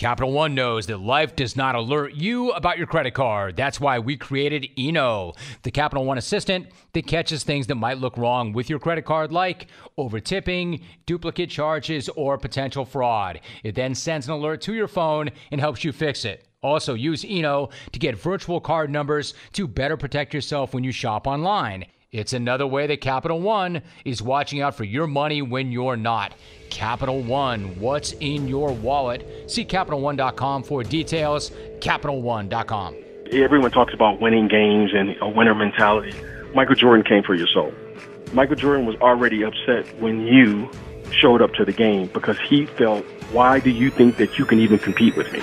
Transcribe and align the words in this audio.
Capital 0.00 0.32
One 0.32 0.54
knows 0.54 0.86
that 0.86 1.02
life 1.02 1.36
does 1.36 1.56
not 1.56 1.74
alert 1.74 2.14
you 2.14 2.52
about 2.52 2.78
your 2.78 2.86
credit 2.86 3.12
card. 3.12 3.54
That's 3.54 3.78
why 3.78 3.98
we 3.98 4.16
created 4.16 4.66
Eno, 4.78 5.34
the 5.62 5.70
Capital 5.70 6.06
One 6.06 6.16
assistant 6.16 6.68
that 6.94 7.06
catches 7.06 7.44
things 7.44 7.66
that 7.66 7.74
might 7.74 7.98
look 7.98 8.16
wrong 8.16 8.54
with 8.54 8.70
your 8.70 8.78
credit 8.78 9.04
card, 9.04 9.30
like 9.30 9.66
over 9.98 10.18
tipping, 10.18 10.80
duplicate 11.04 11.50
charges, 11.50 12.08
or 12.16 12.38
potential 12.38 12.86
fraud. 12.86 13.42
It 13.62 13.74
then 13.74 13.94
sends 13.94 14.26
an 14.26 14.32
alert 14.32 14.62
to 14.62 14.72
your 14.72 14.88
phone 14.88 15.32
and 15.50 15.60
helps 15.60 15.84
you 15.84 15.92
fix 15.92 16.24
it. 16.24 16.48
Also, 16.62 16.94
use 16.94 17.22
Eno 17.28 17.68
to 17.92 17.98
get 17.98 18.16
virtual 18.16 18.58
card 18.58 18.88
numbers 18.88 19.34
to 19.52 19.68
better 19.68 19.98
protect 19.98 20.32
yourself 20.32 20.72
when 20.72 20.82
you 20.82 20.92
shop 20.92 21.26
online. 21.26 21.84
It's 22.12 22.32
another 22.32 22.66
way 22.66 22.88
that 22.88 23.00
Capital 23.00 23.40
One 23.40 23.82
is 24.04 24.20
watching 24.20 24.60
out 24.60 24.74
for 24.74 24.82
your 24.82 25.06
money 25.06 25.42
when 25.42 25.70
you're 25.70 25.96
not. 25.96 26.34
Capital 26.68 27.22
One, 27.22 27.78
what's 27.78 28.14
in 28.14 28.48
your 28.48 28.72
wallet? 28.72 29.48
See 29.48 29.64
CapitalOne.com 29.64 30.64
for 30.64 30.82
details. 30.82 31.52
CapitalOne.com. 31.78 32.96
Everyone 33.32 33.70
talks 33.70 33.94
about 33.94 34.20
winning 34.20 34.48
games 34.48 34.90
and 34.92 35.16
a 35.20 35.28
winner 35.28 35.54
mentality. 35.54 36.12
Michael 36.52 36.74
Jordan 36.74 37.04
came 37.04 37.22
for 37.22 37.36
your 37.36 37.46
soul. 37.46 37.72
Michael 38.32 38.56
Jordan 38.56 38.86
was 38.86 38.96
already 38.96 39.44
upset 39.44 39.86
when 40.00 40.26
you 40.26 40.68
showed 41.12 41.40
up 41.40 41.54
to 41.54 41.64
the 41.64 41.72
game 41.72 42.08
because 42.08 42.40
he 42.40 42.66
felt, 42.66 43.04
why 43.30 43.60
do 43.60 43.70
you 43.70 43.88
think 43.88 44.16
that 44.16 44.36
you 44.36 44.44
can 44.44 44.58
even 44.58 44.80
compete 44.80 45.16
with 45.16 45.32
me? 45.32 45.40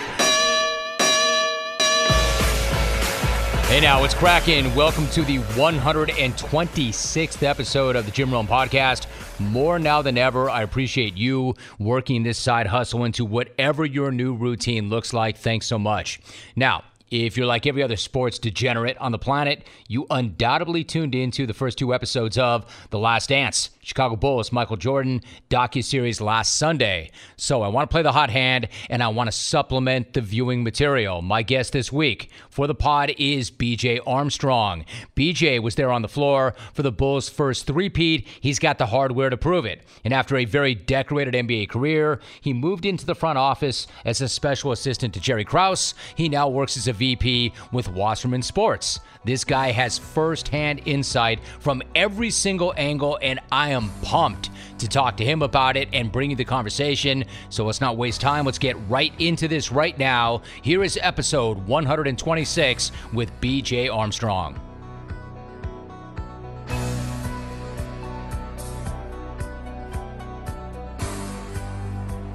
Hey 3.68 3.82
now, 3.82 4.05
it's 4.05 4.13
cracking. 4.13 4.73
Welcome 4.76 5.07
to 5.07 5.23
the 5.23 5.40
126th 5.40 7.43
episode 7.43 7.98
of 7.98 8.05
the 8.05 8.13
Jim 8.13 8.32
Rome 8.32 8.48
Podcast. 8.48 9.07
More 9.41 9.77
now 9.77 10.01
than 10.01 10.18
ever, 10.18 10.49
I 10.49 10.62
appreciate 10.62 11.18
you 11.18 11.54
working 11.77 12.24
this 12.24 12.37
side 12.37 12.68
hustle 12.68 13.04
into 13.04 13.26
whatever 13.26 13.85
your 13.85 14.09
new 14.09 14.34
routine 14.34 14.87
looks 14.87 15.12
like. 15.12 15.37
Thanks 15.37 15.65
so 15.65 15.77
much. 15.77 16.21
Now, 16.55 16.85
if 17.10 17.38
you're 17.38 17.46
like 17.46 17.66
every 17.66 17.84
other 17.84 17.96
sports 17.96 18.40
degenerate 18.40 18.98
on 18.98 19.12
the 19.12 19.18
planet, 19.18 19.66
you 19.88 20.05
undoubtedly 20.10 20.84
tuned 20.84 21.16
into 21.16 21.46
the 21.46 21.54
first 21.54 21.77
two 21.77 21.94
episodes 21.94 22.38
of 22.38 22.66
The 22.90 22.99
Last 22.99 23.30
Dance. 23.30 23.70
Chicago 23.82 24.18
Bulls, 24.18 24.52
Michael 24.52 24.76
Jordan 24.76 25.22
docu-series 25.49 26.20
last 26.20 26.58
Sunday. 26.58 27.10
So 27.38 27.62
I 27.62 27.70
want 27.70 27.90
to 27.90 27.94
play 27.94 28.02
the 28.02 28.12
hot 28.12 28.30
hand 28.30 28.68
and 28.90 29.02
I 29.02 29.08
want 29.08 29.30
to 29.30 29.32
supplement 29.32 30.12
the 30.12 30.20
viewing 30.20 30.62
material. 30.62 31.22
My 31.22 31.41
guest 31.41 31.72
this 31.72 31.90
week 31.90 32.30
for 32.49 32.68
the 32.68 32.76
pod 32.76 33.14
is 33.18 33.49
BJ 33.49 34.02
Armstrong. 34.05 34.84
BJ 35.16 35.62
was 35.62 35.76
there 35.76 35.92
on 35.92 36.02
the 36.02 36.10
floor 36.10 36.54
for 36.74 36.84
the 36.84 36.92
Bulls' 36.92 37.30
first 37.30 37.66
three-peat. 37.66 38.27
He's 38.42 38.60
got 38.60 38.77
the 38.77 38.88
hardware 38.88 39.30
to 39.30 39.38
prove 39.38 39.66
it. 39.66 39.84
And 40.04 40.14
after 40.14 40.36
a 40.36 40.44
very 40.44 40.76
decorated 40.76 41.34
NBA 41.34 41.70
career, 41.70 42.20
he 42.42 42.52
moved 42.52 42.86
into 42.86 43.05
the 43.05 43.16
front 43.16 43.38
office 43.38 43.88
as 44.04 44.20
a 44.20 44.27
special 44.27 44.74
assistant 44.74 45.14
to 45.14 45.21
Jerry 45.21 45.46
Krause. 45.46 45.94
He 46.16 46.27
now 46.27 46.49
works 46.49 46.76
as 46.76 46.90
a 46.90 46.96
VP 46.98 47.53
with 47.71 47.87
Wasserman 47.87 48.41
Sports. 48.41 48.99
This 49.23 49.43
guy 49.43 49.71
has 49.71 49.98
firsthand 49.98 50.81
insight 50.85 51.40
from 51.59 51.81
every 51.95 52.29
single 52.29 52.73
angle, 52.77 53.17
and 53.21 53.40
I 53.51 53.70
am 53.70 53.90
pumped 54.01 54.49
to 54.79 54.87
talk 54.87 55.18
to 55.18 55.25
him 55.25 55.41
about 55.41 55.77
it 55.77 55.90
and 55.93 56.12
bring 56.12 56.29
you 56.29 56.35
the 56.35 56.45
conversation. 56.45 57.25
So 57.49 57.65
let's 57.65 57.81
not 57.81 57.98
waste 57.98 58.21
time. 58.21 58.45
Let's 58.45 58.59
get 58.59 58.75
right 58.90 59.13
into 59.20 59.48
this 59.48 59.71
right 59.71 59.98
now. 59.98 60.41
Here 60.62 60.84
is 60.84 60.99
episode 61.01 61.57
126 61.68 62.91
with 63.13 63.31
BJ 63.41 63.93
Armstrong. 63.93 64.66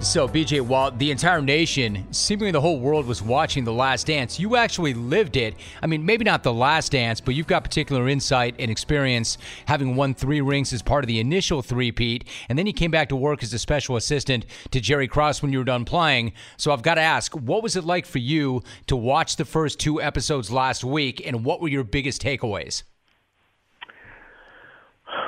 So, 0.03 0.27
BJ, 0.27 0.61
while 0.61 0.91
the 0.91 1.13
entire 1.13 1.41
nation, 1.41 2.13
seemingly 2.13 2.51
the 2.51 2.61
whole 2.61 2.81
world, 2.81 3.07
was 3.07 3.23
watching 3.23 3.63
The 3.63 3.73
Last 3.73 4.09
Dance, 4.09 4.39
you 4.39 4.57
actually 4.57 4.95
lived 4.95 5.37
it. 5.37 5.55
I 5.81 5.87
mean, 5.87 6.05
maybe 6.05 6.25
not 6.25 6.43
The 6.43 6.53
Last 6.53 6.91
Dance, 6.91 7.21
but 7.21 7.37
you've 7.37 7.47
got 7.47 7.63
particular 7.63 8.09
insight 8.09 8.57
and 8.59 8.69
experience 8.69 9.39
having 9.67 9.95
won 9.95 10.13
three 10.13 10.41
rings 10.41 10.73
as 10.73 10.83
part 10.83 11.05
of 11.05 11.09
the 11.09 11.21
initial 11.21 11.63
three-peat, 11.63 12.25
and 12.49 12.59
then 12.59 12.67
you 12.67 12.73
came 12.73 12.91
back 12.91 13.11
to 13.11 13.17
work 13.17 13.45
as 13.45 13.55
a 13.55 13.61
special 13.61 13.95
assistant 13.95 14.45
to 14.73 14.81
Jerry 14.81 15.07
Krause 15.07 15.41
when 15.41 15.53
you 15.53 15.59
were 15.59 15.65
done 15.65 15.85
playing. 15.85 16.33
So, 16.57 16.73
I've 16.73 16.83
got 16.83 16.97
to 16.97 17.01
ask, 17.01 17.33
what 17.37 17.63
was 17.63 17.77
it 17.77 17.85
like 17.85 18.05
for 18.05 18.19
you 18.19 18.61
to 18.89 18.97
watch 18.97 19.37
the 19.37 19.45
first 19.45 19.79
two 19.79 20.03
episodes 20.03 20.51
last 20.51 20.83
week, 20.83 21.23
and 21.25 21.45
what 21.45 21.61
were 21.61 21.69
your 21.69 21.85
biggest 21.85 22.21
takeaways? 22.21 22.83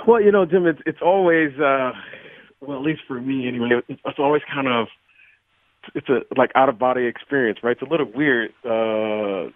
Well, 0.08 0.20
you 0.20 0.32
know, 0.32 0.44
Jim, 0.44 0.66
it's 0.66 0.80
it's 0.84 1.00
always 1.00 1.52
uh, 1.60 1.92
well, 2.60 2.78
at 2.78 2.84
least 2.84 3.02
for 3.06 3.20
me 3.20 3.48
anyway, 3.48 3.80
it's, 3.88 4.18
always 4.18 4.42
kind 4.52 4.68
of 4.68 4.88
it's 5.94 6.08
a 6.08 6.22
like 6.36 6.50
out 6.54 6.68
of 6.68 6.78
body 6.78 7.06
experience, 7.06 7.58
right? 7.62 7.72
It's 7.72 7.82
a 7.82 7.90
little 7.90 8.10
weird. 8.12 8.52
Uh, 8.64 9.50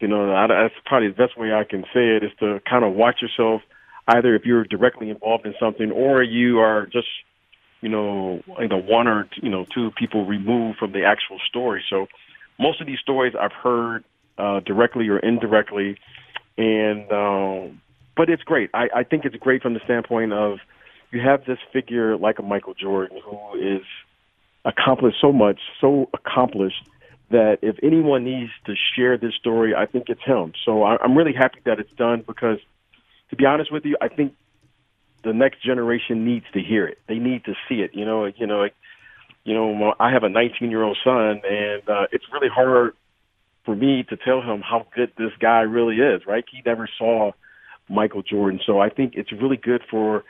you 0.00 0.08
know, 0.08 0.34
I, 0.34 0.46
that's 0.46 0.74
probably 0.84 1.08
the 1.08 1.14
best 1.14 1.38
way 1.38 1.52
I 1.52 1.64
can 1.64 1.82
say 1.94 2.16
it 2.16 2.24
is 2.24 2.32
to 2.40 2.60
kind 2.68 2.84
of 2.84 2.94
watch 2.94 3.22
yourself 3.22 3.62
either 4.08 4.34
if 4.34 4.44
you're 4.44 4.64
directly 4.64 5.10
involved 5.10 5.46
in 5.46 5.54
something 5.58 5.90
or 5.90 6.22
you 6.22 6.60
are 6.60 6.86
just 6.86 7.08
you 7.80 7.88
know 7.88 8.42
either 8.58 8.76
one 8.76 9.08
or 9.08 9.28
you 9.42 9.50
know 9.50 9.64
two 9.64 9.90
people 9.92 10.26
removed 10.26 10.78
from 10.78 10.92
the 10.92 11.04
actual 11.04 11.38
story. 11.48 11.84
So 11.88 12.06
most 12.58 12.80
of 12.80 12.86
these 12.86 12.98
stories 13.00 13.34
I've 13.38 13.52
heard 13.52 14.04
uh, 14.38 14.60
directly 14.60 15.08
or 15.08 15.18
indirectly, 15.18 15.98
and 16.56 17.10
um, 17.12 17.80
but 18.16 18.30
it's 18.30 18.42
great. 18.42 18.70
I, 18.72 18.88
I 18.94 19.02
think 19.04 19.24
it's 19.24 19.36
great 19.36 19.62
from 19.62 19.74
the 19.74 19.80
standpoint 19.84 20.32
of 20.32 20.58
you 21.16 21.22
have 21.26 21.44
this 21.46 21.58
figure 21.72 22.16
like 22.16 22.38
a 22.38 22.42
Michael 22.42 22.74
Jordan 22.74 23.18
who 23.24 23.58
is 23.58 23.82
accomplished 24.64 25.16
so 25.20 25.32
much, 25.32 25.58
so 25.80 26.10
accomplished 26.12 26.82
that 27.30 27.58
if 27.62 27.76
anyone 27.82 28.24
needs 28.24 28.50
to 28.66 28.74
share 28.94 29.16
this 29.16 29.34
story, 29.34 29.74
I 29.74 29.86
think 29.86 30.04
it's 30.08 30.22
him. 30.22 30.52
So 30.64 30.84
I'm 30.84 31.16
really 31.16 31.32
happy 31.32 31.60
that 31.64 31.80
it's 31.80 31.92
done 31.92 32.22
because, 32.26 32.58
to 33.30 33.36
be 33.36 33.46
honest 33.46 33.72
with 33.72 33.84
you, 33.84 33.96
I 34.00 34.08
think 34.08 34.34
the 35.24 35.32
next 35.32 35.62
generation 35.64 36.24
needs 36.24 36.44
to 36.52 36.60
hear 36.60 36.86
it. 36.86 36.98
They 37.08 37.18
need 37.18 37.44
to 37.46 37.54
see 37.68 37.76
it. 37.76 37.92
You 37.94 38.04
know, 38.04 38.26
you 38.26 38.46
know, 38.46 38.68
you 39.44 39.54
know. 39.54 39.94
I 39.98 40.12
have 40.12 40.22
a 40.22 40.28
19 40.28 40.70
year 40.70 40.82
old 40.82 40.98
son, 41.02 41.40
and 41.48 41.88
uh, 41.88 42.06
it's 42.12 42.26
really 42.32 42.48
hard 42.48 42.94
for 43.64 43.74
me 43.74 44.04
to 44.10 44.16
tell 44.16 44.42
him 44.42 44.60
how 44.60 44.86
good 44.94 45.12
this 45.16 45.32
guy 45.40 45.62
really 45.62 45.96
is. 45.96 46.26
Right? 46.26 46.44
He 46.50 46.62
never 46.64 46.88
saw 46.98 47.32
Michael 47.88 48.22
Jordan, 48.22 48.60
so 48.64 48.78
I 48.78 48.90
think 48.90 49.14
it's 49.16 49.32
really 49.32 49.56
good 49.56 49.82
for 49.90 50.22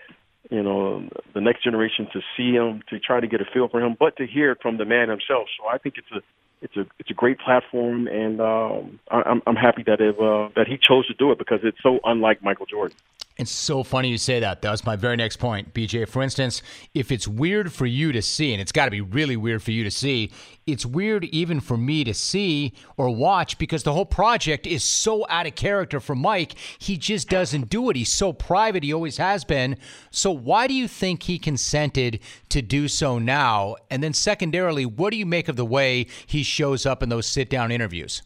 you 0.50 0.62
know, 0.62 1.08
the 1.34 1.40
next 1.40 1.64
generation 1.64 2.06
to 2.12 2.20
see 2.36 2.52
him, 2.52 2.82
to 2.90 2.98
try 2.98 3.20
to 3.20 3.26
get 3.26 3.40
a 3.40 3.44
feel 3.44 3.68
for 3.68 3.80
him, 3.80 3.96
but 3.98 4.16
to 4.16 4.26
hear 4.26 4.52
it 4.52 4.58
from 4.62 4.76
the 4.78 4.84
man 4.84 5.08
himself. 5.08 5.48
So 5.58 5.68
I 5.68 5.78
think 5.78 5.96
it's 5.98 6.10
a 6.12 6.20
it's 6.62 6.76
a 6.76 6.86
it's 6.98 7.10
a 7.10 7.14
great 7.14 7.38
platform, 7.38 8.06
and 8.08 8.40
um, 8.40 9.00
I'm 9.10 9.42
I'm 9.46 9.56
happy 9.56 9.82
that 9.86 10.00
it 10.00 10.18
uh, 10.18 10.48
that 10.56 10.66
he 10.66 10.78
chose 10.78 11.06
to 11.08 11.14
do 11.14 11.32
it 11.32 11.38
because 11.38 11.60
it's 11.62 11.78
so 11.82 12.00
unlike 12.04 12.42
Michael 12.42 12.66
Jordan. 12.66 12.96
It's 13.38 13.50
so 13.50 13.82
funny 13.82 14.08
you 14.08 14.16
say 14.16 14.40
that. 14.40 14.62
That 14.62 14.70
was 14.70 14.86
my 14.86 14.96
very 14.96 15.14
next 15.16 15.36
point, 15.36 15.74
BJ. 15.74 16.08
For 16.08 16.22
instance, 16.22 16.62
if 16.94 17.12
it's 17.12 17.28
weird 17.28 17.70
for 17.70 17.84
you 17.84 18.10
to 18.12 18.22
see, 18.22 18.54
and 18.54 18.62
it's 18.62 18.72
got 18.72 18.86
to 18.86 18.90
be 18.90 19.02
really 19.02 19.36
weird 19.36 19.62
for 19.62 19.72
you 19.72 19.84
to 19.84 19.90
see, 19.90 20.32
it's 20.66 20.86
weird 20.86 21.24
even 21.26 21.60
for 21.60 21.76
me 21.76 22.02
to 22.04 22.14
see 22.14 22.72
or 22.96 23.14
watch 23.14 23.58
because 23.58 23.82
the 23.82 23.92
whole 23.92 24.06
project 24.06 24.66
is 24.66 24.82
so 24.82 25.26
out 25.28 25.46
of 25.46 25.54
character 25.54 26.00
for 26.00 26.14
Mike. 26.14 26.54
He 26.78 26.96
just 26.96 27.28
doesn't 27.28 27.68
do 27.68 27.90
it. 27.90 27.96
He's 27.96 28.12
so 28.12 28.32
private. 28.32 28.82
He 28.82 28.94
always 28.94 29.18
has 29.18 29.44
been. 29.44 29.76
So, 30.10 30.30
why 30.30 30.66
do 30.66 30.72
you 30.72 30.88
think 30.88 31.24
he 31.24 31.38
consented 31.38 32.20
to 32.48 32.62
do 32.62 32.88
so 32.88 33.18
now? 33.18 33.76
And 33.90 34.02
then, 34.02 34.14
secondarily, 34.14 34.86
what 34.86 35.10
do 35.10 35.18
you 35.18 35.26
make 35.26 35.48
of 35.48 35.56
the 35.56 35.66
way 35.66 36.06
he 36.26 36.42
shows 36.42 36.86
up 36.86 37.02
in 37.02 37.10
those 37.10 37.26
sit 37.26 37.50
down 37.50 37.70
interviews? 37.70 38.22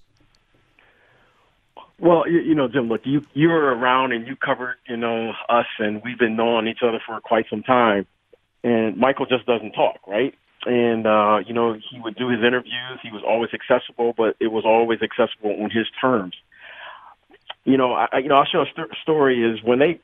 Well, 2.00 2.25
you, 2.26 2.41
you 2.41 2.55
know, 2.55 2.67
Jim, 2.67 2.88
look, 2.88 3.02
you 3.05 3.20
you 3.35 3.49
were 3.49 3.75
around 3.75 4.12
and 4.12 4.26
you 4.26 4.35
covered, 4.35 4.76
you 4.88 4.97
know, 4.97 5.32
us, 5.49 5.67
and 5.79 6.00
we've 6.02 6.19
been 6.19 6.35
knowing 6.35 6.67
each 6.67 6.81
other 6.82 6.99
for 7.06 7.20
quite 7.20 7.44
some 7.50 7.62
time. 7.62 8.06
And 8.64 8.97
Michael 8.97 9.26
just 9.26 9.47
doesn't 9.47 9.73
talk, 9.73 9.97
right? 10.06 10.35
And 10.64 11.06
uh, 11.06 11.38
you 11.47 11.52
know, 11.52 11.75
he 11.75 12.00
would 12.00 12.17
do 12.17 12.29
his 12.29 12.41
interviews. 12.41 13.00
He 13.02 13.11
was 13.11 13.23
always 13.26 13.50
accessible, 13.52 14.14
but 14.17 14.37
it 14.41 14.49
was 14.49 14.64
always 14.64 15.00
accessible 15.02 15.62
on 15.62 15.70
his 15.70 15.87
terms. 16.00 16.35
You 17.64 17.76
know, 17.76 17.93
I 17.93 18.19
you 18.23 18.29
know, 18.29 18.37
I'll 18.37 18.47
share 18.47 18.62
a 18.62 18.70
st- 18.75 18.97
story. 19.02 19.44
Is 19.44 19.62
when 19.62 19.79
they 19.79 20.00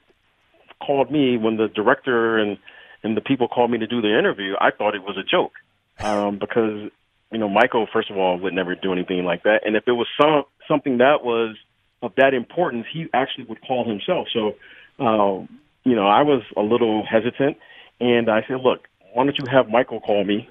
called 0.86 1.10
me, 1.10 1.38
when 1.38 1.56
the 1.56 1.68
director 1.68 2.36
and 2.36 2.58
and 3.02 3.16
the 3.16 3.22
people 3.22 3.48
called 3.48 3.70
me 3.70 3.78
to 3.78 3.86
do 3.86 4.02
the 4.02 4.18
interview, 4.18 4.54
I 4.60 4.70
thought 4.70 4.94
it 4.94 5.02
was 5.02 5.16
a 5.16 5.24
joke 5.24 5.52
um, 6.00 6.38
because 6.38 6.90
you 7.32 7.38
know, 7.38 7.48
Michael, 7.48 7.86
first 7.92 8.10
of 8.10 8.18
all, 8.18 8.38
would 8.38 8.54
never 8.54 8.74
do 8.74 8.92
anything 8.92 9.24
like 9.24 9.42
that. 9.44 9.60
And 9.64 9.76
if 9.76 9.84
it 9.86 9.92
was 9.92 10.06
some 10.20 10.44
something 10.68 10.98
that 10.98 11.24
was 11.24 11.56
of 12.02 12.12
that 12.16 12.34
importance, 12.34 12.86
he 12.92 13.06
actually 13.14 13.44
would 13.44 13.60
call 13.62 13.88
himself. 13.88 14.28
So, 14.32 14.56
um, 15.04 15.48
you 15.84 15.94
know, 15.94 16.06
I 16.06 16.22
was 16.22 16.42
a 16.56 16.60
little 16.60 17.04
hesitant, 17.04 17.56
and 18.00 18.30
I 18.30 18.42
said, 18.46 18.60
"Look, 18.62 18.88
why 19.12 19.24
don't 19.24 19.38
you 19.38 19.46
have 19.50 19.68
Michael 19.68 20.00
call 20.00 20.24
me?" 20.24 20.48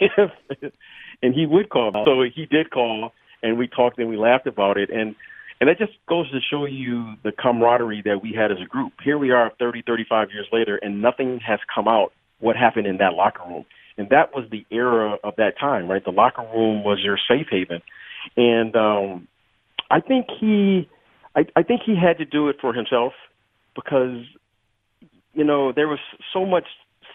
and 1.22 1.34
he 1.34 1.46
would 1.46 1.68
call. 1.68 1.92
So 2.04 2.22
he 2.22 2.46
did 2.46 2.70
call, 2.70 3.12
and 3.42 3.58
we 3.58 3.66
talked 3.66 3.98
and 3.98 4.08
we 4.08 4.16
laughed 4.16 4.46
about 4.46 4.76
it, 4.76 4.90
and 4.90 5.14
and 5.60 5.68
that 5.68 5.78
just 5.78 5.92
goes 6.08 6.30
to 6.30 6.40
show 6.40 6.66
you 6.66 7.14
the 7.22 7.32
camaraderie 7.32 8.02
that 8.04 8.22
we 8.22 8.32
had 8.32 8.50
as 8.50 8.58
a 8.62 8.66
group. 8.66 8.92
Here 9.02 9.16
we 9.16 9.30
are, 9.30 9.52
30, 9.58 9.82
35 9.86 10.28
years 10.32 10.46
later, 10.52 10.76
and 10.76 11.00
nothing 11.00 11.40
has 11.46 11.60
come 11.72 11.86
out 11.86 12.12
what 12.40 12.56
happened 12.56 12.86
in 12.86 12.98
that 12.98 13.14
locker 13.14 13.42
room. 13.48 13.64
And 13.96 14.08
that 14.10 14.34
was 14.34 14.44
the 14.50 14.66
era 14.70 15.16
of 15.22 15.36
that 15.36 15.58
time, 15.58 15.88
right? 15.88 16.04
The 16.04 16.10
locker 16.10 16.42
room 16.42 16.82
was 16.82 16.98
your 17.02 17.16
safe 17.28 17.46
haven, 17.50 17.80
and 18.36 18.74
um, 18.74 19.28
I 19.90 20.00
think 20.00 20.26
he, 20.40 20.88
I, 21.36 21.46
I 21.56 21.62
think 21.62 21.82
he 21.84 21.96
had 21.96 22.18
to 22.18 22.24
do 22.24 22.48
it 22.48 22.56
for 22.60 22.72
himself 22.72 23.12
because, 23.74 24.24
you 25.32 25.44
know, 25.44 25.72
there 25.72 25.88
was 25.88 25.98
so 26.32 26.46
much 26.46 26.64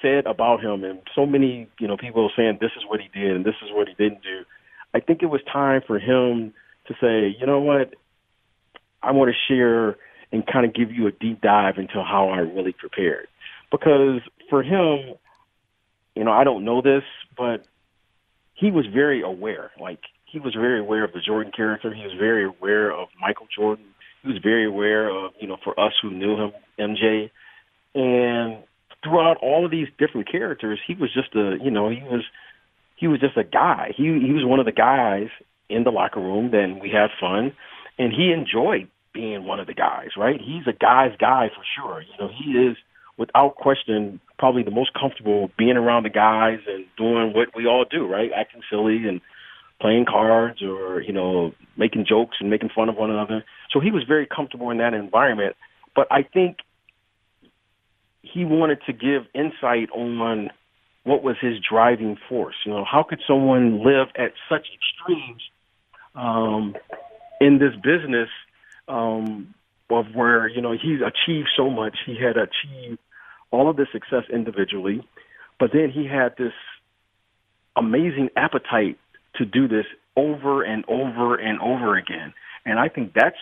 said 0.02 0.26
about 0.26 0.64
him 0.64 0.84
and 0.84 1.00
so 1.16 1.26
many, 1.26 1.68
you 1.80 1.88
know, 1.88 1.98
people 1.98 2.30
saying 2.36 2.58
this 2.62 2.72
is 2.78 2.84
what 2.88 3.00
he 3.02 3.08
did 3.20 3.36
and 3.36 3.46
this 3.46 3.56
is 3.64 3.72
what 3.72 3.88
he 3.88 3.94
didn't 3.96 4.22
do. 4.24 4.44
I 4.94 5.00
think 5.00 5.22
it 5.22 5.28
was 5.28 5.42
time 5.52 5.82
for 5.86 6.00
him 6.00 6.54
to 6.88 6.94
say, 7.00 7.36
you 7.40 7.46
know 7.46 7.60
what, 7.60 7.94
I 9.02 9.12
want 9.12 9.32
to 9.32 9.54
share 9.54 9.98
and 10.32 10.46
kind 10.46 10.66
of 10.66 10.74
give 10.74 10.92
you 10.92 11.08
a 11.08 11.12
deep 11.12 11.42
dive 11.42 11.78
into 11.78 12.04
how 12.04 12.30
I 12.30 12.40
really 12.40 12.74
prepared. 12.74 13.28
Because 13.72 14.22
for 14.50 14.64
him, 14.64 15.16
you 16.16 16.24
know, 16.24 16.32
I 16.32 16.44
don't 16.44 16.66
know 16.66 16.82
this, 16.82 17.04
but 17.38 17.66
he 18.54 18.72
was 18.72 18.86
very 18.86 19.22
aware. 19.22 19.72
Like 19.80 20.00
he 20.32 20.40
was 20.40 20.54
very 20.54 20.80
aware 20.80 21.04
of 21.04 21.12
the 21.14 21.22
Jordan 21.26 21.52
character. 21.56 21.94
He 21.94 22.04
was 22.04 22.14
very 22.18 22.46
aware 22.46 22.92
of 22.92 23.10
Michael 23.20 23.48
Jordan. 23.56 23.86
He 24.22 24.30
was 24.30 24.38
very 24.44 24.66
aware 24.66 25.10
of, 25.10 25.32
you 25.40 25.48
know, 25.48 25.58
for 25.64 25.80
us 25.80 25.94
who 26.02 26.12
knew 26.12 26.36
him, 26.36 26.52
MJ. 26.80 27.30
And 27.96 28.64
throughout 29.04 29.38
all 29.42 29.66
of 29.66 29.72
these 29.72 29.88
different 29.98 30.32
characters, 30.32 30.80
he 30.86 30.94
was 30.94 31.10
just 31.14 31.36
a, 31.36 31.58
you 31.64 31.72
know, 31.72 31.90
he 31.90 32.02
was 32.04 32.24
he 32.98 33.08
was 33.08 33.20
just 33.20 33.38
a 33.38 33.44
guy. 33.44 33.94
He 33.96 34.04
he 34.04 34.34
was 34.34 34.46
one 34.46 34.60
of 34.60 34.66
the 34.66 34.72
guys 34.72 35.30
in 35.70 35.84
the 35.84 35.92
locker 35.92 36.20
room. 36.20 36.52
Then 36.52 36.80
we 36.80 36.90
had 36.90 37.10
fun, 37.20 37.54
and 37.98 38.12
he 38.12 38.32
enjoyed 38.32 38.90
being 39.14 39.46
one 39.46 39.60
of 39.60 39.68
the 39.68 39.74
guys. 39.74 40.10
Right? 40.18 40.40
He's 40.40 40.68
a 40.68 40.78
guy's 40.78 41.16
guy 41.18 41.50
for 41.56 41.64
sure. 41.76 42.02
You 42.02 42.18
know, 42.20 42.30
he 42.30 42.52
is 42.52 42.78
without 43.18 43.56
question 43.56 44.20
probably 44.38 44.64
the 44.64 44.72
most 44.72 44.92
comfortable 44.94 45.50
being 45.58 45.78
around 45.78 46.04
the 46.04 46.10
guys 46.10 46.60
and 46.68 46.86
doing 46.98 47.34
what 47.34 47.56
we 47.56 47.66
all 47.66 47.86
do. 47.90 48.06
Right? 48.06 48.32
Acting 48.36 48.62
silly 48.70 49.08
and 49.08 49.22
playing 49.80 50.06
cards 50.06 50.62
or 50.62 51.02
you 51.02 51.14
know 51.14 51.54
making 51.78 52.06
jokes 52.08 52.38
and 52.40 52.50
making 52.50 52.70
fun 52.70 52.90
of 52.90 52.96
one 52.96 53.10
another. 53.10 53.44
So 53.72 53.80
he 53.80 53.92
was 53.92 54.04
very 54.04 54.26
comfortable 54.26 54.70
in 54.70 54.78
that 54.78 54.94
environment. 54.94 55.56
But 55.96 56.08
I 56.12 56.24
think 56.24 56.58
he 58.22 58.46
wanted 58.46 58.80
to 58.86 58.94
give 58.94 59.24
insight 59.34 59.90
on 59.92 60.52
what 61.04 61.24
was 61.24 61.38
his 61.42 61.56
driving 61.60 62.18
force. 62.28 62.56
You 62.66 62.74
know, 62.74 62.86
how 62.86 63.04
could 63.04 63.22
someone 63.26 63.84
live 63.84 64.08
at 64.16 64.34
such 64.50 64.68
extremes 64.74 65.42
um, 66.16 66.76
in 67.40 67.60
this 67.60 67.76
business 67.76 68.30
um, 68.88 69.54
of 69.90 70.14
where 70.14 70.48
you 70.48 70.62
know 70.62 70.74
he's 70.74 71.00
achieved 71.02 71.50
so 71.56 71.70
much, 71.70 71.98
he 72.06 72.16
had 72.16 72.36
achieved 72.38 73.00
all 73.52 73.70
of 73.70 73.78
this 73.78 73.88
success 73.92 74.24
individually, 74.32 75.02
but 75.60 75.72
then 75.74 75.90
he 75.90 76.06
had 76.06 76.36
this 76.38 76.54
amazing 77.76 78.30
appetite 78.36 79.00
to 79.40 79.46
do 79.46 79.68
this 79.68 79.86
over 80.16 80.64
and 80.64 80.86
over 80.88 81.36
and 81.36 81.60
over 81.60 81.98
again. 81.98 82.34
And 82.66 82.80
I 82.80 82.90
think 82.90 83.14
that's 83.14 83.38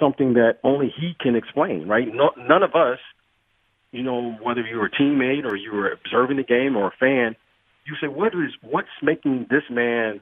something 0.00 0.34
that 0.34 0.58
only 0.64 0.92
he 0.98 1.14
can 1.20 1.36
explain, 1.36 1.86
right? 1.86 2.08
No, 2.12 2.30
none 2.48 2.62
of 2.62 2.74
us 2.74 2.98
you 3.92 4.02
know, 4.02 4.36
whether 4.42 4.60
you 4.62 4.76
were 4.76 4.86
a 4.86 4.90
teammate 4.90 5.44
or 5.44 5.56
you 5.56 5.72
were 5.72 5.90
observing 5.90 6.36
the 6.36 6.44
game 6.44 6.76
or 6.76 6.88
a 6.88 6.92
fan, 6.98 7.34
you 7.86 7.94
say, 8.00 8.06
what 8.06 8.28
is 8.28 8.52
what's 8.62 8.88
making 9.02 9.46
this 9.50 9.62
man 9.70 10.20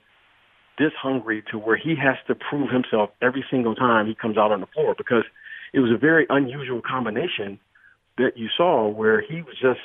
this 0.78 0.92
hungry 1.00 1.42
to 1.50 1.58
where 1.58 1.76
he 1.76 1.94
has 1.96 2.16
to 2.28 2.34
prove 2.34 2.70
himself 2.70 3.10
every 3.20 3.44
single 3.50 3.74
time 3.74 4.06
he 4.06 4.14
comes 4.14 4.38
out 4.38 4.52
on 4.52 4.60
the 4.60 4.66
floor? 4.66 4.94
Because 4.96 5.24
it 5.74 5.80
was 5.80 5.90
a 5.92 5.98
very 5.98 6.26
unusual 6.30 6.80
combination 6.80 7.58
that 8.16 8.36
you 8.36 8.48
saw 8.56 8.88
where 8.88 9.20
he 9.20 9.42
was 9.42 9.54
just, 9.60 9.80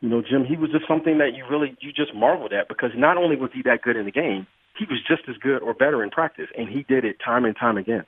you 0.00 0.08
know, 0.08 0.22
Jim, 0.22 0.44
he 0.44 0.56
was 0.56 0.70
just 0.70 0.86
something 0.86 1.18
that 1.18 1.34
you 1.34 1.44
really 1.48 1.76
you 1.80 1.92
just 1.92 2.14
marveled 2.14 2.52
at 2.52 2.68
because 2.68 2.90
not 2.96 3.16
only 3.16 3.36
was 3.36 3.50
he 3.52 3.62
that 3.62 3.82
good 3.82 3.96
in 3.96 4.04
the 4.04 4.12
game, 4.12 4.46
he 4.78 4.84
was 4.84 5.00
just 5.06 5.28
as 5.28 5.36
good 5.36 5.62
or 5.62 5.74
better 5.74 6.02
in 6.02 6.10
practice, 6.10 6.48
and 6.56 6.68
he 6.68 6.84
did 6.84 7.04
it 7.04 7.16
time 7.24 7.44
and 7.44 7.56
time 7.56 7.76
again. 7.76 8.04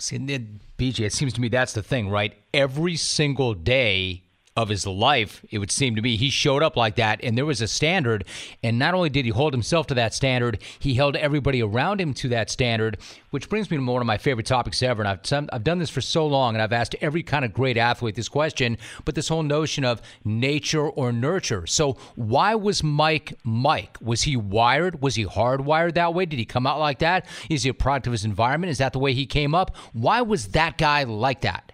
See, 0.00 0.18
BJ, 0.18 1.00
it 1.06 1.12
seems 1.12 1.32
to 1.34 1.40
me 1.40 1.48
that's 1.48 1.72
the 1.72 1.82
thing, 1.82 2.08
right? 2.08 2.34
Every 2.54 2.96
single 2.96 3.54
day 3.54 4.22
of 4.58 4.68
his 4.68 4.86
life, 4.88 5.44
it 5.50 5.58
would 5.58 5.70
seem 5.70 5.94
to 5.94 6.02
me. 6.02 6.16
He 6.16 6.30
showed 6.30 6.64
up 6.64 6.76
like 6.76 6.96
that, 6.96 7.20
and 7.22 7.38
there 7.38 7.46
was 7.46 7.60
a 7.60 7.68
standard. 7.68 8.24
And 8.60 8.76
not 8.76 8.92
only 8.92 9.08
did 9.08 9.24
he 9.24 9.30
hold 9.30 9.52
himself 9.52 9.86
to 9.86 9.94
that 9.94 10.14
standard, 10.14 10.60
he 10.80 10.94
held 10.94 11.14
everybody 11.14 11.62
around 11.62 12.00
him 12.00 12.12
to 12.14 12.28
that 12.30 12.50
standard, 12.50 12.98
which 13.30 13.48
brings 13.48 13.70
me 13.70 13.76
to 13.76 13.84
one 13.84 14.02
of 14.02 14.06
my 14.06 14.18
favorite 14.18 14.46
topics 14.46 14.82
ever. 14.82 15.02
And 15.02 15.08
I've, 15.08 15.48
I've 15.52 15.62
done 15.62 15.78
this 15.78 15.90
for 15.90 16.00
so 16.00 16.26
long, 16.26 16.56
and 16.56 16.62
I've 16.62 16.72
asked 16.72 16.96
every 17.00 17.22
kind 17.22 17.44
of 17.44 17.52
great 17.52 17.76
athlete 17.76 18.16
this 18.16 18.28
question, 18.28 18.78
but 19.04 19.14
this 19.14 19.28
whole 19.28 19.44
notion 19.44 19.84
of 19.84 20.02
nature 20.24 20.88
or 20.88 21.12
nurture. 21.12 21.64
So, 21.66 21.92
why 22.16 22.56
was 22.56 22.82
Mike 22.82 23.38
Mike? 23.44 23.96
Was 24.00 24.22
he 24.22 24.36
wired? 24.36 25.00
Was 25.00 25.14
he 25.14 25.24
hardwired 25.24 25.94
that 25.94 26.14
way? 26.14 26.26
Did 26.26 26.40
he 26.40 26.44
come 26.44 26.66
out 26.66 26.80
like 26.80 26.98
that? 26.98 27.26
Is 27.48 27.62
he 27.62 27.70
a 27.70 27.74
product 27.74 28.08
of 28.08 28.12
his 28.12 28.24
environment? 28.24 28.72
Is 28.72 28.78
that 28.78 28.92
the 28.92 28.98
way 28.98 29.12
he 29.14 29.24
came 29.24 29.54
up? 29.54 29.76
Why 29.92 30.20
was 30.22 30.48
that 30.48 30.78
guy 30.78 31.04
like 31.04 31.42
that? 31.42 31.72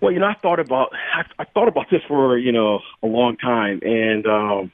Well, 0.00 0.12
you 0.12 0.18
know, 0.18 0.26
I 0.26 0.34
thought 0.40 0.60
about 0.60 0.90
I, 1.14 1.42
I 1.42 1.44
thought 1.44 1.68
about 1.68 1.86
this 1.90 2.00
for 2.08 2.38
you 2.38 2.52
know 2.52 2.80
a 3.02 3.06
long 3.06 3.36
time, 3.36 3.80
and 3.82 4.26
um, 4.26 4.72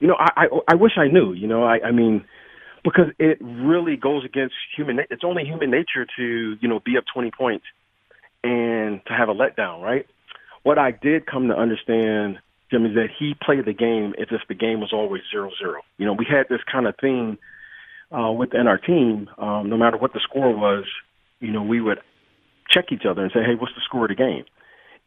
you 0.00 0.08
know, 0.08 0.16
I, 0.18 0.44
I 0.44 0.46
I 0.68 0.74
wish 0.74 0.92
I 0.96 1.06
knew. 1.06 1.32
You 1.32 1.46
know, 1.46 1.62
I 1.62 1.78
I 1.86 1.90
mean, 1.92 2.24
because 2.82 3.06
it 3.18 3.38
really 3.40 3.96
goes 3.96 4.24
against 4.24 4.54
human. 4.76 4.98
It's 5.10 5.24
only 5.24 5.44
human 5.44 5.70
nature 5.70 6.06
to 6.16 6.56
you 6.60 6.68
know 6.68 6.80
be 6.80 6.98
up 6.98 7.04
twenty 7.12 7.30
points 7.30 7.64
and 8.42 9.00
to 9.06 9.12
have 9.12 9.28
a 9.28 9.34
letdown, 9.34 9.82
right? 9.82 10.06
What 10.64 10.78
I 10.78 10.90
did 10.90 11.26
come 11.26 11.48
to 11.48 11.54
understand, 11.54 12.38
Jim, 12.70 12.86
is 12.86 12.94
that 12.94 13.08
he 13.16 13.34
played 13.40 13.64
the 13.64 13.72
game 13.72 14.14
as 14.20 14.26
if 14.32 14.40
the 14.48 14.54
game 14.54 14.80
was 14.80 14.92
always 14.92 15.22
zero 15.30 15.50
zero. 15.58 15.82
You 15.96 16.06
know, 16.06 16.12
we 16.12 16.26
had 16.28 16.48
this 16.48 16.60
kind 16.70 16.88
of 16.88 16.96
thing 17.00 17.38
uh, 18.10 18.32
within 18.32 18.66
our 18.66 18.78
team. 18.78 19.28
Um, 19.38 19.68
no 19.70 19.76
matter 19.76 19.96
what 19.96 20.12
the 20.12 20.20
score 20.24 20.52
was, 20.56 20.84
you 21.38 21.52
know, 21.52 21.62
we 21.62 21.80
would 21.80 21.98
check 22.68 22.86
each 22.90 23.06
other 23.08 23.22
and 23.22 23.30
say, 23.32 23.44
"Hey, 23.44 23.54
what's 23.54 23.74
the 23.76 23.82
score 23.84 24.04
of 24.04 24.08
the 24.08 24.16
game?" 24.16 24.44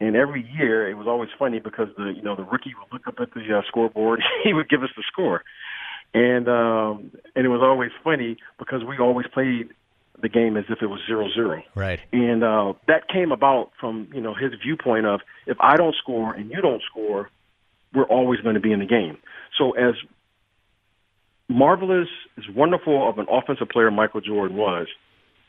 And 0.01 0.15
every 0.15 0.49
year, 0.57 0.89
it 0.89 0.93
was 0.93 1.07
always 1.07 1.29
funny 1.37 1.59
because 1.59 1.89
the 1.97 2.13
you 2.15 2.21
know 2.21 2.35
the 2.35 2.43
rookie 2.43 2.73
would 2.79 2.93
look 2.93 3.07
up 3.07 3.19
at 3.19 3.33
the 3.33 3.57
uh, 3.57 3.61
scoreboard. 3.67 4.21
he 4.43 4.53
would 4.53 4.69
give 4.69 4.81
us 4.81 4.89
the 4.95 5.03
score, 5.11 5.43
and 6.13 6.47
um, 6.47 7.11
and 7.35 7.45
it 7.45 7.49
was 7.49 7.61
always 7.61 7.91
funny 8.03 8.37
because 8.57 8.83
we 8.83 8.97
always 8.97 9.27
played 9.33 9.69
the 10.21 10.29
game 10.29 10.57
as 10.57 10.65
if 10.69 10.81
it 10.81 10.87
was 10.87 10.99
zero 11.05 11.27
zero. 11.33 11.63
Right. 11.75 11.99
And 12.11 12.43
uh, 12.43 12.73
that 12.87 13.07
came 13.09 13.31
about 13.31 13.71
from 13.79 14.07
you 14.13 14.21
know 14.21 14.33
his 14.33 14.53
viewpoint 14.63 15.05
of 15.05 15.21
if 15.47 15.57
I 15.59 15.75
don't 15.75 15.95
score 15.95 16.33
and 16.33 16.49
you 16.49 16.61
don't 16.61 16.81
score, 16.89 17.29
we're 17.93 18.03
always 18.03 18.39
going 18.41 18.55
to 18.55 18.61
be 18.61 18.71
in 18.71 18.79
the 18.79 18.85
game. 18.85 19.17
So 19.57 19.71
as 19.71 19.95
marvelous, 21.47 22.07
as 22.37 22.43
wonderful 22.55 23.09
of 23.09 23.17
an 23.17 23.27
offensive 23.29 23.69
player 23.69 23.91
Michael 23.91 24.21
Jordan 24.21 24.55
was, 24.55 24.87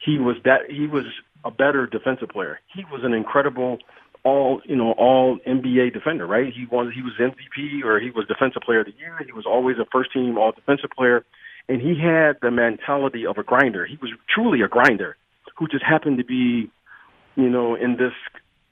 he 0.04 0.18
was 0.18 0.36
that 0.44 0.70
he 0.70 0.86
was 0.86 1.04
a 1.44 1.50
better 1.50 1.86
defensive 1.86 2.28
player. 2.28 2.60
He 2.74 2.84
was 2.90 3.02
an 3.04 3.12
incredible 3.12 3.78
all 4.24 4.60
you 4.64 4.76
know 4.76 4.92
all 4.92 5.38
NBA 5.46 5.92
defender, 5.92 6.26
right? 6.26 6.52
He 6.52 6.66
was 6.70 6.92
he 6.94 7.02
was 7.02 7.12
MVP 7.18 7.84
or 7.84 7.98
he 8.00 8.10
was 8.10 8.26
defensive 8.26 8.62
player 8.62 8.80
of 8.80 8.86
the 8.86 8.94
year. 8.98 9.18
He 9.24 9.32
was 9.32 9.46
always 9.46 9.76
a 9.78 9.86
first 9.90 10.12
team 10.12 10.38
all 10.38 10.52
defensive 10.52 10.90
player, 10.90 11.24
and 11.68 11.80
he 11.80 11.98
had 11.98 12.36
the 12.42 12.50
mentality 12.50 13.26
of 13.26 13.38
a 13.38 13.42
grinder. 13.42 13.86
He 13.86 13.96
was 14.00 14.10
truly 14.28 14.62
a 14.62 14.68
grinder 14.68 15.16
who 15.56 15.68
just 15.68 15.84
happened 15.84 16.18
to 16.18 16.24
be, 16.24 16.70
you 17.36 17.48
know, 17.50 17.74
in 17.74 17.92
this 17.96 18.12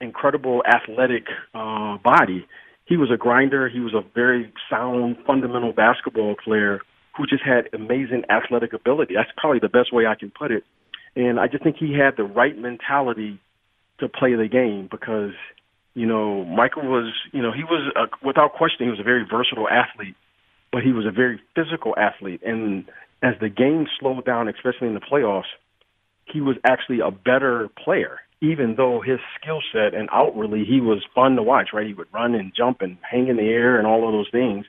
incredible 0.01 0.63
athletic 0.67 1.27
uh, 1.55 1.99
body. 1.99 2.47
He 2.87 2.97
was 2.97 3.11
a 3.11 3.17
grinder. 3.17 3.69
He 3.69 3.81
was 3.81 3.93
a 3.93 4.03
very 4.15 4.51
sound, 4.71 5.17
fundamental 5.27 5.73
basketball 5.73 6.37
player 6.43 6.81
who 7.17 7.27
just 7.27 7.43
had 7.43 7.69
amazing 7.75 8.25
athletic 8.31 8.73
ability. 8.73 9.15
That's 9.15 9.31
probably 9.37 9.59
the 9.59 9.69
best 9.69 9.93
way 9.93 10.07
I 10.07 10.15
can 10.15 10.31
put 10.31 10.51
it. 10.51 10.65
And 11.17 11.39
I 11.41 11.49
just 11.49 11.63
think 11.63 11.77
he 11.77 11.93
had 11.93 12.17
the 12.17 12.23
right 12.23 12.57
mentality 12.57 13.41
to 14.01 14.09
play 14.09 14.35
the 14.35 14.49
game 14.49 14.89
because 14.91 15.33
you 15.95 16.07
know 16.07 16.45
Michael 16.45 16.85
was 16.85 17.13
you 17.33 17.43
know 17.43 17.53
he 17.53 17.65
was 17.65 17.93
a, 17.97 18.27
without 18.27 18.55
question 18.55 18.87
he 18.87 18.91
was 18.91 19.01
a 19.01 19.05
very 19.05 19.25
versatile 19.29 19.69
athlete, 19.69 20.17
but 20.73 20.83
he 20.83 20.93
was 20.93 21.07
a 21.07 21.11
very 21.11 21.41
physical 21.55 21.95
athlete. 21.97 22.41
And 22.45 22.85
as 23.23 23.35
the 23.41 23.49
game 23.49 23.87
slowed 23.99 24.25
down, 24.25 24.49
especially 24.49 24.89
in 24.89 24.95
the 24.95 25.01
playoffs, 25.01 25.51
he 26.27 26.41
was 26.41 26.57
actually 26.65 27.01
a 27.01 27.11
better 27.11 27.69
player. 27.83 28.21
Even 28.41 28.77
though 28.77 29.01
his 29.05 29.19
skill 29.41 29.61
set 29.73 29.95
and 29.95 30.09
outwardly 30.13 30.65
he 30.65 30.81
was 30.81 31.05
fun 31.13 31.35
to 31.35 31.43
watch, 31.43 31.71
right? 31.73 31.89
He 31.89 31.95
would 31.95 32.07
run 32.15 32.37
and 32.37 32.53
jump 32.57 32.83
and 32.83 32.97
hang 33.03 33.27
in 33.27 33.37
the 33.37 33.43
air 33.43 33.79
and 33.79 33.87
all 33.87 34.07
of 34.07 34.13
those 34.13 34.31
things, 34.31 34.65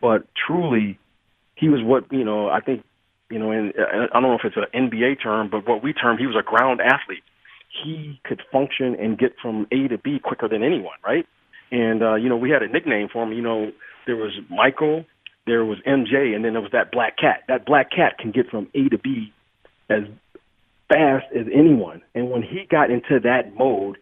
but 0.00 0.24
truly, 0.46 0.98
he 1.56 1.68
was 1.68 1.82
what 1.82 2.12
you 2.12 2.24
know. 2.24 2.48
I 2.48 2.60
think 2.60 2.84
you 3.28 3.38
know, 3.38 3.50
in, 3.50 3.72
I 3.76 4.06
don't 4.12 4.22
know 4.22 4.34
if 4.34 4.44
it's 4.44 4.56
an 4.56 4.90
NBA 4.90 5.22
term, 5.22 5.50
but 5.50 5.66
what 5.66 5.82
we 5.82 5.92
term, 5.92 6.16
he 6.16 6.26
was 6.26 6.36
a 6.38 6.48
ground 6.48 6.80
athlete 6.80 7.24
he 7.68 8.20
could 8.24 8.42
function 8.50 8.96
and 8.98 9.18
get 9.18 9.34
from 9.40 9.66
A 9.72 9.88
to 9.88 9.98
B 9.98 10.18
quicker 10.22 10.48
than 10.48 10.62
anyone, 10.62 10.96
right? 11.04 11.26
And 11.70 12.02
uh, 12.02 12.14
you 12.14 12.28
know, 12.28 12.36
we 12.36 12.50
had 12.50 12.62
a 12.62 12.68
nickname 12.68 13.08
for 13.12 13.22
him. 13.22 13.32
You 13.32 13.42
know, 13.42 13.72
there 14.06 14.16
was 14.16 14.32
Michael, 14.48 15.04
there 15.46 15.64
was 15.64 15.78
MJ, 15.86 16.34
and 16.34 16.44
then 16.44 16.52
there 16.52 16.62
was 16.62 16.72
that 16.72 16.90
black 16.90 17.16
cat. 17.18 17.42
That 17.48 17.66
black 17.66 17.90
cat 17.90 18.18
can 18.18 18.30
get 18.30 18.48
from 18.50 18.68
A 18.74 18.88
to 18.88 18.98
B 18.98 19.32
as 19.90 20.04
fast 20.88 21.26
as 21.34 21.46
anyone. 21.52 22.02
And 22.14 22.30
when 22.30 22.42
he 22.42 22.66
got 22.70 22.90
into 22.90 23.20
that 23.20 23.54
mode, 23.56 23.98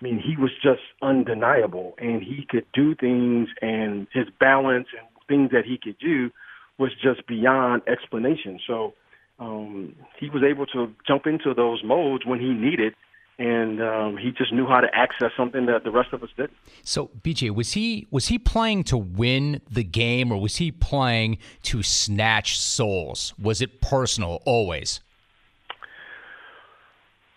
I 0.00 0.04
mean, 0.04 0.18
he 0.18 0.36
was 0.36 0.50
just 0.62 0.80
undeniable, 1.00 1.94
and 1.98 2.22
he 2.22 2.46
could 2.48 2.66
do 2.72 2.94
things, 2.94 3.48
and 3.60 4.08
his 4.12 4.26
balance 4.40 4.88
and 4.98 5.06
things 5.28 5.50
that 5.52 5.64
he 5.64 5.78
could 5.78 5.98
do 5.98 6.30
was 6.78 6.90
just 7.00 7.26
beyond 7.26 7.82
explanation. 7.86 8.58
So 8.66 8.94
um, 9.42 9.94
he 10.18 10.30
was 10.30 10.42
able 10.42 10.66
to 10.66 10.92
jump 11.06 11.26
into 11.26 11.52
those 11.54 11.82
modes 11.84 12.24
when 12.24 12.38
he 12.38 12.50
needed, 12.50 12.94
and 13.38 13.82
um, 13.82 14.16
he 14.16 14.30
just 14.30 14.52
knew 14.52 14.66
how 14.66 14.80
to 14.80 14.88
access 14.94 15.30
something 15.36 15.66
that 15.66 15.84
the 15.84 15.90
rest 15.90 16.12
of 16.12 16.22
us 16.22 16.28
didn't. 16.36 16.52
So, 16.84 17.10
BJ, 17.22 17.54
was 17.54 17.72
he 17.72 18.06
was 18.10 18.28
he 18.28 18.38
playing 18.38 18.84
to 18.84 18.96
win 18.96 19.60
the 19.70 19.82
game, 19.82 20.30
or 20.30 20.40
was 20.40 20.56
he 20.56 20.70
playing 20.70 21.38
to 21.64 21.82
snatch 21.82 22.58
souls? 22.58 23.34
Was 23.40 23.60
it 23.60 23.80
personal 23.80 24.42
always? 24.46 25.00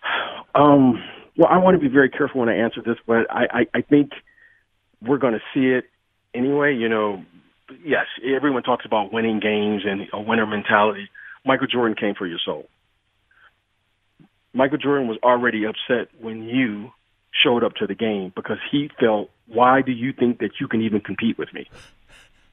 Um, 0.58 1.04
well, 1.36 1.50
I 1.52 1.58
want 1.58 1.76
to 1.76 1.82
be 1.86 1.94
very 1.94 2.10
careful 2.10 2.40
when 2.40 2.48
I 2.48 2.56
answer 2.56 2.82
this, 2.82 2.96
but 3.06 3.30
I, 3.30 3.44
I, 3.52 3.66
I 3.74 3.82
think 3.82 4.12
we're 5.02 5.18
going 5.18 5.34
to 5.34 5.42
see 5.54 5.66
it 5.66 5.84
anyway. 6.34 6.74
You 6.74 6.88
know, 6.88 7.26
yes, 7.84 8.06
everyone 8.24 8.64
talks 8.64 8.86
about 8.86 9.12
winning 9.12 9.42
games 9.42 9.82
and 9.86 10.08
a 10.14 10.22
winner 10.22 10.46
mentality. 10.46 11.10
Michael 11.46 11.68
Jordan 11.68 11.96
came 11.96 12.16
for 12.16 12.26
your 12.26 12.40
soul. 12.44 12.68
Michael 14.54 14.78
Jordan 14.78 15.08
was 15.08 15.18
already 15.22 15.66
upset 15.66 16.10
when 16.20 16.44
you 16.44 16.92
showed 17.44 17.64
up 17.64 17.76
to 17.76 17.88
the 17.88 17.96
game 17.96 18.32
because 18.36 18.58
he 18.72 18.90
felt, 19.00 19.30
why 19.48 19.82
do 19.82 19.92
you 19.92 20.14
think 20.14 20.40
that 20.40 20.52
you 20.60 20.68
can 20.68 20.82
even 20.82 21.02
compete 21.02 21.38
with 21.38 21.54
me? 21.54 21.68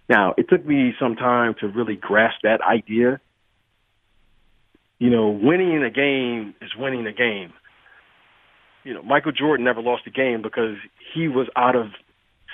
Now, 0.09 0.35
it 0.37 0.49
took 0.49 0.67
me 0.67 0.93
some 1.01 1.17
time 1.17 1.55
to 1.61 1.69
really 1.69 1.97
grasp 1.97 2.39
that 2.43 2.61
idea. 2.61 3.21
You 4.99 5.11
know, 5.11 5.29
winning 5.29 5.83
a 5.83 5.91
game 5.91 6.55
is 6.61 6.71
winning 6.77 7.07
a 7.07 7.13
game. 7.13 7.53
You 8.85 8.95
know, 8.95 9.03
Michael 9.03 9.33
Jordan 9.33 9.65
never 9.65 9.81
lost 9.81 10.03
a 10.07 10.11
game 10.11 10.43
because 10.43 10.77
he 11.15 11.29
was 11.29 11.47
out 11.57 11.77
of 11.77 11.87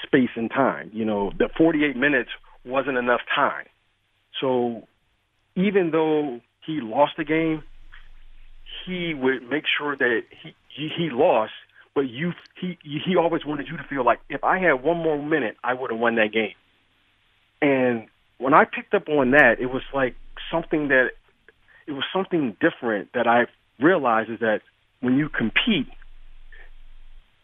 space 0.04 0.30
and 0.36 0.50
time. 0.50 0.90
You 0.92 1.06
know, 1.06 1.32
the 1.36 1.48
48 1.56 1.96
minutes 1.96 2.30
wasn't 2.64 2.98
enough 2.98 3.20
time. 3.34 3.64
So 4.40 4.86
even 5.58 5.90
though 5.90 6.40
he 6.64 6.80
lost 6.80 7.12
the 7.18 7.24
game, 7.24 7.64
he 8.86 9.12
would 9.12 9.42
make 9.50 9.64
sure 9.78 9.96
that 9.96 10.22
he 10.42 10.54
he, 10.96 11.10
lost, 11.10 11.52
but 11.94 12.02
you 12.02 12.32
he 12.60 12.78
he 12.82 13.16
always 13.16 13.44
wanted 13.44 13.66
you 13.68 13.76
to 13.76 13.82
feel 13.82 14.04
like 14.04 14.20
if 14.28 14.44
I 14.44 14.60
had 14.60 14.84
one 14.84 14.98
more 14.98 15.20
minute, 15.20 15.56
I 15.64 15.74
would 15.74 15.90
have 15.90 15.98
won 15.98 16.14
that 16.14 16.32
game. 16.32 16.54
And 17.60 18.06
when 18.38 18.54
I 18.54 18.64
picked 18.64 18.94
up 18.94 19.08
on 19.08 19.32
that, 19.32 19.56
it 19.58 19.66
was 19.66 19.82
like 19.92 20.14
something 20.52 20.88
that 20.88 21.08
it 21.88 21.92
was 21.92 22.04
something 22.12 22.56
different 22.60 23.12
that 23.14 23.26
I 23.26 23.46
realized 23.82 24.30
is 24.30 24.38
that 24.38 24.60
when 25.00 25.16
you 25.16 25.28
compete, 25.28 25.88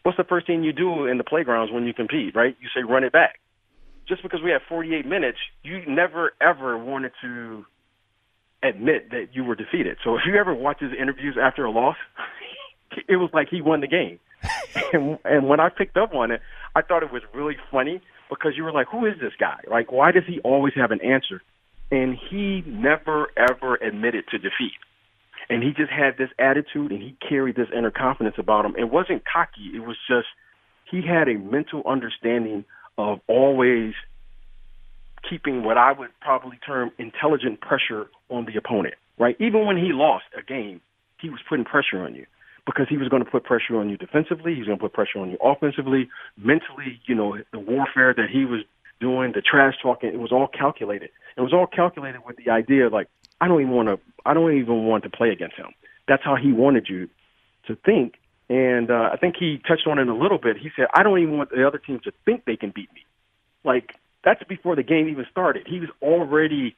what's 0.04 0.16
the 0.16 0.24
first 0.24 0.46
thing 0.46 0.62
you 0.62 0.72
do 0.72 1.06
in 1.06 1.18
the 1.18 1.24
playgrounds 1.24 1.72
when 1.72 1.84
you 1.84 1.94
compete, 1.94 2.36
right? 2.36 2.56
You 2.60 2.68
say 2.74 2.84
run 2.88 3.02
it 3.02 3.12
back. 3.12 3.40
Just 4.06 4.22
because 4.22 4.40
we 4.44 4.50
had 4.50 4.60
48 4.68 5.04
minutes, 5.06 5.38
you 5.64 5.82
never 5.88 6.32
ever 6.40 6.78
wanted 6.78 7.12
to 7.22 7.64
admit 8.64 9.10
that 9.10 9.28
you 9.32 9.44
were 9.44 9.54
defeated. 9.54 9.98
So 10.04 10.16
if 10.16 10.22
you 10.26 10.36
ever 10.36 10.54
watch 10.54 10.80
his 10.80 10.92
interviews 10.98 11.36
after 11.40 11.64
a 11.64 11.70
loss, 11.70 11.96
it 13.08 13.16
was 13.16 13.30
like 13.32 13.48
he 13.50 13.60
won 13.60 13.80
the 13.80 13.88
game. 13.88 14.18
and 14.92 15.18
and 15.24 15.48
when 15.48 15.60
I 15.60 15.68
picked 15.68 15.96
up 15.96 16.14
on 16.14 16.30
it, 16.30 16.40
I 16.74 16.82
thought 16.82 17.02
it 17.02 17.12
was 17.12 17.22
really 17.34 17.56
funny 17.70 18.00
because 18.28 18.52
you 18.56 18.64
were 18.64 18.72
like, 18.72 18.88
who 18.90 19.06
is 19.06 19.14
this 19.20 19.32
guy? 19.38 19.58
Like, 19.70 19.92
why 19.92 20.12
does 20.12 20.24
he 20.26 20.40
always 20.40 20.74
have 20.74 20.90
an 20.90 21.00
answer? 21.00 21.42
And 21.90 22.16
he 22.30 22.62
never 22.66 23.28
ever 23.36 23.76
admitted 23.76 24.24
to 24.30 24.38
defeat. 24.38 24.72
And 25.48 25.62
he 25.62 25.70
just 25.70 25.90
had 25.90 26.16
this 26.16 26.30
attitude 26.38 26.90
and 26.90 27.02
he 27.02 27.16
carried 27.26 27.56
this 27.56 27.68
inner 27.76 27.90
confidence 27.90 28.36
about 28.38 28.64
him. 28.64 28.74
It 28.78 28.90
wasn't 28.90 29.22
cocky. 29.30 29.72
It 29.74 29.80
was 29.80 29.96
just 30.08 30.26
he 30.90 31.02
had 31.06 31.28
a 31.28 31.38
mental 31.38 31.82
understanding 31.86 32.64
of 32.96 33.20
always 33.26 33.94
keeping 35.28 35.64
what 35.64 35.78
I 35.78 35.92
would 35.92 36.10
probably 36.20 36.58
term 36.66 36.90
intelligent 36.98 37.60
pressure 37.60 38.06
on 38.28 38.46
the 38.46 38.56
opponent, 38.56 38.94
right? 39.18 39.36
Even 39.40 39.66
when 39.66 39.76
he 39.76 39.92
lost 39.92 40.24
a 40.36 40.42
game, 40.42 40.80
he 41.20 41.30
was 41.30 41.40
putting 41.48 41.64
pressure 41.64 42.02
on 42.02 42.14
you 42.14 42.26
because 42.66 42.86
he 42.88 42.96
was 42.96 43.08
going 43.08 43.24
to 43.24 43.30
put 43.30 43.44
pressure 43.44 43.78
on 43.78 43.88
you 43.88 43.96
defensively. 43.96 44.54
He 44.54 44.60
was 44.60 44.66
going 44.66 44.78
to 44.78 44.82
put 44.82 44.92
pressure 44.92 45.18
on 45.18 45.30
you 45.30 45.38
offensively, 45.42 46.08
mentally. 46.36 47.00
You 47.06 47.14
know, 47.14 47.38
the 47.52 47.58
warfare 47.58 48.14
that 48.14 48.28
he 48.30 48.44
was 48.44 48.60
doing, 49.00 49.32
the 49.32 49.42
trash 49.42 49.74
talking, 49.82 50.10
it 50.10 50.18
was 50.18 50.32
all 50.32 50.48
calculated. 50.48 51.10
It 51.36 51.40
was 51.40 51.52
all 51.52 51.66
calculated 51.66 52.24
with 52.24 52.36
the 52.36 52.50
idea 52.50 52.88
like 52.88 53.08
I 53.40 53.48
don't 53.48 53.60
even 53.60 53.72
want 53.72 53.88
to. 53.88 53.98
I 54.24 54.34
don't 54.34 54.56
even 54.56 54.84
want 54.84 55.04
to 55.04 55.10
play 55.10 55.30
against 55.30 55.56
him. 55.56 55.74
That's 56.06 56.22
how 56.22 56.36
he 56.36 56.52
wanted 56.52 56.88
you 56.88 57.08
to 57.66 57.76
think. 57.76 58.14
And 58.48 58.90
uh, 58.90 59.10
I 59.12 59.16
think 59.16 59.36
he 59.38 59.60
touched 59.66 59.86
on 59.86 59.98
it 59.98 60.08
a 60.08 60.14
little 60.14 60.38
bit. 60.38 60.56
He 60.56 60.70
said, 60.76 60.86
"I 60.94 61.02
don't 61.02 61.18
even 61.18 61.36
want 61.36 61.50
the 61.50 61.66
other 61.66 61.78
team 61.78 62.00
to 62.04 62.12
think 62.24 62.44
they 62.44 62.56
can 62.56 62.70
beat 62.70 62.92
me." 62.94 63.04
Like 63.64 63.94
that's 64.24 64.42
before 64.44 64.76
the 64.76 64.82
game 64.82 65.08
even 65.08 65.26
started. 65.30 65.66
He 65.66 65.80
was 65.80 65.90
already 66.02 66.76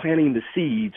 planting 0.00 0.34
the 0.34 0.42
seeds 0.54 0.94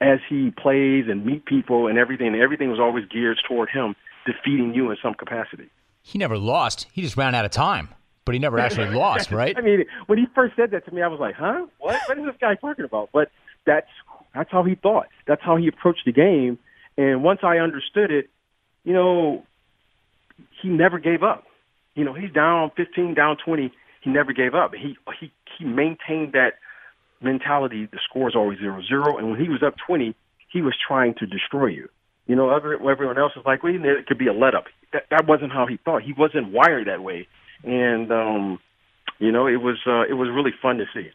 as 0.00 0.18
he 0.28 0.50
plays 0.50 1.06
and 1.08 1.24
meet 1.24 1.46
people 1.46 1.86
and 1.86 1.96
everything. 1.98 2.28
And 2.28 2.36
everything 2.36 2.70
was 2.70 2.80
always 2.80 3.04
geared 3.06 3.38
toward 3.48 3.70
him 3.70 3.94
defeating 4.26 4.74
you 4.74 4.90
in 4.90 4.96
some 5.02 5.14
capacity. 5.14 5.70
He 6.02 6.18
never 6.18 6.36
lost. 6.36 6.86
He 6.92 7.02
just 7.02 7.16
ran 7.16 7.34
out 7.34 7.44
of 7.44 7.50
time, 7.50 7.88
but 8.24 8.34
he 8.34 8.38
never 8.38 8.58
actually 8.58 8.90
lost, 8.94 9.30
right? 9.30 9.56
I 9.56 9.60
mean, 9.60 9.84
when 10.06 10.18
he 10.18 10.26
first 10.34 10.56
said 10.56 10.72
that 10.72 10.84
to 10.86 10.94
me, 10.94 11.00
I 11.00 11.08
was 11.08 11.20
like, 11.20 11.34
"Huh? 11.34 11.66
What? 11.78 11.98
What 12.06 12.18
is 12.18 12.26
this 12.26 12.34
guy 12.40 12.56
talking 12.56 12.84
about?" 12.84 13.08
But 13.12 13.30
that's 13.64 13.88
that's 14.34 14.50
how 14.50 14.64
he 14.64 14.74
thought. 14.74 15.06
That's 15.26 15.42
how 15.42 15.56
he 15.56 15.68
approached 15.68 16.02
the 16.04 16.12
game. 16.12 16.58
And 16.98 17.22
once 17.22 17.40
I 17.42 17.58
understood 17.58 18.10
it, 18.10 18.28
you 18.84 18.92
know, 18.92 19.44
he 20.60 20.68
never 20.68 20.98
gave 20.98 21.22
up. 21.22 21.44
You 21.94 22.04
know, 22.04 22.12
he's 22.12 22.32
down 22.32 22.70
15, 22.76 23.14
down 23.14 23.36
20 23.44 23.72
he 24.04 24.10
never 24.10 24.32
gave 24.32 24.54
up. 24.54 24.74
He 24.74 24.96
he 25.18 25.32
he 25.58 25.64
maintained 25.64 26.34
that 26.34 26.54
mentality. 27.22 27.86
The 27.90 27.98
score 28.08 28.28
is 28.28 28.36
always 28.36 28.58
zero 28.58 28.82
zero, 28.86 29.16
and 29.16 29.30
when 29.30 29.40
he 29.40 29.48
was 29.48 29.62
up 29.62 29.74
twenty, 29.84 30.14
he 30.52 30.60
was 30.60 30.74
trying 30.86 31.14
to 31.14 31.26
destroy 31.26 31.68
you. 31.68 31.88
You 32.26 32.36
know, 32.36 32.50
everyone 32.54 33.18
else 33.18 33.32
is 33.36 33.42
like, 33.44 33.62
well, 33.62 33.74
it 33.74 34.06
could 34.06 34.18
be 34.18 34.28
a 34.28 34.32
let 34.32 34.54
up. 34.54 34.64
That 34.92 35.04
that 35.10 35.26
wasn't 35.26 35.52
how 35.52 35.66
he 35.66 35.78
thought. 35.84 36.02
He 36.02 36.12
wasn't 36.12 36.52
wired 36.52 36.86
that 36.86 37.02
way, 37.02 37.26
and 37.64 38.12
um, 38.12 38.58
you 39.18 39.32
know, 39.32 39.46
it 39.46 39.56
was 39.56 39.78
uh, 39.86 40.02
it 40.02 40.14
was 40.14 40.28
really 40.28 40.52
fun 40.60 40.76
to 40.78 40.84
see. 40.94 41.10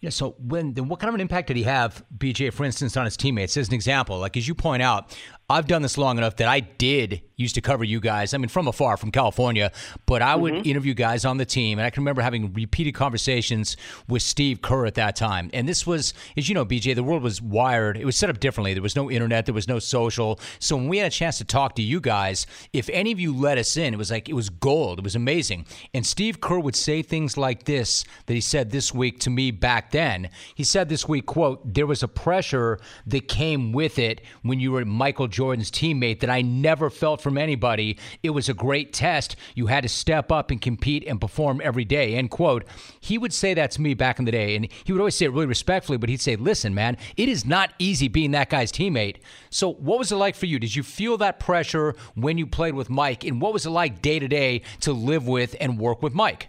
Yeah. 0.00 0.10
So 0.10 0.36
when 0.38 0.74
then, 0.74 0.88
what 0.88 1.00
kind 1.00 1.08
of 1.08 1.16
an 1.16 1.20
impact 1.20 1.48
did 1.48 1.56
he 1.56 1.64
have, 1.64 2.04
BJ, 2.16 2.52
for 2.52 2.64
instance, 2.64 2.96
on 2.96 3.04
his 3.04 3.16
teammates? 3.16 3.56
As 3.56 3.68
an 3.68 3.74
example, 3.74 4.18
like 4.18 4.36
as 4.36 4.46
you 4.46 4.54
point 4.54 4.82
out, 4.82 5.16
I've 5.50 5.66
done 5.66 5.82
this 5.82 5.96
long 5.96 6.18
enough 6.18 6.36
that 6.36 6.48
I 6.48 6.60
did 6.60 7.22
used 7.38 7.54
to 7.54 7.60
cover 7.60 7.84
you 7.84 8.00
guys. 8.00 8.34
I 8.34 8.38
mean, 8.38 8.48
from 8.48 8.68
afar, 8.68 8.98
from 8.98 9.10
California, 9.10 9.72
but 10.04 10.20
I 10.20 10.34
would 10.34 10.52
mm-hmm. 10.52 10.68
interview 10.68 10.92
guys 10.92 11.24
on 11.24 11.38
the 11.38 11.46
team, 11.46 11.78
and 11.78 11.86
I 11.86 11.90
can 11.90 12.02
remember 12.02 12.20
having 12.20 12.52
repeated 12.52 12.94
conversations 12.94 13.76
with 14.08 14.22
Steve 14.22 14.60
Kerr 14.60 14.84
at 14.84 14.96
that 14.96 15.16
time. 15.16 15.48
And 15.54 15.66
this 15.66 15.86
was, 15.86 16.12
as 16.36 16.48
you 16.48 16.54
know, 16.54 16.66
BJ, 16.66 16.94
the 16.94 17.04
world 17.04 17.22
was 17.22 17.40
wired. 17.40 17.96
It 17.96 18.04
was 18.04 18.16
set 18.16 18.28
up 18.28 18.40
differently. 18.40 18.74
There 18.74 18.82
was 18.82 18.96
no 18.96 19.10
internet, 19.10 19.46
there 19.46 19.54
was 19.54 19.68
no 19.68 19.78
social. 19.78 20.38
So 20.58 20.76
when 20.76 20.88
we 20.88 20.98
had 20.98 21.06
a 21.06 21.14
chance 21.14 21.38
to 21.38 21.44
talk 21.44 21.76
to 21.76 21.82
you 21.82 22.00
guys, 22.00 22.46
if 22.72 22.90
any 22.90 23.12
of 23.12 23.20
you 23.20 23.34
let 23.34 23.56
us 23.56 23.76
in, 23.76 23.94
it 23.94 23.98
was 23.98 24.10
like 24.10 24.28
it 24.28 24.34
was 24.34 24.50
gold. 24.50 24.98
It 24.98 25.04
was 25.04 25.16
amazing. 25.16 25.64
And 25.94 26.04
Steve 26.04 26.40
Kerr 26.40 26.58
would 26.58 26.76
say 26.76 27.02
things 27.02 27.36
like 27.38 27.64
this 27.64 28.04
that 28.26 28.34
he 28.34 28.40
said 28.40 28.70
this 28.70 28.92
week 28.92 29.20
to 29.20 29.30
me 29.30 29.52
back 29.52 29.92
then. 29.92 30.28
He 30.56 30.64
said 30.64 30.88
this 30.88 31.08
week, 31.08 31.26
quote, 31.26 31.72
there 31.72 31.86
was 31.86 32.02
a 32.02 32.08
pressure 32.08 32.80
that 33.06 33.28
came 33.28 33.72
with 33.72 33.98
it 33.98 34.20
when 34.42 34.58
you 34.58 34.72
were 34.72 34.84
Michael 34.84 35.28
Jordan's 35.38 35.70
teammate 35.70 36.18
that 36.18 36.30
I 36.30 36.42
never 36.42 36.90
felt 36.90 37.20
from 37.20 37.38
anybody. 37.38 37.96
It 38.24 38.30
was 38.30 38.48
a 38.48 38.54
great 38.54 38.92
test. 38.92 39.36
You 39.54 39.68
had 39.68 39.84
to 39.84 39.88
step 39.88 40.32
up 40.32 40.50
and 40.50 40.60
compete 40.60 41.06
and 41.06 41.20
perform 41.20 41.60
every 41.62 41.84
day. 41.84 42.16
End 42.16 42.28
quote. 42.32 42.64
He 42.98 43.18
would 43.18 43.32
say 43.32 43.54
that 43.54 43.70
to 43.70 43.80
me 43.80 43.94
back 43.94 44.18
in 44.18 44.24
the 44.24 44.32
day, 44.32 44.56
and 44.56 44.66
he 44.82 44.92
would 44.92 44.98
always 44.98 45.14
say 45.14 45.26
it 45.26 45.32
really 45.32 45.46
respectfully, 45.46 45.96
but 45.96 46.08
he'd 46.08 46.20
say, 46.20 46.34
Listen, 46.34 46.74
man, 46.74 46.96
it 47.16 47.28
is 47.28 47.46
not 47.46 47.72
easy 47.78 48.08
being 48.08 48.32
that 48.32 48.50
guy's 48.50 48.72
teammate. 48.72 49.18
So, 49.48 49.74
what 49.74 50.00
was 50.00 50.10
it 50.10 50.16
like 50.16 50.34
for 50.34 50.46
you? 50.46 50.58
Did 50.58 50.74
you 50.74 50.82
feel 50.82 51.16
that 51.18 51.38
pressure 51.38 51.94
when 52.16 52.36
you 52.36 52.44
played 52.44 52.74
with 52.74 52.90
Mike? 52.90 53.22
And 53.22 53.40
what 53.40 53.52
was 53.52 53.64
it 53.64 53.70
like 53.70 54.02
day 54.02 54.18
to 54.18 54.26
day 54.26 54.62
to 54.80 54.92
live 54.92 55.28
with 55.28 55.54
and 55.60 55.78
work 55.78 56.02
with 56.02 56.14
Mike? 56.14 56.48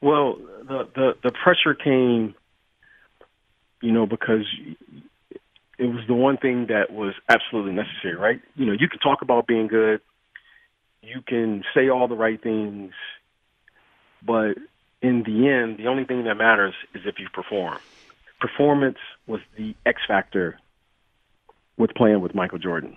Well, 0.00 0.38
the, 0.66 0.88
the, 0.94 1.16
the 1.22 1.32
pressure 1.32 1.74
came, 1.74 2.34
you 3.82 3.92
know, 3.92 4.06
because 4.06 4.46
it 5.80 5.86
was 5.86 6.06
the 6.06 6.14
one 6.14 6.36
thing 6.36 6.66
that 6.66 6.92
was 6.92 7.14
absolutely 7.30 7.72
necessary, 7.72 8.14
right? 8.14 8.40
You 8.54 8.66
know, 8.66 8.72
you 8.72 8.86
can 8.86 8.98
talk 9.00 9.22
about 9.22 9.46
being 9.46 9.66
good, 9.66 10.02
you 11.02 11.22
can 11.26 11.64
say 11.74 11.88
all 11.88 12.06
the 12.06 12.14
right 12.14 12.40
things, 12.40 12.92
but 14.22 14.58
in 15.00 15.22
the 15.22 15.48
end, 15.48 15.78
the 15.78 15.86
only 15.86 16.04
thing 16.04 16.24
that 16.24 16.34
matters 16.34 16.74
is 16.94 17.02
if 17.06 17.18
you 17.18 17.28
perform. 17.32 17.78
Performance 18.40 18.98
was 19.26 19.40
the 19.56 19.74
X 19.86 20.02
factor 20.06 20.58
with 21.78 21.94
playing 21.94 22.20
with 22.20 22.34
Michael 22.34 22.58
Jordan. 22.58 22.96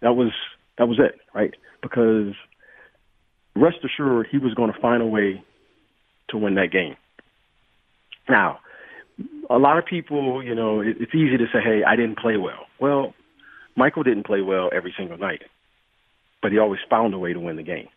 That 0.00 0.14
was 0.14 0.32
that 0.78 0.88
was 0.88 0.98
it, 0.98 1.20
right? 1.34 1.54
Because 1.82 2.32
rest 3.54 3.78
assured, 3.84 4.28
he 4.30 4.38
was 4.38 4.54
going 4.54 4.72
to 4.72 4.80
find 4.80 5.02
a 5.02 5.06
way 5.06 5.44
to 6.28 6.38
win 6.38 6.54
that 6.54 6.72
game. 6.72 6.96
Now, 8.30 8.60
a 9.50 9.58
lot 9.58 9.78
of 9.78 9.86
people, 9.86 10.42
you 10.42 10.54
know, 10.54 10.80
it, 10.80 10.96
it's 11.00 11.14
easy 11.14 11.36
to 11.36 11.46
say, 11.52 11.60
"Hey, 11.62 11.82
I 11.86 11.96
didn't 11.96 12.18
play 12.18 12.36
well." 12.36 12.66
Well, 12.80 13.14
Michael 13.76 14.02
didn't 14.02 14.26
play 14.26 14.40
well 14.40 14.70
every 14.74 14.94
single 14.96 15.18
night, 15.18 15.42
but 16.40 16.52
he 16.52 16.58
always 16.58 16.80
found 16.88 17.14
a 17.14 17.18
way 17.18 17.32
to 17.32 17.40
win 17.40 17.56
the 17.56 17.62
game. 17.62 17.88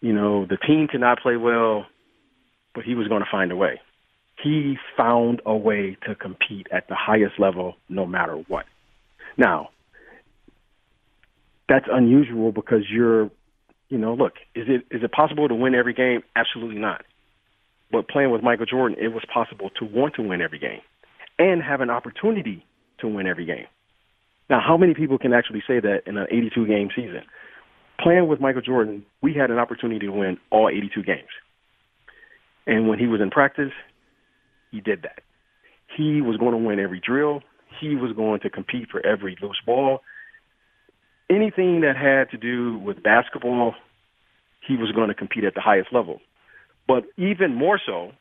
You 0.00 0.12
know, 0.12 0.46
the 0.46 0.56
team 0.56 0.88
cannot 0.88 1.20
play 1.20 1.36
well, 1.36 1.86
but 2.74 2.84
he 2.84 2.94
was 2.94 3.08
going 3.08 3.22
to 3.22 3.28
find 3.30 3.50
a 3.50 3.56
way. 3.56 3.80
He 4.42 4.76
found 4.96 5.40
a 5.46 5.56
way 5.56 5.96
to 6.06 6.14
compete 6.14 6.66
at 6.70 6.88
the 6.88 6.94
highest 6.94 7.38
level 7.38 7.74
no 7.88 8.06
matter 8.06 8.36
what. 8.48 8.66
Now, 9.38 9.70
that's 11.68 11.86
unusual 11.90 12.52
because 12.52 12.82
you're, 12.90 13.30
you 13.88 13.98
know, 13.98 14.14
look, 14.14 14.34
is 14.54 14.66
it 14.68 14.84
is 14.94 15.02
it 15.02 15.12
possible 15.12 15.48
to 15.48 15.54
win 15.54 15.74
every 15.74 15.94
game? 15.94 16.22
Absolutely 16.34 16.78
not. 16.78 17.04
But 17.90 18.08
playing 18.08 18.30
with 18.30 18.42
Michael 18.42 18.66
Jordan, 18.66 18.98
it 19.00 19.08
was 19.08 19.22
possible 19.32 19.70
to 19.78 19.84
want 19.84 20.14
to 20.14 20.22
win 20.22 20.40
every 20.40 20.58
game 20.58 20.80
and 21.38 21.62
have 21.62 21.80
an 21.80 21.90
opportunity 21.90 22.64
to 22.98 23.08
win 23.08 23.26
every 23.26 23.46
game. 23.46 23.66
Now, 24.48 24.60
how 24.60 24.76
many 24.76 24.94
people 24.94 25.18
can 25.18 25.32
actually 25.32 25.62
say 25.66 25.80
that 25.80 26.02
in 26.06 26.16
an 26.16 26.26
82 26.30 26.66
game 26.66 26.88
season? 26.94 27.22
Playing 28.00 28.28
with 28.28 28.40
Michael 28.40 28.62
Jordan, 28.62 29.04
we 29.22 29.34
had 29.34 29.50
an 29.50 29.58
opportunity 29.58 30.06
to 30.06 30.12
win 30.12 30.38
all 30.50 30.68
82 30.68 31.02
games. 31.02 31.28
And 32.66 32.88
when 32.88 32.98
he 32.98 33.06
was 33.06 33.20
in 33.20 33.30
practice, 33.30 33.72
he 34.70 34.80
did 34.80 35.02
that. 35.02 35.20
He 35.96 36.20
was 36.20 36.36
going 36.36 36.52
to 36.52 36.58
win 36.58 36.80
every 36.80 37.00
drill. 37.00 37.42
He 37.80 37.94
was 37.94 38.12
going 38.12 38.40
to 38.40 38.50
compete 38.50 38.88
for 38.90 39.04
every 39.04 39.36
loose 39.40 39.60
ball. 39.64 40.00
Anything 41.30 41.80
that 41.80 41.96
had 41.96 42.30
to 42.30 42.36
do 42.36 42.78
with 42.78 43.02
basketball, 43.02 43.74
he 44.66 44.76
was 44.76 44.92
going 44.92 45.08
to 45.08 45.14
compete 45.14 45.44
at 45.44 45.54
the 45.54 45.60
highest 45.60 45.92
level. 45.92 46.20
But 46.86 47.04
even 47.16 47.54
more 47.54 47.80
so, 47.84 48.12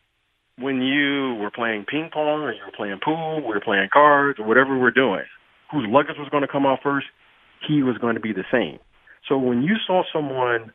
when 0.58 0.82
you 0.82 1.36
were 1.36 1.52
playing 1.52 1.86
ping 1.90 2.10
pong 2.12 2.42
or 2.42 2.54
you 2.54 2.62
were 2.66 2.76
playing 2.76 3.00
pool, 3.04 3.42
we 3.42 3.54
were 3.54 3.62
playing 3.62 3.90
cards 3.92 4.40
or 4.40 4.46
whatever 4.46 4.74
we 4.74 4.80
we're 4.80 4.92
doing, 4.92 5.24
whose 5.72 5.86
luggage 5.88 6.16
was 6.18 6.30
going 6.30 6.42
to 6.42 6.48
come 6.48 6.66
out 6.66 6.80
first, 6.82 7.08
he 7.68 7.84
was 7.84 7.98
going 7.98 8.16
to 8.16 8.22
be 8.22 8.34
the 8.34 8.46
same. 8.52 8.80
So 9.28 9.38
when 9.38 9.64
you 9.64 9.76
saw 9.86 10.04
someone, 10.14 10.72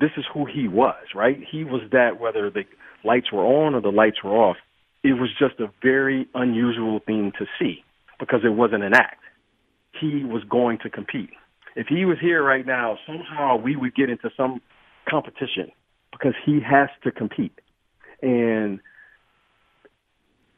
this 0.00 0.10
is 0.16 0.24
who 0.32 0.46
he 0.46 0.68
was, 0.68 1.04
right? 1.14 1.38
He 1.50 1.64
was 1.64 1.82
that 1.92 2.20
whether 2.20 2.50
the 2.50 2.64
lights 3.04 3.32
were 3.32 3.44
on 3.44 3.74
or 3.74 3.80
the 3.80 3.88
lights 3.88 4.22
were 4.22 4.32
off. 4.32 4.56
It 5.02 5.14
was 5.14 5.30
just 5.38 5.58
a 5.60 5.72
very 5.82 6.28
unusual 6.34 7.00
thing 7.04 7.32
to 7.38 7.46
see 7.58 7.84
because 8.20 8.40
it 8.44 8.50
wasn't 8.50 8.84
an 8.84 8.94
act. 8.94 9.20
He 10.00 10.24
was 10.24 10.42
going 10.48 10.78
to 10.82 10.90
compete. 10.90 11.30
If 11.74 11.88
he 11.88 12.04
was 12.04 12.18
here 12.20 12.42
right 12.42 12.66
now, 12.66 12.98
somehow 13.06 13.56
we 13.56 13.76
would 13.76 13.94
get 13.94 14.10
into 14.10 14.30
some 14.36 14.60
competition 15.08 15.72
because 16.22 16.36
he 16.44 16.60
has 16.60 16.88
to 17.04 17.10
compete. 17.10 17.58
And 18.22 18.80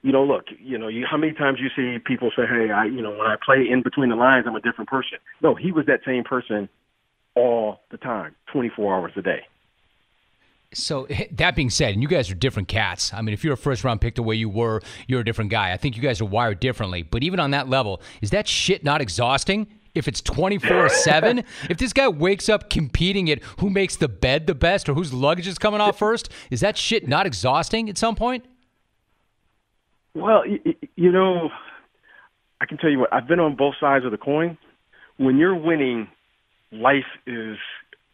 you 0.02 0.12
know, 0.12 0.22
look, 0.22 0.44
you 0.60 0.76
know, 0.76 0.88
you, 0.88 1.06
how 1.10 1.16
many 1.16 1.32
times 1.32 1.58
you 1.60 1.68
see 1.74 1.98
people 1.98 2.30
say, 2.36 2.42
"Hey, 2.46 2.70
I, 2.70 2.84
you 2.84 3.00
know, 3.00 3.10
when 3.10 3.26
I 3.26 3.36
play 3.42 3.66
in 3.68 3.82
between 3.82 4.10
the 4.10 4.16
lines, 4.16 4.44
I'm 4.46 4.54
a 4.54 4.60
different 4.60 4.90
person." 4.90 5.18
No, 5.42 5.54
he 5.54 5.72
was 5.72 5.86
that 5.86 6.00
same 6.04 6.24
person 6.24 6.68
all 7.34 7.80
the 7.90 7.96
time, 7.96 8.34
24 8.52 8.94
hours 8.94 9.12
a 9.16 9.22
day. 9.22 9.40
So 10.74 11.06
that 11.32 11.56
being 11.56 11.70
said, 11.70 11.94
and 11.94 12.02
you 12.02 12.08
guys 12.08 12.30
are 12.30 12.34
different 12.34 12.68
cats. 12.68 13.14
I 13.14 13.22
mean, 13.22 13.32
if 13.32 13.42
you're 13.42 13.54
a 13.54 13.56
first 13.56 13.82
round 13.82 14.02
pick 14.02 14.16
the 14.16 14.22
way 14.22 14.34
you 14.34 14.50
were, 14.50 14.82
you're 15.08 15.20
a 15.20 15.24
different 15.24 15.50
guy. 15.50 15.72
I 15.72 15.78
think 15.78 15.96
you 15.96 16.02
guys 16.02 16.20
are 16.20 16.26
wired 16.26 16.60
differently. 16.60 17.02
But 17.02 17.22
even 17.22 17.40
on 17.40 17.52
that 17.52 17.70
level, 17.70 18.02
is 18.20 18.30
that 18.30 18.46
shit 18.46 18.84
not 18.84 19.00
exhausting? 19.00 19.66
If 19.94 20.08
it's 20.08 20.20
24 20.20 20.88
7, 20.88 21.38
if 21.70 21.78
this 21.78 21.92
guy 21.92 22.08
wakes 22.08 22.48
up 22.48 22.68
competing 22.68 23.30
at 23.30 23.42
who 23.60 23.70
makes 23.70 23.96
the 23.96 24.08
bed 24.08 24.46
the 24.46 24.54
best 24.54 24.88
or 24.88 24.94
whose 24.94 25.12
luggage 25.12 25.46
is 25.46 25.58
coming 25.58 25.80
off 25.80 25.98
first, 25.98 26.28
is 26.50 26.60
that 26.60 26.76
shit 26.76 27.08
not 27.08 27.26
exhausting 27.26 27.88
at 27.88 27.96
some 27.96 28.16
point? 28.16 28.44
Well, 30.14 30.46
you, 30.46 30.60
you 30.96 31.10
know, 31.10 31.50
I 32.60 32.66
can 32.66 32.78
tell 32.78 32.90
you 32.90 32.98
what, 32.98 33.12
I've 33.12 33.26
been 33.26 33.40
on 33.40 33.56
both 33.56 33.74
sides 33.80 34.04
of 34.04 34.10
the 34.10 34.18
coin. 34.18 34.56
When 35.16 35.38
you're 35.38 35.56
winning, 35.56 36.08
life 36.72 37.04
is 37.26 37.56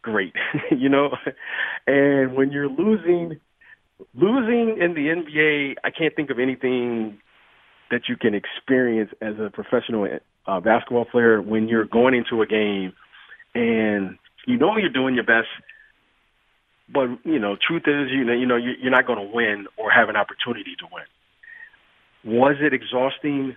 great, 0.03 0.35
you 0.71 0.89
know? 0.89 1.17
And 1.87 2.35
when 2.35 2.51
you're 2.53 2.69
losing, 2.69 3.41
losing 4.15 4.79
in 4.81 4.95
the 4.95 5.09
NBA, 5.09 5.75
I 5.85 5.91
can't 5.91 6.15
think 6.15 6.31
of 6.31 6.39
anything 6.39 7.19
that 7.91 8.03
you 8.09 8.17
can 8.17 8.35
experience 8.35 9.11
as 9.21 9.35
a 9.39 9.51
professional 9.51 10.09
uh, 10.47 10.61
basketball 10.61 11.05
player 11.05 11.41
when 11.41 11.69
you're 11.69 11.85
going 11.85 12.15
into 12.15 12.43
a 12.43 12.47
game 12.47 12.93
and 13.55 14.19
you 14.47 14.57
know 14.57 14.77
you're 14.77 14.89
doing 14.89 15.15
your 15.15 15.25
best, 15.25 15.49
but 16.93 17.09
you 17.25 17.39
know, 17.39 17.57
truth 17.57 17.83
is, 17.87 18.11
you 18.11 18.25
know, 18.25 18.33
you 18.33 18.47
know, 18.47 18.57
you're 18.57 18.91
not 18.91 19.07
going 19.07 19.19
to 19.19 19.35
win 19.35 19.67
or 19.77 19.91
have 19.91 20.09
an 20.09 20.17
opportunity 20.17 20.77
to 20.79 20.87
win. 20.93 21.05
Was 22.25 22.57
it 22.61 22.73
exhausting? 22.73 23.57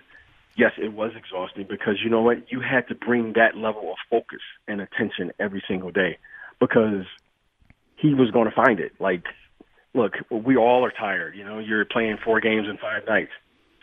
Yes, 0.56 0.72
it 0.78 0.92
was 0.92 1.12
exhausting 1.16 1.66
because 1.68 1.96
you 2.02 2.10
know 2.10 2.22
what? 2.22 2.50
You 2.50 2.60
had 2.60 2.86
to 2.88 2.94
bring 2.94 3.32
that 3.34 3.56
level 3.56 3.90
of 3.90 3.96
focus 4.08 4.40
and 4.68 4.80
attention 4.80 5.32
every 5.38 5.62
single 5.66 5.90
day 5.90 6.18
because 6.60 7.04
he 7.96 8.14
was 8.14 8.30
going 8.30 8.48
to 8.48 8.54
find 8.54 8.78
it. 8.78 8.92
Like, 9.00 9.24
look, 9.94 10.12
we 10.30 10.56
all 10.56 10.84
are 10.84 10.92
tired. 10.92 11.34
You 11.36 11.44
know, 11.44 11.58
you're 11.58 11.84
playing 11.84 12.18
four 12.24 12.40
games 12.40 12.68
in 12.68 12.78
five 12.78 13.02
nights. 13.06 13.32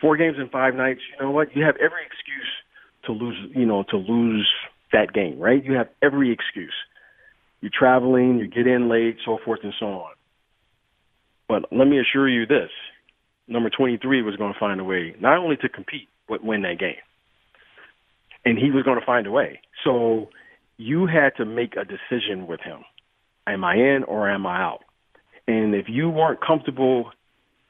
Four 0.01 0.17
games 0.17 0.37
in 0.39 0.49
five 0.49 0.73
nights. 0.75 0.99
You 1.11 1.25
know 1.25 1.31
what? 1.31 1.55
You 1.55 1.63
have 1.63 1.75
every 1.75 2.03
excuse 2.05 2.49
to 3.05 3.11
lose. 3.13 3.37
You 3.55 3.65
know, 3.65 3.83
to 3.89 3.97
lose 3.97 4.49
that 4.91 5.13
game, 5.13 5.39
right? 5.39 5.63
You 5.63 5.73
have 5.73 5.89
every 6.01 6.33
excuse. 6.33 6.73
You're 7.61 7.71
traveling, 7.77 8.39
you 8.39 8.47
get 8.47 8.65
in 8.65 8.89
late, 8.89 9.17
so 9.23 9.37
forth 9.45 9.59
and 9.63 9.73
so 9.79 9.85
on. 9.85 10.11
But 11.47 11.71
let 11.71 11.87
me 11.87 11.99
assure 11.99 12.27
you 12.27 12.47
this: 12.47 12.71
number 13.47 13.69
23 13.69 14.23
was 14.23 14.35
going 14.35 14.53
to 14.53 14.59
find 14.59 14.79
a 14.79 14.83
way 14.83 15.15
not 15.19 15.37
only 15.37 15.57
to 15.57 15.69
compete 15.69 16.07
but 16.27 16.43
win 16.43 16.61
that 16.63 16.79
game. 16.79 16.95
And 18.45 18.57
he 18.57 18.71
was 18.71 18.83
going 18.83 18.99
to 18.99 19.05
find 19.05 19.27
a 19.27 19.31
way. 19.31 19.59
So 19.83 20.29
you 20.77 21.05
had 21.05 21.35
to 21.37 21.45
make 21.45 21.75
a 21.75 21.85
decision 21.85 22.47
with 22.47 22.61
him. 22.61 22.83
Am 23.45 23.63
I 23.63 23.75
in 23.75 24.03
or 24.07 24.29
am 24.29 24.47
I 24.47 24.61
out? 24.61 24.79
And 25.47 25.75
if 25.75 25.85
you 25.89 26.09
weren't 26.09 26.39
comfortable 26.41 27.11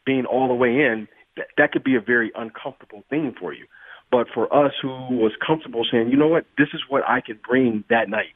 being 0.06 0.26
all 0.26 0.48
the 0.48 0.54
way 0.54 0.70
in, 0.70 1.08
that, 1.42 1.48
that 1.58 1.72
could 1.72 1.84
be 1.84 1.96
a 1.96 2.02
very 2.02 2.32
uncomfortable 2.36 3.04
thing 3.10 3.34
for 3.40 3.54
you. 3.54 3.66
But 4.12 4.28
for 4.34 4.54
us 4.54 4.74
who 4.82 4.88
was 4.88 5.32
comfortable 5.46 5.86
saying, 5.90 6.10
you 6.10 6.18
know 6.18 6.28
what, 6.28 6.46
this 6.58 6.68
is 6.74 6.82
what 6.90 7.04
I 7.08 7.22
could 7.22 7.42
bring 7.42 7.84
that 7.90 8.10
night. 8.10 8.34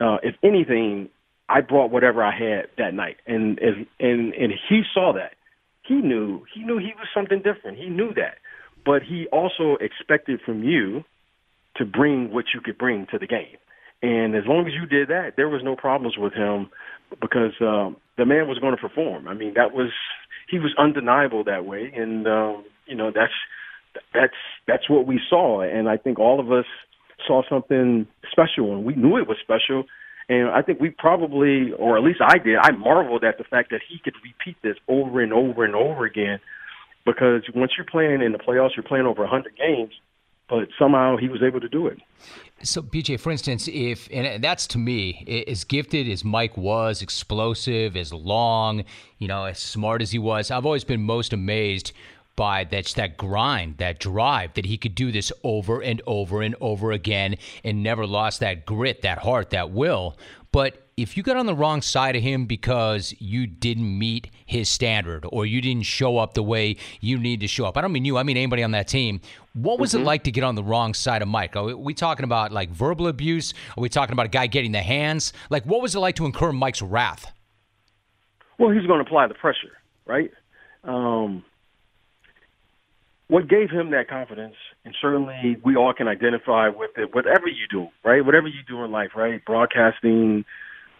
Uh, 0.00 0.18
if 0.22 0.34
anything, 0.42 1.08
I 1.48 1.60
brought 1.60 1.90
whatever 1.90 2.22
I 2.22 2.36
had 2.36 2.66
that 2.78 2.94
night, 2.94 3.18
and 3.26 3.58
and 3.60 3.86
and 4.00 4.34
and 4.34 4.52
he 4.68 4.82
saw 4.92 5.12
that, 5.12 5.34
he 5.82 5.94
knew 5.94 6.44
he 6.52 6.64
knew 6.64 6.78
he 6.78 6.92
was 6.96 7.06
something 7.14 7.42
different. 7.42 7.78
He 7.78 7.88
knew 7.88 8.12
that, 8.14 8.38
but 8.84 9.02
he 9.02 9.28
also 9.30 9.76
expected 9.80 10.40
from 10.44 10.64
you 10.64 11.04
to 11.76 11.84
bring 11.84 12.32
what 12.32 12.46
you 12.54 12.60
could 12.60 12.76
bring 12.76 13.06
to 13.12 13.18
the 13.18 13.26
game. 13.26 13.56
And 14.02 14.34
as 14.34 14.44
long 14.46 14.66
as 14.66 14.72
you 14.74 14.86
did 14.86 15.08
that, 15.08 15.34
there 15.36 15.48
was 15.48 15.62
no 15.62 15.76
problems 15.76 16.16
with 16.18 16.32
him 16.32 16.70
because 17.20 17.52
um, 17.60 17.96
the 18.18 18.26
man 18.26 18.48
was 18.48 18.58
going 18.58 18.74
to 18.74 18.80
perform. 18.80 19.28
I 19.28 19.34
mean, 19.34 19.54
that 19.54 19.72
was 19.72 19.90
he 20.48 20.58
was 20.58 20.74
undeniable 20.78 21.44
that 21.44 21.64
way, 21.64 21.92
and 21.94 22.26
um, 22.26 22.64
you 22.86 22.94
know 22.94 23.10
that's 23.14 23.32
that's 24.12 24.34
that's 24.66 24.88
what 24.88 25.06
we 25.06 25.20
saw. 25.28 25.62
And 25.62 25.88
I 25.88 25.96
think 25.96 26.18
all 26.18 26.40
of 26.40 26.52
us 26.52 26.66
saw 27.26 27.42
something 27.48 28.06
special, 28.30 28.72
and 28.72 28.84
we 28.84 28.94
knew 28.94 29.16
it 29.16 29.28
was 29.28 29.38
special 29.42 29.84
and 30.28 30.48
I 30.48 30.62
think 30.62 30.80
we 30.80 30.90
probably, 30.90 31.72
or 31.72 31.98
at 31.98 32.04
least 32.04 32.20
I 32.22 32.38
did, 32.38 32.56
I 32.56 32.70
marveled 32.70 33.24
at 33.24 33.36
the 33.36 33.44
fact 33.44 33.70
that 33.70 33.80
he 33.86 33.98
could 33.98 34.14
repeat 34.24 34.56
this 34.62 34.76
over 34.88 35.20
and 35.20 35.32
over 35.32 35.64
and 35.64 35.74
over 35.74 36.04
again. 36.04 36.40
Because 37.04 37.42
once 37.54 37.72
you're 37.76 37.86
playing 37.86 38.22
in 38.22 38.32
the 38.32 38.38
playoffs, 38.38 38.70
you're 38.76 38.84
playing 38.84 39.04
over 39.04 39.22
a 39.22 39.28
100 39.28 39.56
games, 39.56 39.92
but 40.48 40.68
somehow 40.78 41.16
he 41.16 41.28
was 41.28 41.42
able 41.42 41.60
to 41.60 41.68
do 41.68 41.86
it. 41.86 41.98
So, 42.62 42.80
BJ, 42.80 43.20
for 43.20 43.30
instance, 43.30 43.68
if, 43.68 44.08
and 44.10 44.42
that's 44.42 44.66
to 44.68 44.78
me, 44.78 45.44
as 45.48 45.64
gifted 45.64 46.08
as 46.08 46.24
Mike 46.24 46.56
was, 46.56 47.02
explosive, 47.02 47.96
as 47.96 48.12
long, 48.12 48.84
you 49.18 49.28
know, 49.28 49.44
as 49.44 49.58
smart 49.58 50.00
as 50.00 50.12
he 50.12 50.18
was, 50.18 50.50
I've 50.50 50.64
always 50.64 50.84
been 50.84 51.02
most 51.02 51.32
amazed 51.32 51.92
by 52.36 52.64
that's 52.64 52.94
that 52.94 53.16
grind, 53.16 53.78
that 53.78 53.98
drive, 53.98 54.54
that 54.54 54.66
he 54.66 54.78
could 54.78 54.94
do 54.94 55.12
this 55.12 55.32
over 55.42 55.80
and 55.80 56.00
over 56.06 56.42
and 56.42 56.56
over 56.60 56.92
again 56.92 57.36
and 57.62 57.82
never 57.82 58.06
lost 58.06 58.40
that 58.40 58.66
grit, 58.66 59.02
that 59.02 59.18
heart, 59.18 59.50
that 59.50 59.70
will. 59.70 60.16
But 60.50 60.83
if 60.96 61.16
you 61.16 61.22
got 61.22 61.36
on 61.36 61.46
the 61.46 61.54
wrong 61.54 61.82
side 61.82 62.14
of 62.14 62.22
him 62.22 62.46
because 62.46 63.14
you 63.18 63.46
didn't 63.46 63.98
meet 63.98 64.30
his 64.46 64.68
standard 64.68 65.24
or 65.30 65.44
you 65.44 65.60
didn't 65.60 65.86
show 65.86 66.18
up 66.18 66.34
the 66.34 66.42
way 66.42 66.76
you 67.00 67.18
need 67.18 67.40
to 67.40 67.48
show 67.48 67.64
up, 67.66 67.76
I 67.76 67.80
don't 67.80 67.92
mean 67.92 68.04
you, 68.04 68.16
I 68.16 68.22
mean 68.22 68.36
anybody 68.36 68.62
on 68.62 68.70
that 68.72 68.86
team. 68.86 69.20
What 69.54 69.78
was 69.78 69.92
mm-hmm. 69.92 70.02
it 70.02 70.04
like 70.04 70.24
to 70.24 70.30
get 70.30 70.44
on 70.44 70.54
the 70.54 70.62
wrong 70.62 70.94
side 70.94 71.22
of 71.22 71.28
Mike? 71.28 71.56
Are 71.56 71.76
we 71.76 71.94
talking 71.94 72.24
about 72.24 72.52
like 72.52 72.70
verbal 72.70 73.08
abuse? 73.08 73.54
Are 73.76 73.80
we 73.80 73.88
talking 73.88 74.12
about 74.12 74.26
a 74.26 74.30
guy 74.30 74.46
getting 74.46 74.72
the 74.72 74.82
hands? 74.82 75.32
Like, 75.50 75.64
what 75.64 75.82
was 75.82 75.94
it 75.94 76.00
like 76.00 76.16
to 76.16 76.26
incur 76.26 76.52
Mike's 76.52 76.82
wrath? 76.82 77.32
Well, 78.58 78.70
he's 78.70 78.86
going 78.86 79.02
to 79.02 79.06
apply 79.06 79.26
the 79.26 79.34
pressure, 79.34 79.76
right? 80.06 80.30
Um, 80.84 81.44
what 83.28 83.48
gave 83.48 83.70
him 83.70 83.90
that 83.90 84.08
confidence, 84.08 84.54
and 84.84 84.94
certainly 85.00 85.56
we 85.64 85.76
all 85.76 85.92
can 85.92 86.06
identify 86.06 86.68
with 86.68 86.90
it, 86.96 87.14
whatever 87.14 87.48
you 87.48 87.66
do, 87.68 87.88
right? 88.04 88.24
Whatever 88.24 88.46
you 88.46 88.60
do 88.68 88.84
in 88.84 88.92
life, 88.92 89.12
right? 89.16 89.44
Broadcasting, 89.44 90.44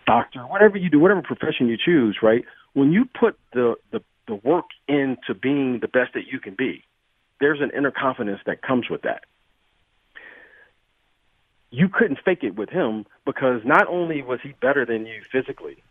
doctor, 0.06 0.40
whatever 0.40 0.76
you 0.76 0.90
do, 0.90 0.98
whatever 0.98 1.22
profession 1.22 1.68
you 1.68 1.76
choose, 1.82 2.18
right? 2.22 2.44
When 2.72 2.92
you 2.92 3.04
put 3.18 3.38
the, 3.52 3.76
the 3.92 4.02
the 4.26 4.34
work 4.34 4.66
into 4.88 5.34
being 5.34 5.80
the 5.80 5.88
best 5.88 6.14
that 6.14 6.26
you 6.30 6.40
can 6.40 6.54
be. 6.54 6.84
There's 7.40 7.60
an 7.60 7.70
inner 7.76 7.90
confidence 7.90 8.40
that 8.46 8.62
comes 8.62 8.88
with 8.88 9.02
that. 9.02 9.24
You 11.70 11.88
couldn't 11.88 12.20
fake 12.24 12.42
it 12.42 12.54
with 12.54 12.70
him 12.70 13.04
because 13.26 13.62
not 13.64 13.88
only 13.88 14.22
was 14.22 14.38
he 14.42 14.54
better 14.60 14.86
than 14.86 15.06
you 15.06 15.22
physically, 15.30 15.82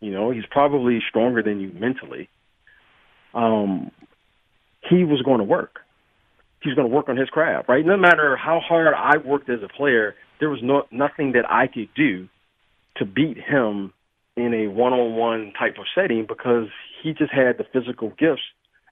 you 0.00 0.10
know, 0.10 0.30
he's 0.30 0.46
probably 0.50 1.00
stronger 1.08 1.42
than 1.42 1.60
you 1.60 1.72
mentally. 1.72 2.28
Um, 3.32 3.90
he 4.88 5.04
was 5.04 5.22
going 5.22 5.38
to 5.38 5.44
work. 5.44 5.80
He's 6.62 6.74
going 6.74 6.88
to 6.88 6.94
work 6.94 7.08
on 7.08 7.16
his 7.16 7.30
craft, 7.30 7.68
right? 7.68 7.84
No 7.84 7.96
matter 7.96 8.36
how 8.36 8.60
hard 8.60 8.92
I 8.94 9.16
worked 9.16 9.48
as 9.48 9.62
a 9.62 9.68
player, 9.68 10.14
there 10.40 10.50
was 10.50 10.60
no 10.62 10.86
nothing 10.90 11.32
that 11.32 11.50
I 11.50 11.66
could 11.66 11.88
do 11.94 12.28
to 13.00 13.04
beat 13.04 13.36
him 13.36 13.92
in 14.36 14.54
a 14.54 14.68
one-on-one 14.68 15.52
type 15.58 15.76
of 15.78 15.86
setting 15.94 16.24
because 16.28 16.68
he 17.02 17.12
just 17.12 17.32
had 17.32 17.58
the 17.58 17.64
physical 17.72 18.10
gifts 18.10 18.42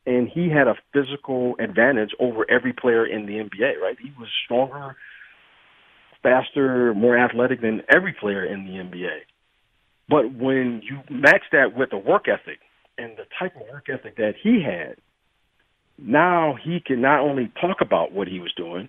and 0.06 0.28
he 0.28 0.48
had 0.48 0.66
a 0.66 0.74
physical 0.92 1.54
advantage 1.60 2.10
over 2.18 2.50
every 2.50 2.72
player 2.72 3.06
in 3.06 3.26
the 3.26 3.34
NBA, 3.34 3.78
right? 3.80 3.96
He 4.02 4.12
was 4.18 4.28
stronger, 4.44 4.96
faster, 6.22 6.94
more 6.94 7.16
athletic 7.16 7.60
than 7.60 7.82
every 7.94 8.14
player 8.18 8.44
in 8.44 8.64
the 8.64 8.72
NBA. 8.72 9.18
But 10.08 10.34
when 10.34 10.80
you 10.82 11.00
match 11.10 11.42
that 11.52 11.76
with 11.76 11.90
the 11.90 11.98
work 11.98 12.26
ethic 12.26 12.60
and 12.96 13.16
the 13.16 13.24
type 13.38 13.54
of 13.56 13.62
work 13.70 13.88
ethic 13.90 14.16
that 14.16 14.34
he 14.42 14.62
had, 14.62 14.96
now 15.98 16.56
he 16.62 16.80
can 16.80 17.02
not 17.02 17.20
only 17.20 17.52
talk 17.60 17.82
about 17.82 18.12
what 18.12 18.28
he 18.28 18.40
was 18.40 18.52
doing, 18.56 18.88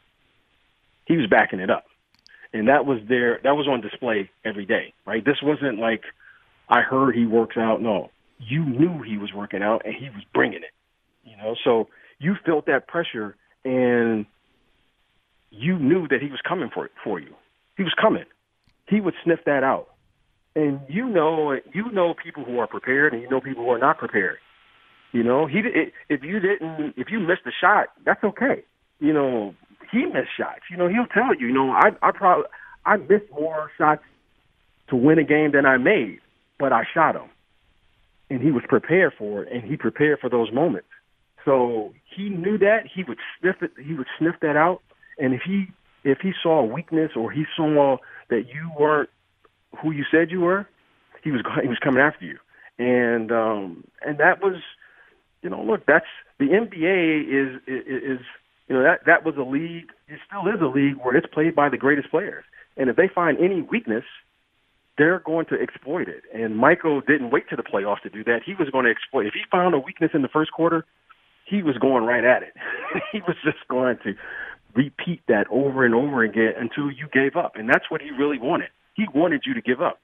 he 1.05 1.17
was 1.17 1.27
backing 1.29 1.59
it 1.59 1.69
up. 1.69 1.83
And 2.53 2.67
that 2.67 2.85
was 2.85 2.99
there 3.07 3.39
that 3.43 3.55
was 3.55 3.67
on 3.67 3.81
display 3.81 4.29
every 4.43 4.65
day, 4.65 4.93
right? 5.05 5.23
This 5.23 5.37
wasn't 5.43 5.79
like 5.79 6.01
I 6.67 6.81
heard 6.81 7.15
he 7.15 7.25
works 7.25 7.57
out. 7.57 7.81
No. 7.81 8.09
You 8.39 8.65
knew 8.65 9.01
he 9.03 9.17
was 9.17 9.31
working 9.33 9.61
out 9.61 9.83
and 9.85 9.93
he 9.93 10.09
was 10.09 10.23
bringing 10.33 10.63
it. 10.63 10.73
You 11.23 11.37
know, 11.37 11.55
so 11.63 11.89
you 12.19 12.35
felt 12.45 12.65
that 12.65 12.87
pressure 12.87 13.35
and 13.63 14.25
you 15.51 15.77
knew 15.77 16.07
that 16.07 16.21
he 16.21 16.29
was 16.29 16.39
coming 16.47 16.69
for 16.73 16.85
it, 16.85 16.91
for 17.03 17.19
you. 17.19 17.33
He 17.77 17.83
was 17.83 17.93
coming. 17.99 18.25
He 18.87 18.99
would 18.99 19.13
sniff 19.23 19.39
that 19.45 19.63
out. 19.63 19.89
And 20.55 20.79
you 20.87 21.07
know 21.07 21.51
you 21.73 21.91
know 21.91 22.13
people 22.13 22.43
who 22.43 22.57
are 22.59 22.67
prepared 22.67 23.13
and 23.13 23.21
you 23.21 23.29
know 23.29 23.41
people 23.41 23.63
who 23.63 23.69
are 23.69 23.79
not 23.79 23.97
prepared. 23.97 24.37
You 25.11 25.23
know, 25.23 25.47
he 25.47 25.61
if 26.09 26.23
you 26.23 26.39
didn't 26.39 26.93
if 26.97 27.09
you 27.09 27.19
missed 27.19 27.41
a 27.47 27.51
shot, 27.59 27.87
that's 28.05 28.23
okay. 28.23 28.63
You 28.99 29.13
know, 29.13 29.55
he 29.91 30.05
missed 30.05 30.35
shots. 30.37 30.61
You 30.69 30.77
know, 30.77 30.87
he'll 30.87 31.07
tell 31.07 31.35
you. 31.35 31.47
You 31.47 31.53
know, 31.53 31.71
I 31.71 31.89
I 32.01 32.11
probably 32.11 32.45
I 32.85 32.97
missed 32.97 33.31
more 33.31 33.71
shots 33.77 34.03
to 34.89 34.95
win 34.95 35.19
a 35.19 35.23
game 35.23 35.51
than 35.51 35.65
I 35.65 35.77
made, 35.77 36.19
but 36.57 36.73
I 36.73 36.83
shot 36.93 37.15
him, 37.15 37.29
and 38.29 38.41
he 38.41 38.51
was 38.51 38.63
prepared 38.67 39.13
for 39.17 39.43
it, 39.43 39.51
and 39.51 39.63
he 39.63 39.77
prepared 39.77 40.19
for 40.19 40.29
those 40.29 40.51
moments. 40.51 40.87
So 41.45 41.93
he 42.15 42.29
knew 42.29 42.57
that 42.57 42.83
he 42.93 43.03
would 43.03 43.19
sniff 43.39 43.57
it. 43.61 43.71
He 43.83 43.93
would 43.93 44.07
sniff 44.17 44.35
that 44.41 44.57
out, 44.57 44.81
and 45.17 45.33
if 45.33 45.41
he 45.45 45.67
if 46.03 46.19
he 46.21 46.31
saw 46.41 46.59
a 46.59 46.65
weakness 46.65 47.11
or 47.15 47.31
he 47.31 47.45
saw 47.55 47.97
that 48.29 48.43
you 48.47 48.71
weren't 48.79 49.09
who 49.81 49.91
you 49.91 50.03
said 50.09 50.31
you 50.31 50.41
were, 50.41 50.67
he 51.23 51.31
was 51.31 51.41
he 51.61 51.67
was 51.67 51.79
coming 51.79 52.01
after 52.01 52.25
you, 52.25 52.37
and 52.77 53.31
um 53.31 53.83
and 54.01 54.17
that 54.19 54.41
was 54.41 54.61
you 55.41 55.49
know, 55.49 55.61
look, 55.63 55.85
that's 55.85 56.05
the 56.37 56.45
NBA 56.45 57.23
is 57.27 57.61
is 57.67 58.19
you 58.69 58.75
know 58.75 58.83
that 58.83 58.99
that 59.07 59.25
was 59.25 59.35
a 59.37 59.41
league. 59.41 59.89
It 60.07 60.19
still 60.25 60.47
is 60.47 60.61
a 60.61 60.67
league 60.67 60.95
where 61.03 61.15
it's 61.17 61.27
played 61.33 61.55
by 61.55 61.69
the 61.69 61.77
greatest 61.77 62.09
players, 62.09 62.45
and 62.77 62.89
if 62.89 62.95
they 62.95 63.09
find 63.13 63.37
any 63.39 63.61
weakness, 63.61 64.03
they're 64.97 65.19
going 65.19 65.47
to 65.47 65.59
exploit 65.59 66.07
it. 66.07 66.23
And 66.33 66.55
Michael 66.55 67.01
didn't 67.01 67.31
wait 67.31 67.49
to 67.49 67.55
the 67.55 67.63
playoffs 67.63 68.01
to 68.03 68.09
do 68.09 68.23
that. 68.25 68.41
He 68.45 68.53
was 68.53 68.69
going 68.69 68.85
to 68.85 68.91
exploit. 68.91 69.25
If 69.25 69.33
he 69.33 69.41
found 69.51 69.73
a 69.73 69.79
weakness 69.79 70.11
in 70.13 70.21
the 70.21 70.27
first 70.27 70.51
quarter, 70.51 70.85
he 71.45 71.63
was 71.63 71.77
going 71.77 72.03
right 72.03 72.23
at 72.23 72.43
it. 72.43 72.53
he 73.11 73.21
was 73.21 73.35
just 73.43 73.57
going 73.69 73.97
to 74.03 74.13
repeat 74.75 75.21
that 75.27 75.47
over 75.49 75.83
and 75.83 75.95
over 75.95 76.23
again 76.23 76.53
until 76.57 76.91
you 76.91 77.07
gave 77.11 77.35
up, 77.35 77.55
and 77.55 77.67
that's 77.67 77.89
what 77.89 78.01
he 78.01 78.11
really 78.11 78.37
wanted. 78.37 78.69
He 78.93 79.07
wanted 79.13 79.43
you 79.45 79.55
to 79.55 79.61
give 79.61 79.81
up 79.81 79.99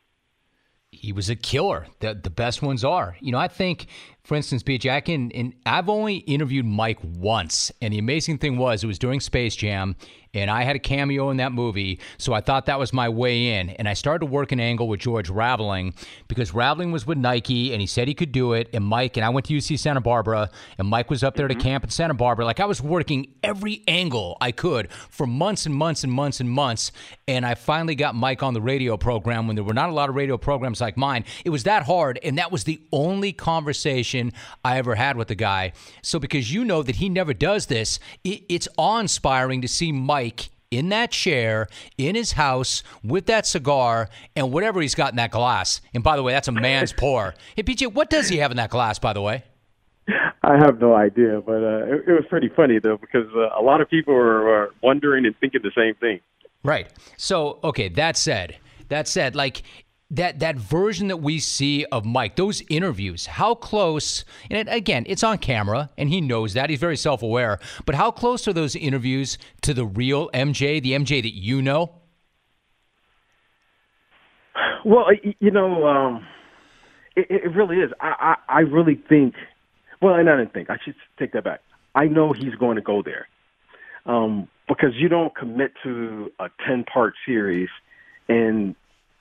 he 0.95 1.11
was 1.11 1.29
a 1.29 1.35
killer. 1.35 1.87
The 1.99 2.13
the 2.13 2.29
best 2.29 2.61
ones 2.61 2.83
are. 2.83 3.17
You 3.19 3.31
know, 3.31 3.37
I 3.37 3.47
think, 3.47 3.87
for 4.23 4.35
instance, 4.35 4.63
BJ, 4.63 4.91
I 4.91 5.01
can, 5.01 5.31
and 5.31 5.53
I've 5.65 5.89
only 5.89 6.17
interviewed 6.17 6.65
Mike 6.65 6.99
once, 7.03 7.71
and 7.81 7.93
the 7.93 7.99
amazing 7.99 8.37
thing 8.39 8.57
was 8.57 8.83
it 8.83 8.87
was 8.87 8.99
during 8.99 9.19
Space 9.19 9.55
Jam, 9.55 9.95
and 10.35 10.51
I 10.51 10.63
had 10.63 10.75
a 10.75 10.79
cameo 10.79 11.29
in 11.29 11.37
that 11.37 11.51
movie, 11.51 11.99
so 12.17 12.33
I 12.33 12.41
thought 12.41 12.65
that 12.65 12.77
was 12.77 12.93
my 12.93 13.09
way 13.09 13.59
in. 13.59 13.69
And 13.71 13.87
I 13.87 13.93
started 13.93 14.19
to 14.19 14.25
work 14.31 14.51
an 14.51 14.59
angle 14.59 14.87
with 14.87 14.99
George 14.99 15.29
Raveling 15.29 15.93
because 16.27 16.53
Raveling 16.53 16.91
was 16.91 17.07
with 17.07 17.17
Nike 17.17 17.71
and 17.71 17.81
he 17.81 17.87
said 17.87 18.07
he 18.07 18.13
could 18.13 18.31
do 18.31 18.53
it. 18.53 18.69
And 18.73 18.83
Mike, 18.83 19.17
and 19.17 19.25
I 19.25 19.29
went 19.29 19.45
to 19.47 19.53
UC 19.53 19.79
Santa 19.79 20.01
Barbara, 20.01 20.49
and 20.77 20.87
Mike 20.87 21.09
was 21.09 21.23
up 21.23 21.35
there 21.35 21.47
mm-hmm. 21.47 21.59
to 21.59 21.63
camp 21.63 21.83
in 21.83 21.89
Santa 21.89 22.13
Barbara. 22.13 22.45
Like 22.45 22.59
I 22.59 22.65
was 22.65 22.81
working 22.81 23.33
every 23.43 23.83
angle 23.87 24.37
I 24.41 24.51
could 24.51 24.91
for 24.91 25.25
months 25.25 25.65
and 25.65 25.73
months 25.73 26.03
and 26.03 26.11
months 26.11 26.39
and 26.39 26.49
months. 26.49 26.91
And 27.27 27.45
I 27.45 27.55
finally 27.55 27.95
got 27.95 28.15
Mike 28.15 28.43
on 28.43 28.53
the 28.53 28.61
radio 28.61 28.97
program 28.97 29.47
when 29.47 29.55
there 29.55 29.63
were 29.63 29.73
not 29.73 29.89
a 29.89 29.93
lot 29.93 30.09
of 30.09 30.15
radio 30.15 30.37
programs 30.37 30.81
like 30.81 30.97
mine. 30.97 31.25
It 31.43 31.49
was 31.49 31.63
that 31.63 31.83
hard, 31.83 32.19
and 32.23 32.37
that 32.37 32.51
was 32.51 32.65
the 32.65 32.81
only 32.91 33.31
conversation 33.31 34.33
I 34.63 34.77
ever 34.77 34.95
had 34.95 35.17
with 35.17 35.29
the 35.29 35.35
guy. 35.35 35.73
So 36.01 36.19
because 36.19 36.53
you 36.53 36.65
know 36.65 36.83
that 36.83 36.97
he 36.97 37.09
never 37.09 37.33
does 37.33 37.67
this, 37.67 37.99
it's 38.23 38.67
awe 38.77 38.99
inspiring 38.99 39.61
to 39.61 39.67
see 39.67 39.91
Mike 39.91 40.24
Mike 40.25 40.49
in 40.71 40.89
that 40.89 41.11
chair 41.11 41.67
in 41.97 42.15
his 42.15 42.33
house 42.33 42.83
with 43.03 43.27
that 43.27 43.45
cigar 43.45 44.09
and 44.35 44.51
whatever 44.51 44.81
he's 44.81 44.95
got 44.95 45.11
in 45.11 45.17
that 45.17 45.31
glass. 45.31 45.79
And 45.93 46.03
by 46.03 46.15
the 46.15 46.23
way, 46.23 46.33
that's 46.33 46.47
a 46.47 46.51
man's 46.51 46.91
pour. 46.97 47.35
Hey, 47.55 47.63
BJ, 47.63 47.93
what 47.93 48.09
does 48.09 48.27
he 48.27 48.37
have 48.37 48.51
in 48.51 48.57
that 48.57 48.71
glass, 48.71 48.99
by 48.99 49.13
the 49.13 49.21
way? 49.21 49.43
I 50.43 50.57
have 50.57 50.79
no 50.79 50.93
idea, 50.93 51.41
but 51.41 51.63
uh, 51.63 51.85
it, 51.85 52.03
it, 52.07 52.11
was 52.11 52.25
pretty 52.29 52.49
funny 52.49 52.77
though 52.77 52.97
because 52.97 53.27
uh, 53.35 53.59
a 53.59 53.63
lot 53.63 53.81
of 53.81 53.89
people 53.89 54.13
are, 54.13 54.69
wondering 54.83 55.25
and 55.25 55.35
thinking 55.39 55.61
the 55.63 55.71
same 55.75 55.95
thing. 55.95 56.19
Right. 56.63 56.87
So, 57.17 57.59
okay. 57.63 57.89
That 57.89 58.15
said, 58.15 58.57
that 58.89 59.07
said, 59.07 59.35
like 59.35 59.63
that 60.15 60.39
that 60.39 60.55
version 60.55 61.07
that 61.09 61.17
we 61.17 61.39
see 61.39 61.85
of 61.85 62.05
Mike, 62.05 62.35
those 62.35 62.61
interviews, 62.69 63.25
how 63.25 63.55
close? 63.55 64.25
And 64.49 64.67
it, 64.67 64.71
again, 64.73 65.05
it's 65.07 65.23
on 65.23 65.37
camera, 65.37 65.89
and 65.97 66.09
he 66.09 66.21
knows 66.21 66.53
that. 66.53 66.69
He's 66.69 66.79
very 66.79 66.97
self 66.97 67.21
aware. 67.21 67.59
But 67.85 67.95
how 67.95 68.11
close 68.11 68.47
are 68.47 68.53
those 68.53 68.75
interviews 68.75 69.37
to 69.61 69.73
the 69.73 69.85
real 69.85 70.29
MJ, 70.31 70.81
the 70.81 70.91
MJ 70.91 71.21
that 71.21 71.33
you 71.33 71.61
know? 71.61 71.95
Well, 74.85 75.07
you 75.39 75.51
know, 75.51 75.87
um, 75.87 76.27
it, 77.15 77.27
it 77.29 77.55
really 77.55 77.77
is. 77.77 77.91
I, 77.99 78.35
I 78.47 78.57
I 78.57 78.59
really 78.61 79.01
think. 79.09 79.35
Well, 80.01 80.15
and 80.15 80.29
I 80.29 80.37
didn't 80.37 80.53
think. 80.53 80.69
I 80.69 80.77
should 80.83 80.95
take 81.17 81.33
that 81.33 81.43
back. 81.43 81.61
I 81.95 82.05
know 82.05 82.33
he's 82.33 82.55
going 82.55 82.75
to 82.75 82.81
go 82.81 83.01
there 83.01 83.27
um, 84.05 84.47
because 84.67 84.91
you 84.95 85.09
don't 85.09 85.35
commit 85.35 85.71
to 85.83 86.31
a 86.39 86.49
ten 86.67 86.83
part 86.83 87.15
series 87.25 87.69
and 88.27 88.75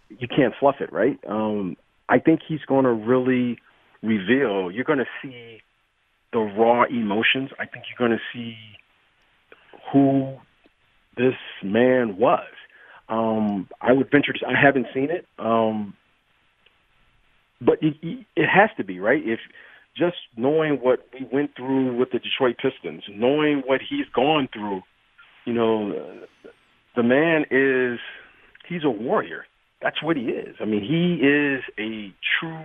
you 0.09 0.29
can't 0.29 0.55
fluff 0.59 0.77
it, 0.81 0.93
right? 0.93 1.19
Um, 1.29 1.77
I 2.09 2.19
think 2.19 2.41
he's 2.47 2.61
going 2.67 2.85
to 2.85 2.93
really 2.93 3.59
reveal. 4.03 4.71
You're 4.71 4.85
going 4.85 4.99
to 4.99 5.07
see 5.23 5.59
the 6.33 6.41
raw 6.41 6.85
emotions. 6.85 7.51
I 7.59 7.67
think 7.67 7.85
you're 7.89 8.09
going 8.09 8.19
to 8.19 8.25
see 8.33 8.57
who 9.93 10.37
this 11.17 11.35
man 11.63 12.19
was. 12.19 12.47
Um, 13.09 13.69
I 13.81 13.93
would 13.93 14.11
venture 14.11 14.33
to. 14.33 14.47
I 14.47 14.61
haven't 14.61 14.87
seen 14.95 15.09
it, 15.11 15.27
um, 15.39 15.95
but 17.61 17.79
it, 17.83 17.95
it 18.03 18.47
has 18.47 18.71
to 18.79 18.85
be 18.85 18.99
right. 18.99 19.23
If 19.25 19.39
just 19.97 20.17
knowing 20.37 20.79
what 20.81 21.07
we 21.13 21.27
went 21.31 21.55
through 21.57 21.97
with 21.97 22.11
the 22.11 22.19
Detroit 22.19 22.57
Pistons, 22.57 23.03
knowing 23.11 23.63
what 23.67 23.81
he's 23.89 24.07
gone 24.15 24.49
through, 24.53 24.81
you 25.45 25.53
know, 25.53 26.23
the 26.97 27.03
man 27.03 27.45
is 27.51 28.01
he's 28.69 28.85
a 28.85 28.91
warrior 28.91 29.45
that's 29.85 30.03
what 30.03 30.17
he 30.17 30.23
is. 30.23 30.57
I 30.61 30.65
mean, 30.65 30.81
he 30.81 31.25
is 31.25 31.63
a 31.79 32.13
true 32.41 32.65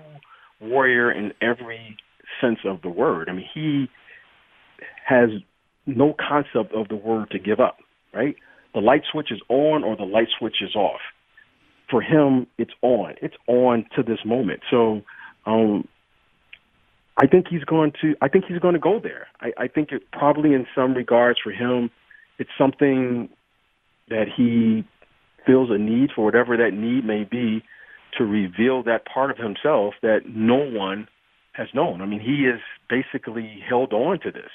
warrior 0.61 1.11
in 1.11 1.33
every 1.41 1.97
sense 2.39 2.59
of 2.63 2.81
the 2.81 2.89
word. 2.89 3.27
I 3.29 3.33
mean, 3.33 3.45
he 3.53 3.87
has 5.05 5.29
no 5.85 6.15
concept 6.17 6.73
of 6.73 6.87
the 6.87 6.95
word 6.95 7.29
to 7.31 7.39
give 7.39 7.59
up, 7.59 7.79
right? 8.13 8.35
The 8.73 8.79
light 8.79 9.01
switch 9.11 9.31
is 9.31 9.41
on 9.49 9.83
or 9.83 9.97
the 9.97 10.03
light 10.03 10.29
switch 10.39 10.57
is 10.61 10.75
off. 10.75 11.01
For 11.91 12.01
him, 12.01 12.47
it's 12.57 12.71
on. 12.81 13.15
It's 13.21 13.35
on 13.47 13.85
to 13.97 14.03
this 14.03 14.19
moment. 14.25 14.61
So, 14.71 15.01
um, 15.45 15.87
I 17.21 17.27
think 17.27 17.47
he's 17.49 17.65
going 17.65 17.91
to. 18.01 18.15
I 18.21 18.29
think 18.29 18.45
he's 18.47 18.59
going 18.59 18.75
to 18.75 18.79
go 18.79 19.01
there. 19.01 19.27
I, 19.41 19.63
I 19.63 19.67
think 19.67 19.91
it 19.91 20.03
probably, 20.13 20.53
in 20.53 20.65
some 20.73 20.93
regards, 20.93 21.39
for 21.43 21.51
him, 21.51 21.89
it's 22.37 22.51
something 22.57 23.27
that 24.07 24.27
he 24.37 24.85
feels 25.45 25.69
a 25.71 25.77
need 25.77 26.09
for 26.15 26.25
whatever 26.25 26.57
that 26.57 26.73
need 26.73 27.05
may 27.05 27.23
be 27.23 27.63
to 28.17 28.25
reveal 28.25 28.83
that 28.83 29.05
part 29.05 29.31
of 29.31 29.37
himself 29.37 29.93
that 30.01 30.21
no 30.27 30.55
one 30.55 31.07
has 31.53 31.67
known. 31.73 32.01
I 32.01 32.05
mean, 32.05 32.19
he 32.19 32.47
is 32.47 32.61
basically 32.89 33.63
held 33.67 33.93
on 33.93 34.19
to 34.21 34.31
this. 34.31 34.49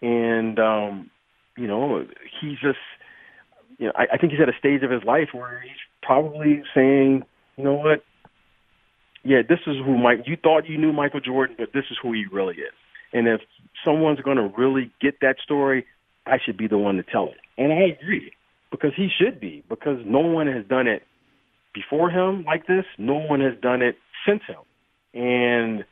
And, 0.00 0.58
um, 0.58 1.10
you 1.56 1.66
know, 1.66 2.06
he's 2.40 2.58
just, 2.60 2.78
you 3.78 3.86
know, 3.86 3.92
I, 3.96 4.14
I 4.14 4.16
think 4.16 4.32
he's 4.32 4.40
at 4.40 4.48
a 4.48 4.58
stage 4.58 4.82
of 4.82 4.90
his 4.90 5.04
life 5.04 5.28
where 5.32 5.60
he's 5.60 5.72
probably 6.02 6.62
saying, 6.74 7.24
you 7.56 7.64
know 7.64 7.74
what, 7.74 8.02
yeah, 9.24 9.42
this 9.48 9.58
is 9.66 9.76
who 9.84 9.98
Mike, 9.98 10.20
you 10.26 10.36
thought 10.36 10.68
you 10.68 10.78
knew 10.78 10.92
Michael 10.92 11.20
Jordan, 11.20 11.56
but 11.58 11.72
this 11.74 11.84
is 11.90 11.98
who 12.02 12.12
he 12.12 12.24
really 12.32 12.54
is. 12.54 12.74
And 13.12 13.26
if 13.26 13.40
someone's 13.84 14.20
going 14.20 14.36
to 14.36 14.50
really 14.56 14.90
get 15.00 15.20
that 15.20 15.36
story, 15.42 15.86
I 16.26 16.38
should 16.44 16.56
be 16.56 16.68
the 16.68 16.78
one 16.78 16.96
to 16.96 17.02
tell 17.02 17.28
it. 17.28 17.38
And 17.56 17.72
I 17.72 17.96
agree 18.00 18.32
because 18.70 18.92
he 18.96 19.08
should 19.08 19.40
be 19.40 19.64
because 19.68 19.98
no 20.04 20.20
one 20.20 20.46
has 20.46 20.64
done 20.66 20.86
it 20.86 21.02
before 21.74 22.10
him 22.10 22.44
like 22.44 22.66
this. 22.66 22.84
No 22.98 23.14
one 23.14 23.40
has 23.40 23.54
done 23.60 23.82
it 23.82 23.96
since 24.26 24.42
him. 24.46 24.62
And 25.14 25.84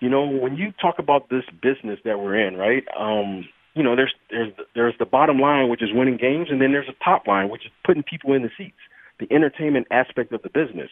you 0.00 0.08
know, 0.10 0.26
when 0.26 0.56
you 0.56 0.72
talk 0.80 0.96
about 0.98 1.30
this 1.30 1.44
business 1.62 1.98
that 2.04 2.18
we're 2.18 2.36
in, 2.36 2.56
right? 2.56 2.84
Um, 2.98 3.46
you 3.74 3.82
know, 3.82 3.96
there's 3.96 4.14
there's 4.30 4.52
there's 4.74 4.94
the 4.98 5.06
bottom 5.06 5.38
line, 5.38 5.68
which 5.68 5.82
is 5.82 5.88
winning 5.92 6.16
games, 6.16 6.48
and 6.50 6.60
then 6.60 6.72
there's 6.72 6.88
a 6.88 7.04
top 7.04 7.26
line, 7.26 7.48
which 7.48 7.64
is 7.64 7.72
putting 7.84 8.02
people 8.02 8.32
in 8.32 8.42
the 8.42 8.50
seats, 8.56 8.76
the 9.18 9.26
entertainment 9.34 9.86
aspect 9.90 10.32
of 10.32 10.42
the 10.42 10.50
business. 10.50 10.90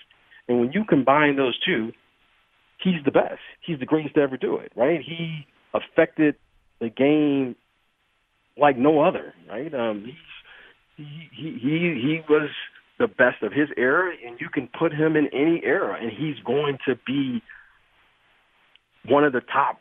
And 0.48 0.60
when 0.60 0.72
you 0.72 0.84
combine 0.84 1.36
those 1.36 1.58
two, 1.64 1.92
he's 2.82 3.04
the 3.04 3.10
best. 3.10 3.40
He's 3.60 3.78
the 3.78 3.86
greatest 3.86 4.14
to 4.16 4.22
ever 4.22 4.36
do 4.36 4.56
it, 4.56 4.72
right? 4.74 5.00
He 5.00 5.46
affected 5.74 6.34
the 6.80 6.88
game 6.88 7.54
like 8.56 8.76
no 8.76 9.00
other, 9.00 9.34
right? 9.48 9.72
Um, 9.72 10.04
he's, 10.04 10.14
he 10.96 11.28
he 11.34 11.58
he 11.60 12.22
was 12.28 12.50
the 12.98 13.08
best 13.08 13.42
of 13.42 13.52
his 13.52 13.68
era, 13.76 14.12
and 14.24 14.40
you 14.40 14.48
can 14.48 14.68
put 14.68 14.92
him 14.92 15.16
in 15.16 15.28
any 15.28 15.62
era, 15.64 15.98
and 16.00 16.10
he's 16.10 16.38
going 16.44 16.78
to 16.86 16.96
be 17.06 17.42
one 19.06 19.24
of 19.24 19.32
the 19.32 19.40
top 19.40 19.80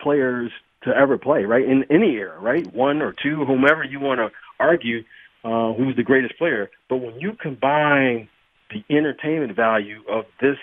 players 0.00 0.50
to 0.82 0.90
ever 0.90 1.18
play, 1.18 1.44
right? 1.44 1.64
In 1.64 1.84
any 1.90 2.16
era, 2.16 2.38
right? 2.40 2.66
One 2.72 3.02
or 3.02 3.12
two, 3.12 3.44
whomever 3.44 3.84
you 3.84 4.00
want 4.00 4.18
to 4.18 4.30
argue 4.58 5.04
uh, 5.44 5.72
who's 5.74 5.94
the 5.96 6.02
greatest 6.02 6.36
player. 6.38 6.70
But 6.88 6.96
when 6.96 7.20
you 7.20 7.32
combine 7.40 8.28
the 8.70 8.84
entertainment 8.90 9.54
value 9.54 10.02
of 10.08 10.24
this 10.40 10.56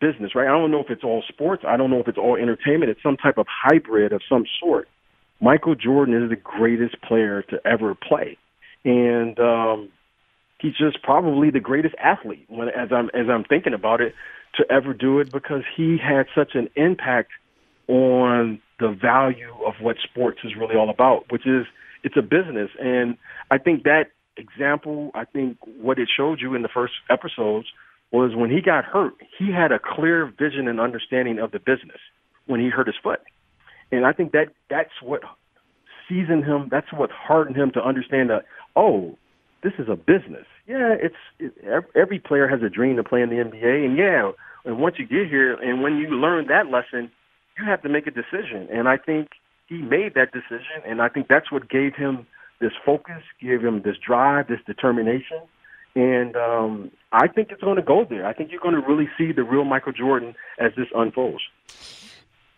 business, 0.00 0.34
right? 0.34 0.46
I 0.46 0.50
don't 0.50 0.70
know 0.70 0.80
if 0.80 0.90
it's 0.90 1.02
all 1.02 1.24
sports. 1.28 1.64
I 1.66 1.76
don't 1.76 1.90
know 1.90 1.98
if 1.98 2.08
it's 2.08 2.18
all 2.18 2.36
entertainment. 2.36 2.90
It's 2.90 3.02
some 3.02 3.16
type 3.16 3.36
of 3.36 3.46
hybrid 3.48 4.12
of 4.12 4.22
some 4.28 4.44
sort. 4.60 4.88
Michael 5.40 5.74
Jordan 5.74 6.22
is 6.22 6.30
the 6.30 6.36
greatest 6.36 7.00
player 7.02 7.42
to 7.42 7.60
ever 7.66 7.94
play, 7.94 8.38
and 8.84 9.38
um, 9.38 9.88
he's 10.60 10.74
just 10.76 11.02
probably 11.02 11.50
the 11.50 11.60
greatest 11.60 11.94
athlete. 12.02 12.46
When 12.48 12.68
as 12.68 12.90
I'm 12.92 13.10
as 13.14 13.28
I'm 13.30 13.44
thinking 13.44 13.74
about 13.74 14.00
it, 14.00 14.14
to 14.54 14.64
ever 14.70 14.92
do 14.92 15.20
it 15.20 15.30
because 15.32 15.62
he 15.76 15.98
had 15.98 16.26
such 16.34 16.54
an 16.54 16.68
impact 16.76 17.30
on 17.88 18.60
the 18.78 18.88
value 18.88 19.54
of 19.66 19.74
what 19.80 19.96
sports 20.02 20.38
is 20.44 20.52
really 20.56 20.76
all 20.76 20.90
about, 20.90 21.30
which 21.30 21.46
is 21.46 21.66
it's 22.04 22.16
a 22.16 22.22
business. 22.22 22.70
And 22.80 23.16
I 23.50 23.58
think 23.58 23.84
that 23.84 24.10
example, 24.36 25.10
I 25.14 25.24
think 25.24 25.58
what 25.80 25.98
it 25.98 26.08
showed 26.14 26.40
you 26.40 26.54
in 26.54 26.62
the 26.62 26.68
first 26.68 26.94
episodes 27.10 27.66
was 28.10 28.34
when 28.34 28.50
he 28.50 28.60
got 28.60 28.84
hurt, 28.84 29.14
he 29.38 29.52
had 29.52 29.72
a 29.72 29.78
clear 29.78 30.26
vision 30.38 30.68
and 30.68 30.80
understanding 30.80 31.38
of 31.38 31.50
the 31.50 31.58
business 31.58 31.98
when 32.46 32.60
he 32.60 32.68
hurt 32.68 32.86
his 32.86 32.96
foot. 33.02 33.20
And 33.90 34.06
I 34.06 34.12
think 34.12 34.32
that 34.32 34.48
that's 34.70 35.02
what 35.02 35.22
seasoned 36.08 36.44
him, 36.44 36.68
that's 36.70 36.92
what 36.92 37.10
hardened 37.10 37.56
him 37.56 37.70
to 37.72 37.82
understand 37.82 38.30
that, 38.30 38.44
oh, 38.78 39.18
this 39.62 39.72
is 39.78 39.88
a 39.88 39.96
business. 39.96 40.46
Yeah, 40.66 40.94
it's 40.94 41.16
it, 41.38 41.52
every 41.94 42.20
player 42.20 42.46
has 42.46 42.62
a 42.62 42.70
dream 42.70 42.96
to 42.96 43.04
play 43.04 43.20
in 43.20 43.28
the 43.28 43.36
NBA, 43.36 43.84
and 43.84 43.98
yeah, 43.98 44.30
and 44.64 44.78
once 44.78 44.96
you 44.98 45.06
get 45.06 45.28
here, 45.28 45.54
and 45.54 45.82
when 45.82 45.96
you 45.96 46.08
learn 46.08 46.46
that 46.46 46.68
lesson, 46.68 47.10
you 47.58 47.64
have 47.64 47.82
to 47.82 47.88
make 47.88 48.06
a 48.06 48.10
decision. 48.10 48.68
And 48.72 48.88
I 48.88 48.96
think 48.96 49.30
he 49.66 49.78
made 49.78 50.14
that 50.14 50.32
decision, 50.32 50.82
and 50.86 51.02
I 51.02 51.08
think 51.08 51.26
that's 51.28 51.50
what 51.50 51.68
gave 51.68 51.94
him 51.94 52.26
this 52.60 52.72
focus, 52.84 53.22
gave 53.40 53.62
him 53.62 53.82
this 53.82 53.96
drive, 53.98 54.48
this 54.48 54.60
determination. 54.66 55.40
And 55.94 56.36
um, 56.36 56.90
I 57.12 57.26
think 57.26 57.50
it's 57.50 57.62
going 57.62 57.76
to 57.76 57.82
go 57.82 58.04
there. 58.08 58.26
I 58.26 58.32
think 58.32 58.52
you're 58.52 58.60
going 58.60 58.74
to 58.74 58.86
really 58.86 59.08
see 59.18 59.32
the 59.32 59.42
real 59.42 59.64
Michael 59.64 59.92
Jordan 59.92 60.34
as 60.58 60.72
this 60.76 60.86
unfolds. 60.94 61.42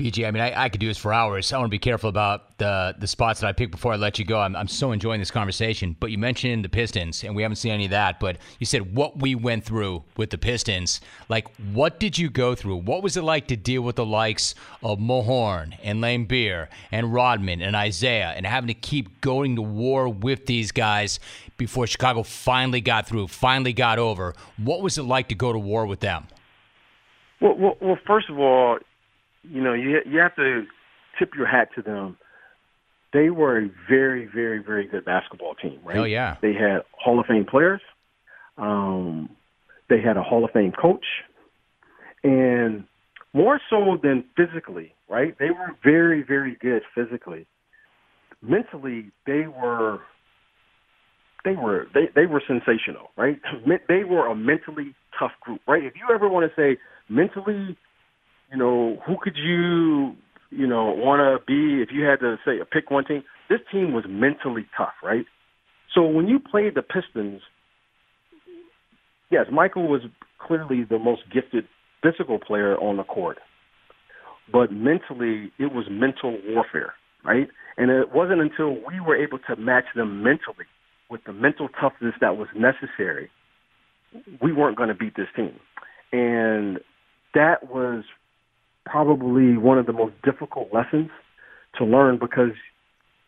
BJ, 0.00 0.26
I 0.26 0.30
mean, 0.30 0.42
I, 0.42 0.64
I, 0.64 0.68
could 0.70 0.80
do 0.80 0.88
this 0.88 0.96
for 0.96 1.12
hours. 1.12 1.52
I 1.52 1.58
want 1.58 1.66
to 1.66 1.70
be 1.70 1.78
careful 1.78 2.08
about 2.08 2.56
the 2.56 2.94
the 2.98 3.06
spots 3.06 3.40
that 3.40 3.48
I 3.48 3.52
pick 3.52 3.70
before 3.70 3.92
I 3.92 3.96
let 3.96 4.18
you 4.18 4.24
go. 4.24 4.40
I'm, 4.40 4.56
I'm 4.56 4.66
so 4.66 4.92
enjoying 4.92 5.20
this 5.20 5.30
conversation. 5.30 5.94
But 6.00 6.10
you 6.10 6.16
mentioned 6.16 6.64
the 6.64 6.70
Pistons, 6.70 7.22
and 7.22 7.36
we 7.36 7.42
haven't 7.42 7.56
seen 7.56 7.72
any 7.72 7.84
of 7.84 7.90
that. 7.90 8.18
But 8.18 8.38
you 8.58 8.64
said 8.64 8.94
what 8.94 9.20
we 9.20 9.34
went 9.34 9.62
through 9.64 10.02
with 10.16 10.30
the 10.30 10.38
Pistons. 10.38 11.02
Like, 11.28 11.54
what 11.74 12.00
did 12.00 12.16
you 12.16 12.30
go 12.30 12.54
through? 12.54 12.76
What 12.76 13.02
was 13.02 13.18
it 13.18 13.24
like 13.24 13.48
to 13.48 13.56
deal 13.56 13.82
with 13.82 13.96
the 13.96 14.06
likes 14.06 14.54
of 14.82 14.98
Mahorn 14.98 15.76
and 15.82 16.02
Laimbeer 16.02 16.68
and 16.90 17.12
Rodman 17.12 17.60
and 17.60 17.76
Isiah 17.76 18.32
and 18.34 18.46
having 18.46 18.68
to 18.68 18.74
keep 18.74 19.20
going 19.20 19.54
to 19.56 19.62
war 19.62 20.08
with 20.08 20.46
these 20.46 20.72
guys 20.72 21.20
before 21.58 21.86
Chicago 21.86 22.22
finally 22.22 22.80
got 22.80 23.06
through, 23.06 23.28
finally 23.28 23.74
got 23.74 23.98
over? 23.98 24.34
What 24.56 24.80
was 24.80 24.96
it 24.96 25.02
like 25.02 25.28
to 25.28 25.34
go 25.34 25.52
to 25.52 25.58
war 25.58 25.84
with 25.84 26.00
them? 26.00 26.26
Well, 27.42 27.54
well, 27.54 27.76
well 27.82 27.98
first 28.06 28.30
of 28.30 28.38
all, 28.38 28.78
you 29.42 29.62
know, 29.62 29.72
you 29.72 29.98
you 30.06 30.18
have 30.18 30.34
to 30.36 30.64
tip 31.18 31.34
your 31.36 31.46
hat 31.46 31.68
to 31.76 31.82
them. 31.82 32.16
They 33.12 33.30
were 33.30 33.58
a 33.58 33.70
very, 33.88 34.26
very, 34.26 34.62
very 34.62 34.86
good 34.86 35.04
basketball 35.04 35.54
team, 35.54 35.80
right? 35.84 35.98
Oh 35.98 36.04
yeah. 36.04 36.36
They 36.42 36.52
had 36.52 36.82
Hall 36.92 37.18
of 37.18 37.26
Fame 37.26 37.44
players. 37.44 37.80
Um, 38.56 39.30
they 39.88 40.00
had 40.00 40.16
a 40.16 40.22
Hall 40.22 40.44
of 40.44 40.50
Fame 40.52 40.72
coach, 40.72 41.04
and 42.22 42.84
more 43.32 43.60
so 43.68 43.98
than 44.02 44.24
physically, 44.36 44.94
right? 45.08 45.36
They 45.38 45.50
were 45.50 45.76
very, 45.82 46.22
very 46.22 46.56
good 46.60 46.82
physically. 46.94 47.46
Mentally, 48.42 49.10
they 49.26 49.46
were 49.46 50.00
they 51.44 51.54
were 51.54 51.86
they, 51.94 52.08
they 52.14 52.26
were 52.26 52.42
sensational, 52.46 53.10
right? 53.16 53.40
They 53.88 54.04
were 54.04 54.26
a 54.26 54.34
mentally 54.34 54.94
tough 55.18 55.32
group, 55.40 55.60
right? 55.66 55.84
If 55.84 55.94
you 55.96 56.14
ever 56.14 56.28
want 56.28 56.50
to 56.50 56.54
say 56.60 56.78
mentally 57.08 57.76
you 58.50 58.58
know, 58.58 58.98
who 59.06 59.16
could 59.20 59.36
you, 59.36 60.14
you 60.50 60.66
know, 60.66 60.86
want 60.86 61.20
to 61.20 61.44
be 61.46 61.82
if 61.82 61.90
you 61.92 62.04
had 62.04 62.20
to 62.20 62.36
say 62.44 62.60
uh, 62.60 62.64
pick 62.70 62.90
one 62.90 63.04
team? 63.04 63.22
This 63.48 63.60
team 63.70 63.92
was 63.92 64.04
mentally 64.08 64.66
tough, 64.76 64.94
right? 65.02 65.24
So 65.94 66.04
when 66.04 66.28
you 66.28 66.38
played 66.38 66.74
the 66.74 66.82
Pistons, 66.82 67.42
yes, 69.30 69.46
Michael 69.52 69.88
was 69.88 70.02
clearly 70.38 70.84
the 70.88 70.98
most 70.98 71.22
gifted 71.32 71.66
physical 72.02 72.38
player 72.38 72.76
on 72.78 72.96
the 72.96 73.04
court, 73.04 73.38
but 74.52 74.72
mentally 74.72 75.52
it 75.58 75.72
was 75.72 75.86
mental 75.90 76.38
warfare, 76.46 76.94
right? 77.24 77.48
And 77.76 77.90
it 77.90 78.12
wasn't 78.12 78.40
until 78.40 78.70
we 78.70 79.00
were 79.00 79.16
able 79.16 79.38
to 79.48 79.56
match 79.56 79.86
them 79.94 80.22
mentally 80.22 80.66
with 81.10 81.22
the 81.24 81.32
mental 81.32 81.68
toughness 81.68 82.14
that 82.20 82.36
was 82.36 82.48
necessary, 82.54 83.30
we 84.40 84.52
weren't 84.52 84.76
going 84.76 84.88
to 84.88 84.94
beat 84.94 85.16
this 85.16 85.26
team. 85.34 85.54
And 86.12 86.78
that 87.34 87.68
was 87.68 88.04
probably 88.86 89.56
one 89.56 89.78
of 89.78 89.86
the 89.86 89.92
most 89.92 90.14
difficult 90.22 90.68
lessons 90.72 91.10
to 91.76 91.84
learn 91.84 92.18
because 92.18 92.52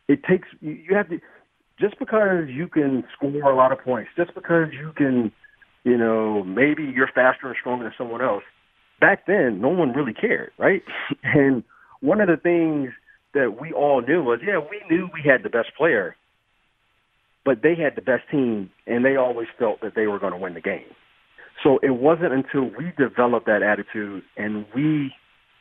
it 0.08 0.20
takes 0.24 0.48
you 0.60 0.94
have 0.94 1.08
to 1.08 1.20
just 1.80 1.98
because 1.98 2.48
you 2.48 2.68
can 2.68 3.04
score 3.16 3.50
a 3.50 3.56
lot 3.56 3.72
of 3.72 3.78
points, 3.80 4.10
just 4.16 4.34
because 4.34 4.68
you 4.72 4.92
can, 4.96 5.32
you 5.84 5.96
know, 5.96 6.44
maybe 6.44 6.84
you're 6.84 7.10
faster 7.12 7.48
and 7.48 7.56
stronger 7.60 7.84
than 7.84 7.92
someone 7.98 8.22
else. 8.22 8.44
Back 9.00 9.26
then, 9.26 9.60
no 9.60 9.68
one 9.68 9.92
really 9.92 10.14
cared, 10.14 10.52
right? 10.58 10.82
And 11.22 11.64
one 12.00 12.20
of 12.20 12.28
the 12.28 12.36
things 12.36 12.90
that 13.34 13.60
we 13.60 13.72
all 13.72 14.02
knew 14.02 14.22
was, 14.22 14.40
yeah, 14.46 14.58
we 14.58 14.80
knew 14.88 15.08
we 15.12 15.28
had 15.28 15.42
the 15.42 15.48
best 15.48 15.68
player, 15.76 16.14
but 17.44 17.62
they 17.62 17.74
had 17.74 17.96
the 17.96 18.02
best 18.02 18.24
team, 18.30 18.70
and 18.86 19.04
they 19.04 19.16
always 19.16 19.48
felt 19.58 19.80
that 19.80 19.94
they 19.96 20.06
were 20.06 20.18
going 20.18 20.32
to 20.32 20.38
win 20.38 20.54
the 20.54 20.60
game. 20.60 20.86
So 21.62 21.78
it 21.82 21.90
wasn't 21.90 22.32
until 22.32 22.64
we 22.64 22.92
developed 22.98 23.46
that 23.46 23.62
attitude 23.62 24.22
and 24.36 24.66
we 24.74 25.12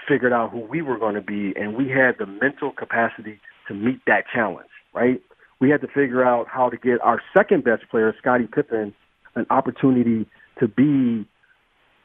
figured 0.07 0.33
out 0.33 0.51
who 0.51 0.59
we 0.59 0.81
were 0.81 0.97
going 0.97 1.15
to 1.15 1.21
be, 1.21 1.53
and 1.55 1.75
we 1.75 1.89
had 1.89 2.17
the 2.19 2.25
mental 2.25 2.71
capacity 2.71 3.39
to 3.67 3.73
meet 3.73 3.99
that 4.07 4.23
challenge, 4.33 4.69
right? 4.93 5.21
We 5.59 5.69
had 5.69 5.81
to 5.81 5.87
figure 5.87 6.23
out 6.23 6.47
how 6.47 6.69
to 6.69 6.77
get 6.77 7.01
our 7.01 7.21
second 7.35 7.63
best 7.63 7.83
player, 7.89 8.13
Scottie 8.19 8.47
Pippen, 8.47 8.93
an 9.35 9.45
opportunity 9.49 10.27
to 10.59 10.67
be 10.67 11.27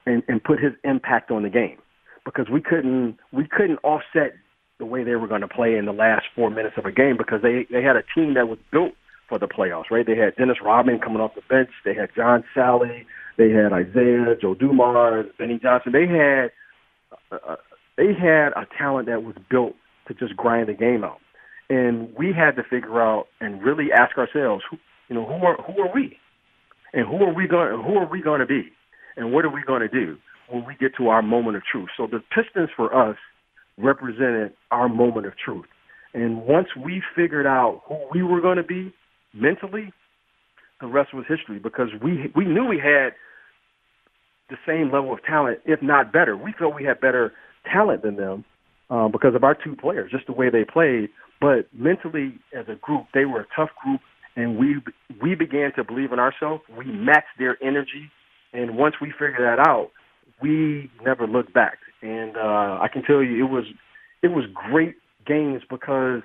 and, 0.06 0.22
and 0.28 0.42
put 0.42 0.61
his 0.61 0.72
impact 0.85 1.30
on 1.30 1.42
the 1.42 1.50
game 1.50 1.78
because 2.24 2.46
we 2.52 2.61
couldn't 2.61 3.18
we 3.32 3.46
couldn't 3.46 3.78
offset 3.82 4.35
the 4.78 4.85
way 4.85 5.02
they 5.02 5.16
were 5.16 5.26
going 5.26 5.40
to 5.40 5.48
play 5.48 5.76
in 5.76 5.87
the 5.87 5.92
last 5.92 6.26
four 6.35 6.50
minutes 6.50 6.76
of 6.76 6.85
a 6.85 6.92
game 6.92 7.16
because 7.16 7.40
they 7.42 7.66
they 7.70 7.82
had 7.82 7.96
a 7.96 8.02
team 8.14 8.35
that 8.35 8.48
was 8.48 8.59
built 8.70 8.92
for 9.28 9.38
the 9.38 9.46
playoffs, 9.46 9.90
right? 9.90 10.06
They 10.06 10.16
had 10.16 10.37
Dennis 10.37 10.59
Rodman 10.64 11.00
coming 11.00 11.20
off 11.20 11.35
the 11.35 11.42
bench, 11.48 11.70
they 11.85 11.94
had 11.94 12.11
John 12.14 12.44
Salley, 12.54 13.04
they 13.37 13.50
had 13.50 13.72
Isiah, 13.72 14.37
Joe 14.40 14.54
Dumars, 14.54 15.26
Vinnie 15.38 15.59
Johnson. 15.59 15.92
They 15.92 16.06
had 16.06 16.50
they 17.96 18.12
had 18.12 18.48
a 18.50 18.66
talent 18.78 19.09
that 19.09 19.22
was 19.22 19.37
built 19.50 19.74
to 20.09 20.14
just 20.14 20.37
grind 20.37 20.68
the 20.68 20.74
game 20.74 21.04
out. 21.04 21.18
And 21.68 22.14
we 22.16 22.32
had 22.32 22.56
to 22.56 22.62
figure 22.62 23.00
out 23.00 23.26
and 23.40 23.62
really 23.62 23.90
ask 23.92 24.16
ourselves, 24.16 24.62
who, 24.70 24.76
you 25.09 25.16
know, 25.16 25.26
who 25.26 25.44
are 25.44 25.56
who 25.62 25.80
are 25.82 25.92
we, 25.92 26.16
and 26.92 27.06
who 27.06 27.16
are 27.24 27.35
we 27.35 27.48
going 27.48 27.82
who 27.82 27.96
are 27.96 28.09
we 28.09 28.22
going 28.22 28.40
to 28.40 28.46
be, 28.46 28.70
and 29.16 29.32
what 29.32 29.44
are 29.44 29.50
we 29.50 29.62
going 29.66 29.80
to 29.80 29.88
do 29.88 30.16
when 30.48 30.64
we 30.64 30.76
get 30.78 30.94
to 30.98 31.09
our 31.09 31.22
moment 31.22 31.56
of 31.56 31.62
truth? 31.70 31.88
So 31.96 32.06
the 32.06 32.20
Pistons 32.35 32.70
for 32.76 32.94
us 32.94 33.16
represented 33.78 34.52
our 34.70 34.88
moment 34.88 35.26
of 35.26 35.32
truth. 35.37 35.66
And 36.14 36.44
once 36.44 36.68
we 36.76 37.02
figured 37.14 37.46
out 37.46 37.82
who 37.87 37.98
we 38.12 38.22
were 38.22 38.40
going 38.40 38.56
to 38.56 38.62
be 38.62 38.94
mentally, 39.35 39.92
the 40.80 40.87
rest 40.87 41.12
was 41.12 41.24
history 41.28 41.59
because 41.59 41.88
we 42.02 42.30
we 42.37 42.44
knew 42.44 42.64
we 42.64 42.78
had 42.78 43.11
the 44.48 44.56
same 44.66 44.92
level 44.92 45.12
of 45.12 45.22
talent, 45.24 45.59
if 45.64 45.82
not 45.82 46.12
better. 46.12 46.37
We 46.37 46.54
felt 46.56 46.74
we 46.76 46.85
had 46.85 47.00
better 47.00 47.32
talent 47.72 48.02
than 48.02 48.16
them, 48.16 48.44
uh, 48.90 49.09
because 49.09 49.35
of 49.35 49.44
our 49.44 49.55
two 49.55 49.76
players, 49.76 50.11
just 50.11 50.26
the 50.26 50.33
way 50.33 50.50
they 50.50 50.64
played. 50.64 51.09
But 51.40 51.66
mentally, 51.72 52.38
as 52.57 52.66
a 52.68 52.76
group, 52.76 53.07
they 53.12 53.24
were 53.24 53.40
a 53.40 53.46
tough 53.55 53.70
group, 53.83 54.00
and 54.37 54.59
we 54.59 54.76
we 55.20 55.35
began 55.35 55.72
to 55.76 55.85
believe 55.85 56.12
in 56.12 56.18
ourselves. 56.18 56.62
We 56.76 56.87
matched 56.87 57.38
their 57.38 57.62
energy, 57.62 58.11
and 58.52 58.76
once 58.76 58.96
we 59.00 59.11
figured 59.11 59.40
that 59.40 59.59
out, 59.66 59.90
we 60.40 60.90
never 61.05 61.26
looked 61.26 61.52
back. 61.52 61.79
And 62.02 62.37
uh, 62.37 62.79
I 62.81 62.88
can 62.92 63.02
tell 63.02 63.22
you, 63.22 63.44
it 63.44 63.50
was 63.50 63.64
it 64.22 64.29
was 64.29 64.44
great 64.70 64.96
games 65.26 65.62
because 65.68 66.22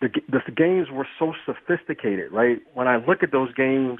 the, 0.00 0.08
the 0.30 0.40
the 0.46 0.52
games 0.52 0.88
were 0.92 1.08
so 1.18 1.32
sophisticated, 1.44 2.32
right? 2.32 2.58
When 2.74 2.88
I 2.88 2.96
look 2.96 3.22
at 3.22 3.32
those 3.32 3.52
games, 3.54 3.98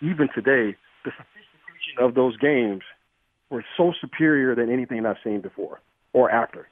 even 0.00 0.28
today, 0.34 0.76
the 1.04 1.10
sophistication 1.16 1.98
of 2.00 2.14
those 2.14 2.36
games 2.36 2.82
were 3.50 3.64
so 3.76 3.92
superior 4.00 4.54
than 4.54 4.70
anything 4.70 5.04
I've 5.04 5.16
seen 5.22 5.40
before 5.40 5.80
or 6.12 6.30
after. 6.30 6.68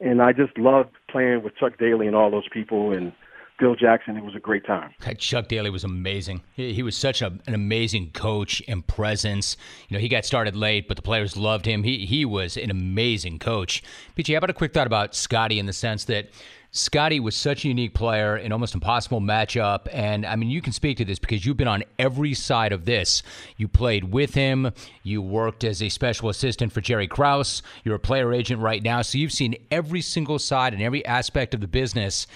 And 0.00 0.20
I 0.20 0.32
just 0.32 0.58
loved 0.58 0.90
playing 1.08 1.42
with 1.42 1.56
Chuck 1.56 1.78
Daly 1.78 2.06
and 2.06 2.14
all 2.14 2.30
those 2.30 2.48
people 2.52 2.92
and 2.92 3.12
Phil 3.58 3.74
Jackson. 3.74 4.16
It 4.16 4.24
was 4.24 4.34
a 4.34 4.40
great 4.40 4.66
time. 4.66 4.92
Chuck 5.18 5.48
Daly 5.48 5.70
was 5.70 5.84
amazing. 5.84 6.42
He, 6.54 6.82
was 6.82 6.96
such 6.96 7.22
a, 7.22 7.38
an 7.46 7.54
amazing 7.54 8.10
coach 8.10 8.62
and 8.68 8.86
presence. 8.86 9.56
You 9.88 9.96
know, 9.96 10.00
he 10.00 10.08
got 10.08 10.24
started 10.24 10.54
late, 10.54 10.88
but 10.88 10.96
the 10.96 11.02
players 11.02 11.36
loved 11.36 11.64
him. 11.64 11.82
He 11.82 12.04
he 12.04 12.24
was 12.24 12.56
an 12.56 12.70
amazing 12.70 13.38
coach. 13.38 13.82
BJ, 14.16 14.34
how 14.34 14.38
about 14.38 14.50
a 14.50 14.54
quick 14.54 14.74
thought 14.74 14.86
about 14.86 15.14
Scottie 15.14 15.58
in 15.58 15.66
the 15.66 15.72
sense 15.72 16.04
that 16.04 16.28
Scottie 16.76 17.20
was 17.20 17.34
such 17.34 17.64
a 17.64 17.68
unique 17.68 17.94
player, 17.94 18.36
an 18.36 18.52
almost 18.52 18.74
impossible 18.74 19.20
matchup. 19.20 19.88
And 19.92 20.26
I 20.26 20.36
mean, 20.36 20.50
you 20.50 20.60
can 20.60 20.74
speak 20.74 20.98
to 20.98 21.06
this 21.06 21.18
because 21.18 21.46
you've 21.46 21.56
been 21.56 21.66
on 21.68 21.84
every 21.98 22.34
side 22.34 22.72
of 22.72 22.84
this. 22.84 23.22
You 23.56 23.66
played 23.66 24.12
with 24.12 24.34
him, 24.34 24.72
you 25.02 25.22
worked 25.22 25.64
as 25.64 25.82
a 25.82 25.88
special 25.88 26.28
assistant 26.28 26.72
for 26.72 26.82
Jerry 26.82 27.08
Krause, 27.08 27.62
you're 27.82 27.94
a 27.94 27.98
player 27.98 28.30
agent 28.30 28.60
right 28.60 28.82
now. 28.82 29.00
So 29.00 29.16
you've 29.16 29.32
seen 29.32 29.56
every 29.70 30.02
single 30.02 30.38
side 30.38 30.74
and 30.74 30.82
every 30.82 31.04
aspect 31.06 31.54
of 31.54 31.60
the 31.60 31.66
business. 31.66 32.26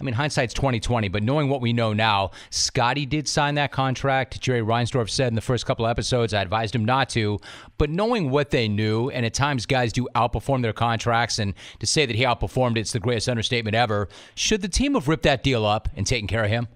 I 0.00 0.04
mean, 0.04 0.14
hindsight's 0.14 0.54
twenty 0.54 0.80
twenty, 0.80 1.08
but 1.08 1.22
knowing 1.22 1.50
what 1.50 1.60
we 1.60 1.74
know 1.74 1.92
now, 1.92 2.30
Scottie 2.48 3.04
did 3.04 3.28
sign 3.28 3.56
that 3.56 3.70
contract. 3.70 4.40
Jerry 4.40 4.62
Reinsdorf 4.62 5.10
said 5.10 5.28
in 5.28 5.34
the 5.34 5.42
first 5.42 5.66
couple 5.66 5.84
of 5.84 5.90
episodes, 5.90 6.32
I 6.32 6.40
advised 6.40 6.74
him 6.74 6.86
not 6.86 7.10
to. 7.10 7.38
But 7.76 7.90
knowing 7.90 8.30
what 8.30 8.50
they 8.50 8.66
knew, 8.66 9.10
and 9.10 9.26
at 9.26 9.34
times 9.34 9.66
guys 9.66 9.92
do 9.92 10.08
outperform 10.14 10.62
their 10.62 10.72
contracts, 10.72 11.38
and 11.38 11.52
to 11.80 11.86
say 11.86 12.06
that 12.06 12.16
he 12.16 12.24
outperformed, 12.24 12.78
it's 12.78 12.92
the 12.92 13.00
greatest 13.00 13.28
understatement 13.28 13.74
ever. 13.76 14.08
Should 14.34 14.62
the 14.62 14.68
team 14.68 14.94
have 14.94 15.06
ripped 15.06 15.24
that 15.24 15.42
deal 15.42 15.66
up 15.66 15.88
and 15.94 16.06
taken 16.06 16.26
care 16.26 16.44
of 16.44 16.50
him? 16.50 16.68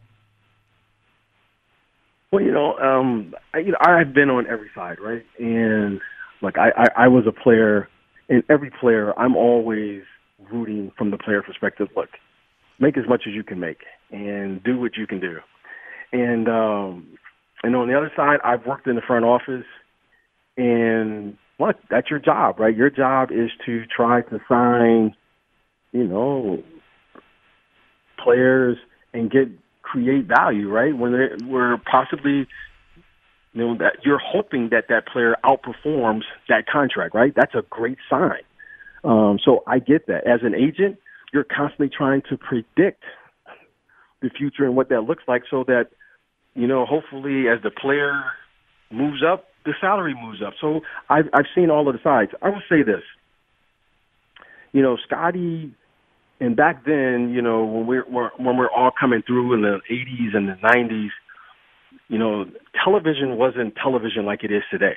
Well, 2.31 2.43
you 2.43 2.53
know, 2.53 2.77
um, 2.79 3.35
I, 3.55 3.59
you 3.59 3.71
know, 3.71 3.79
I've 3.81 4.13
been 4.13 4.29
on 4.29 4.47
every 4.49 4.69
side, 4.75 4.99
right? 5.01 5.25
And 5.39 6.01
like, 6.43 6.59
I, 6.59 6.71
I, 6.77 7.05
I 7.05 7.09
was 7.09 7.27
a 7.27 7.33
player, 7.33 7.89
and 8.29 8.43
every 8.51 8.71
player, 8.71 9.19
I'm 9.19 9.35
always 9.35 10.03
rooting 10.53 10.93
from 10.99 11.11
the 11.11 11.17
player 11.17 11.43
perspective. 11.43 11.89
Look, 11.97 12.11
make 12.79 12.97
as 12.97 13.05
much 13.09 13.23
as 13.27 13.35
you 13.35 13.43
can 13.43 13.61
make 13.61 13.79
and 14.11 14.63
do 14.63 14.79
what 14.79 14.97
you 14.97 15.07
can 15.07 15.21
do. 15.21 15.39
And 16.13 16.49
um 16.49 17.19
and 17.63 17.75
on 17.77 17.89
the 17.89 17.97
other 17.97 18.13
side, 18.15 18.39
I've 18.45 18.67
worked 18.67 18.87
in 18.87 18.97
the 18.97 19.03
front 19.03 19.25
office 19.25 19.67
and 20.57 21.37
what 21.57 21.79
that's 21.91 22.11
your 22.11 22.19
job, 22.19 22.59
right? 22.59 22.77
Your 22.77 22.91
job 22.91 23.31
is 23.31 23.51
to 23.67 23.85
try 23.87 24.23
to 24.23 24.41
sign, 24.49 25.15
you 25.93 26.05
know, 26.05 26.63
players 28.23 28.77
and 29.13 29.31
get 29.31 29.49
create 29.83 30.27
value, 30.27 30.69
right? 30.71 30.97
When 30.97 31.13
they 31.13 31.45
we're 31.47 31.79
possibly 31.91 32.47
you 33.53 33.61
know 33.61 33.77
that 33.79 33.99
you're 34.05 34.21
hoping 34.23 34.71
that 34.71 34.87
that 34.89 35.07
player 35.07 35.37
outperforms 35.45 36.23
that 36.49 36.67
contract, 36.67 37.15
right? 37.15 37.33
That's 37.35 37.55
a 37.55 37.63
great 37.71 37.99
sign. 38.11 38.43
Um, 39.05 39.39
so 39.45 39.63
I 39.67 39.79
get 39.79 40.07
that. 40.07 40.27
As 40.27 40.41
an 40.43 40.55
agent, 40.55 40.99
you're 41.35 41.45
constantly 41.45 41.91
trying 41.95 42.23
to 42.31 42.39
predict 42.39 43.03
the 44.23 44.31
future 44.31 44.65
and 44.65 44.77
what 44.77 44.89
that 44.89 45.01
looks 45.01 45.25
like 45.27 45.43
so 45.51 45.65
that, 45.67 45.89
you 46.55 46.69
know, 46.69 46.87
hopefully 46.87 47.49
as 47.49 47.61
the 47.63 47.71
player 47.71 48.23
moves 48.91 49.21
up, 49.23 49.47
the 49.65 49.73
salary 49.81 50.15
moves 50.15 50.41
up. 50.47 50.55
So 50.61 50.81
I've, 51.11 51.25
I've 51.35 51.47
seen 51.55 51.71
all 51.71 51.89
of 51.89 51.95
the 51.95 52.01
sides. 52.03 52.31
I 52.41 52.51
will 52.51 52.63
say 52.69 52.85
this. 52.85 53.03
You 54.73 54.83
know, 54.83 54.97
Scottie, 55.05 55.75
and 56.41 56.57
back 56.57 56.85
then, 56.85 57.33
you 57.35 57.43
know, 57.43 57.65
when 57.65 57.87
we're, 57.87 58.31
when 58.37 58.57
we're 58.57 58.71
all 58.71 58.93
coming 58.99 59.23
through 59.27 59.55
in 59.55 59.63
the 59.63 59.81
80s 59.91 60.37
and 60.37 60.49
the 60.49 60.57
90s, 60.63 61.09
you 62.09 62.19
know, 62.19 62.45
television 62.85 63.37
wasn't 63.37 63.75
television 63.75 64.25
like 64.25 64.45
it 64.45 64.53
is 64.53 64.63
today. 64.71 64.97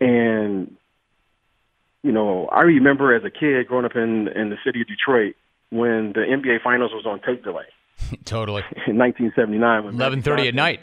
And 0.00 0.74
you 2.04 2.12
know, 2.12 2.46
I 2.52 2.60
remember 2.60 3.14
as 3.16 3.24
a 3.24 3.30
kid 3.30 3.66
growing 3.66 3.86
up 3.86 3.96
in 3.96 4.28
in 4.28 4.50
the 4.50 4.58
city 4.64 4.82
of 4.82 4.86
Detroit 4.86 5.34
when 5.70 6.12
the 6.12 6.20
NBA 6.20 6.62
Finals 6.62 6.92
was 6.92 7.06
on 7.06 7.20
tape 7.20 7.42
delay. 7.42 7.64
totally. 8.24 8.62
In 8.86 8.98
1979, 8.98 9.84
when 9.84 9.94
11:30 9.94 10.48
at 10.48 10.54
night 10.54 10.80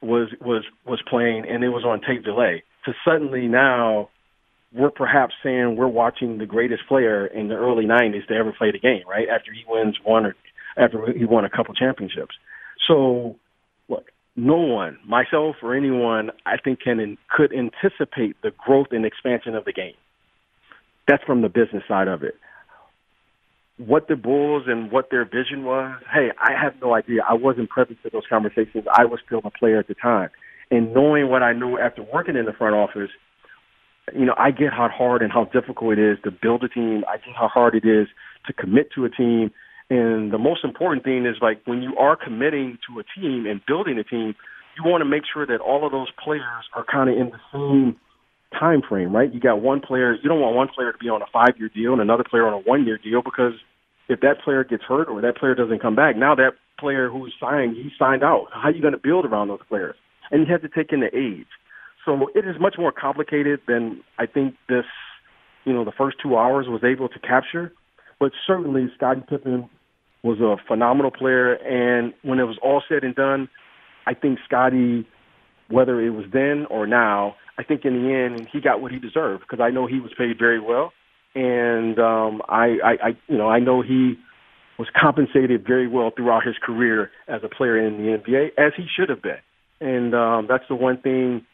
was 0.00 0.30
was 0.40 0.64
was 0.86 1.02
playing, 1.08 1.46
and 1.46 1.62
it 1.62 1.68
was 1.68 1.84
on 1.84 2.00
tape 2.00 2.24
delay. 2.24 2.64
To 2.86 2.94
suddenly 3.04 3.48
now, 3.48 4.08
we're 4.72 4.90
perhaps 4.90 5.34
saying 5.42 5.76
we're 5.76 5.86
watching 5.86 6.38
the 6.38 6.46
greatest 6.46 6.82
player 6.88 7.26
in 7.26 7.48
the 7.48 7.54
early 7.54 7.84
90s 7.84 8.26
to 8.28 8.34
ever 8.34 8.52
play 8.52 8.72
the 8.72 8.78
game, 8.78 9.02
right? 9.06 9.28
After 9.28 9.52
he 9.52 9.62
wins 9.68 9.98
one 10.02 10.24
or 10.24 10.34
after 10.78 11.12
he 11.12 11.26
won 11.26 11.44
a 11.44 11.50
couple 11.50 11.74
championships. 11.74 12.34
So, 12.88 13.36
no 14.36 14.56
one, 14.56 14.98
myself 15.06 15.56
or 15.62 15.74
anyone, 15.74 16.30
I 16.46 16.56
think 16.56 16.80
can 16.80 17.18
could 17.28 17.52
anticipate 17.52 18.36
the 18.42 18.50
growth 18.56 18.88
and 18.90 19.04
expansion 19.04 19.54
of 19.54 19.64
the 19.64 19.72
game. 19.72 19.94
That's 21.06 21.22
from 21.24 21.42
the 21.42 21.48
business 21.48 21.82
side 21.86 22.08
of 22.08 22.22
it. 22.22 22.34
What 23.76 24.08
the 24.08 24.16
Bulls 24.16 24.64
and 24.66 24.90
what 24.90 25.10
their 25.10 25.24
vision 25.24 25.64
was, 25.64 26.00
hey, 26.12 26.30
I 26.38 26.52
have 26.52 26.74
no 26.80 26.94
idea. 26.94 27.22
I 27.28 27.34
wasn't 27.34 27.68
privy 27.68 27.96
to 28.02 28.10
those 28.10 28.22
conversations. 28.28 28.84
I 28.92 29.04
was 29.04 29.20
still 29.26 29.40
a 29.44 29.50
player 29.50 29.78
at 29.78 29.88
the 29.88 29.94
time. 29.94 30.30
And 30.70 30.94
knowing 30.94 31.28
what 31.28 31.42
I 31.42 31.52
knew 31.52 31.78
after 31.78 32.02
working 32.02 32.36
in 32.36 32.46
the 32.46 32.52
front 32.52 32.74
office, 32.74 33.10
you 34.14 34.24
know, 34.24 34.34
I 34.38 34.50
get 34.50 34.72
how 34.72 34.88
hard 34.88 35.22
and 35.22 35.32
how 35.32 35.44
difficult 35.44 35.98
it 35.98 35.98
is 35.98 36.18
to 36.24 36.30
build 36.30 36.64
a 36.64 36.68
team. 36.68 37.04
I 37.08 37.16
get 37.16 37.34
how 37.36 37.48
hard 37.48 37.74
it 37.74 37.84
is 37.84 38.08
to 38.46 38.52
commit 38.52 38.90
to 38.94 39.04
a 39.04 39.10
team 39.10 39.50
and 39.90 40.32
the 40.32 40.38
most 40.38 40.64
important 40.64 41.04
thing 41.04 41.26
is 41.26 41.36
like 41.40 41.60
when 41.64 41.82
you 41.82 41.96
are 41.96 42.16
committing 42.16 42.78
to 42.88 43.00
a 43.00 43.04
team 43.18 43.46
and 43.46 43.60
building 43.66 43.98
a 43.98 44.04
team, 44.04 44.34
you 44.76 44.88
want 44.88 45.02
to 45.02 45.04
make 45.04 45.22
sure 45.32 45.46
that 45.46 45.60
all 45.60 45.84
of 45.84 45.92
those 45.92 46.08
players 46.22 46.64
are 46.74 46.84
kind 46.84 47.10
of 47.10 47.16
in 47.16 47.30
the 47.30 47.40
same 47.52 47.96
time 48.58 48.82
frame, 48.86 49.14
right? 49.14 49.32
You 49.32 49.40
got 49.40 49.60
one 49.60 49.80
player, 49.80 50.14
you 50.14 50.28
don't 50.28 50.40
want 50.40 50.56
one 50.56 50.68
player 50.68 50.92
to 50.92 50.98
be 50.98 51.08
on 51.08 51.22
a 51.22 51.26
five 51.32 51.54
year 51.58 51.70
deal 51.74 51.92
and 51.92 52.00
another 52.00 52.24
player 52.24 52.46
on 52.46 52.52
a 52.52 52.58
one 52.58 52.86
year 52.86 52.98
deal 52.98 53.22
because 53.22 53.54
if 54.08 54.20
that 54.20 54.40
player 54.44 54.64
gets 54.64 54.82
hurt 54.82 55.08
or 55.08 55.20
that 55.20 55.36
player 55.36 55.54
doesn't 55.54 55.80
come 55.80 55.94
back, 55.94 56.16
now 56.16 56.34
that 56.34 56.52
player 56.78 57.08
who's 57.08 57.32
signed, 57.40 57.76
he 57.76 57.90
signed 57.98 58.22
out. 58.22 58.48
How 58.52 58.68
are 58.68 58.72
you 58.72 58.82
going 58.82 58.92
to 58.92 59.00
build 59.02 59.24
around 59.24 59.48
those 59.48 59.60
players? 59.68 59.94
And 60.30 60.46
you 60.46 60.52
have 60.52 60.62
to 60.62 60.68
take 60.68 60.92
into 60.92 61.06
age. 61.16 61.46
So 62.04 62.28
it 62.34 62.46
is 62.46 62.56
much 62.58 62.74
more 62.78 62.92
complicated 62.92 63.60
than 63.68 64.02
I 64.18 64.26
think 64.26 64.54
this, 64.68 64.84
you 65.64 65.72
know, 65.72 65.84
the 65.84 65.92
first 65.92 66.16
two 66.22 66.36
hours 66.36 66.66
was 66.68 66.82
able 66.82 67.08
to 67.08 67.18
capture. 67.20 67.72
But 68.22 68.30
certainly 68.46 68.86
Scottie 68.94 69.24
Pippen 69.28 69.68
was 70.22 70.38
a 70.38 70.54
phenomenal 70.68 71.10
player. 71.10 71.54
And 71.54 72.14
when 72.22 72.38
it 72.38 72.44
was 72.44 72.56
all 72.62 72.80
said 72.88 73.02
and 73.02 73.16
done, 73.16 73.48
I 74.06 74.14
think 74.14 74.38
Scottie, 74.46 75.08
whether 75.68 76.00
it 76.00 76.10
was 76.10 76.26
then 76.32 76.66
or 76.70 76.86
now, 76.86 77.34
I 77.58 77.64
think 77.64 77.84
in 77.84 77.94
the 77.94 78.14
end 78.14 78.46
he 78.52 78.60
got 78.60 78.80
what 78.80 78.92
he 78.92 79.00
deserved 79.00 79.42
because 79.42 79.58
I 79.60 79.70
know 79.70 79.88
he 79.88 79.98
was 79.98 80.12
paid 80.16 80.38
very 80.38 80.60
well, 80.60 80.92
and 81.34 81.98
um, 81.98 82.42
I, 82.48 82.76
I, 82.84 82.90
I, 82.90 83.08
you 83.26 83.36
know, 83.36 83.48
I 83.48 83.58
know 83.58 83.82
he 83.82 84.14
was 84.78 84.86
compensated 85.00 85.66
very 85.66 85.88
well 85.88 86.12
throughout 86.14 86.46
his 86.46 86.54
career 86.62 87.10
as 87.26 87.40
a 87.42 87.48
player 87.48 87.76
in 87.76 87.96
the 87.96 88.16
NBA, 88.18 88.50
as 88.56 88.72
he 88.76 88.86
should 88.96 89.08
have 89.08 89.20
been. 89.20 89.42
And 89.80 90.14
um, 90.14 90.46
that's 90.48 90.64
the 90.68 90.76
one 90.76 91.00
thing 91.00 91.44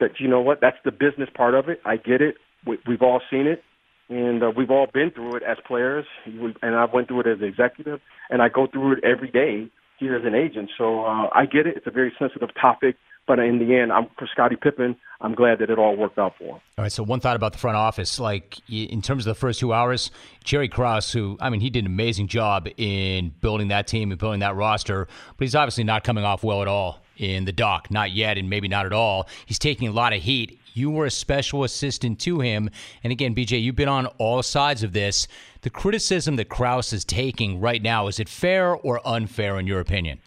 that 0.00 0.18
you 0.18 0.26
know 0.26 0.40
what 0.40 0.58
that's 0.60 0.78
the 0.84 0.90
business 0.90 1.28
part 1.36 1.54
of 1.54 1.68
it. 1.68 1.80
I 1.84 1.96
get 1.96 2.20
it. 2.20 2.34
We, 2.66 2.78
we've 2.84 3.02
all 3.02 3.20
seen 3.30 3.46
it 3.46 3.62
and 4.08 4.42
uh, 4.42 4.52
we've 4.56 4.70
all 4.70 4.86
been 4.92 5.10
through 5.10 5.36
it 5.36 5.42
as 5.42 5.56
players, 5.66 6.06
and 6.24 6.74
I 6.74 6.84
went 6.84 7.08
through 7.08 7.20
it 7.20 7.26
as 7.26 7.38
an 7.38 7.44
executive, 7.44 8.00
and 8.30 8.40
I 8.42 8.48
go 8.48 8.66
through 8.66 8.94
it 8.94 9.04
every 9.04 9.30
day 9.30 9.70
here 9.98 10.14
as 10.16 10.24
an 10.24 10.34
agent. 10.34 10.70
So 10.76 11.04
uh, 11.04 11.28
I 11.32 11.46
get 11.46 11.66
it; 11.66 11.76
it's 11.76 11.86
a 11.86 11.90
very 11.90 12.12
sensitive 12.18 12.50
topic, 12.60 12.96
but 13.26 13.38
in 13.38 13.58
the 13.58 13.74
end, 13.76 13.92
I'm 13.92 14.06
for 14.18 14.28
Scottie 14.30 14.56
Pippen. 14.56 14.96
I'm 15.20 15.34
glad 15.34 15.58
that 15.58 15.70
it 15.70 15.78
all 15.78 15.96
worked 15.96 16.18
out 16.18 16.34
for 16.38 16.44
him. 16.44 16.60
All 16.78 16.82
right. 16.82 16.92
So 16.92 17.02
one 17.02 17.20
thought 17.20 17.36
about 17.36 17.52
the 17.52 17.58
front 17.58 17.76
office, 17.76 18.20
like 18.20 18.58
in 18.68 19.02
terms 19.02 19.26
of 19.26 19.34
the 19.34 19.38
first 19.38 19.58
two 19.58 19.72
hours, 19.72 20.10
Jerry 20.44 20.68
Krause, 20.68 21.12
who 21.12 21.36
I 21.40 21.50
mean, 21.50 21.60
he 21.60 21.70
did 21.70 21.80
an 21.80 21.90
amazing 21.90 22.28
job 22.28 22.68
in 22.76 23.34
building 23.40 23.68
that 23.68 23.86
team 23.86 24.12
and 24.12 24.20
building 24.20 24.40
that 24.40 24.54
roster, 24.54 25.08
but 25.36 25.44
he's 25.44 25.54
obviously 25.54 25.84
not 25.84 26.04
coming 26.04 26.24
off 26.24 26.44
well 26.44 26.62
at 26.62 26.68
all 26.68 27.00
in 27.16 27.46
the 27.46 27.52
doc, 27.52 27.90
not 27.90 28.12
yet, 28.12 28.38
and 28.38 28.50
maybe 28.50 28.68
not 28.68 28.86
at 28.86 28.92
all. 28.92 29.28
He's 29.46 29.58
taking 29.58 29.88
a 29.88 29.92
lot 29.92 30.12
of 30.12 30.22
heat 30.22 30.60
you 30.76 30.90
were 30.90 31.06
a 31.06 31.10
special 31.10 31.64
assistant 31.64 32.20
to 32.20 32.40
him. 32.40 32.70
And 33.02 33.12
again, 33.12 33.34
BJ, 33.34 33.62
you've 33.62 33.76
been 33.76 33.88
on 33.88 34.06
all 34.18 34.42
sides 34.42 34.82
of 34.82 34.92
this. 34.92 35.26
The 35.62 35.70
criticism 35.70 36.36
that 36.36 36.48
Krause 36.48 36.92
is 36.92 37.04
taking 37.04 37.60
right 37.60 37.82
now, 37.82 38.08
is 38.08 38.20
it 38.20 38.28
fair 38.28 38.74
or 38.74 39.00
unfair 39.06 39.58
in 39.58 39.66
your 39.66 39.80
opinion? 39.80 40.20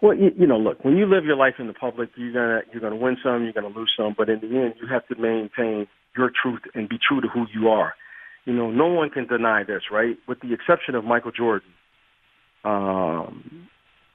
Well, 0.00 0.14
you, 0.16 0.32
you 0.38 0.46
know, 0.46 0.58
look, 0.58 0.84
when 0.84 0.98
you 0.98 1.06
live 1.06 1.24
your 1.24 1.36
life 1.36 1.54
in 1.58 1.66
the 1.66 1.72
public, 1.72 2.10
you're 2.16 2.32
gonna 2.32 2.60
you're 2.70 2.82
gonna 2.82 2.96
win 2.96 3.16
some, 3.24 3.42
you're 3.42 3.54
gonna 3.54 3.74
lose 3.74 3.90
some, 3.96 4.14
but 4.16 4.28
in 4.28 4.38
the 4.40 4.48
end, 4.48 4.74
you 4.78 4.86
have 4.86 5.06
to 5.08 5.14
maintain 5.14 5.86
your 6.14 6.30
truth 6.30 6.60
and 6.74 6.90
be 6.90 6.98
true 6.98 7.22
to 7.22 7.28
who 7.28 7.46
you 7.54 7.68
are. 7.68 7.94
You 8.44 8.52
know, 8.52 8.70
no 8.70 8.86
one 8.86 9.08
can 9.08 9.26
deny 9.26 9.64
this, 9.64 9.84
right? 9.90 10.18
With 10.28 10.40
the 10.40 10.52
exception 10.52 10.94
of 10.94 11.04
Michael 11.04 11.30
Jordan, 11.30 11.70
um, 12.64 13.68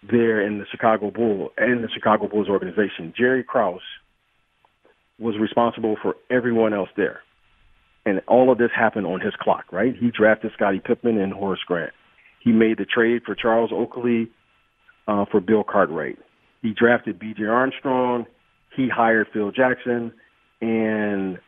there 0.03 0.41
in 0.41 0.59
the 0.59 0.65
Chicago 0.71 1.11
Bull 1.11 1.49
and 1.57 1.83
the 1.83 1.89
Chicago 1.93 2.27
Bulls 2.27 2.47
organization, 2.47 3.13
Jerry 3.17 3.43
Krause 3.43 3.81
was 5.19 5.35
responsible 5.39 5.97
for 6.01 6.15
everyone 6.29 6.73
else 6.73 6.89
there. 6.95 7.21
And 8.05 8.21
all 8.27 8.51
of 8.51 8.57
this 8.57 8.71
happened 8.75 9.05
on 9.05 9.19
his 9.19 9.33
clock, 9.39 9.65
right? 9.71 9.93
He 9.99 10.09
drafted 10.09 10.51
Scottie 10.53 10.79
Pippen 10.79 11.19
and 11.19 11.33
Horace 11.33 11.59
Grant. 11.67 11.91
He 12.41 12.51
made 12.51 12.77
the 12.77 12.85
trade 12.85 13.23
for 13.25 13.35
Charles 13.35 13.71
Oakley 13.73 14.29
uh, 15.07 15.25
for 15.29 15.41
Bill 15.41 15.63
Cartwright. 15.69 16.17
He 16.61 16.73
drafted 16.73 17.19
B.J. 17.19 17.43
Armstrong. 17.43 18.25
He 18.75 18.87
hired 18.87 19.27
Phil 19.33 19.51
Jackson, 19.51 20.13
and 20.61 21.39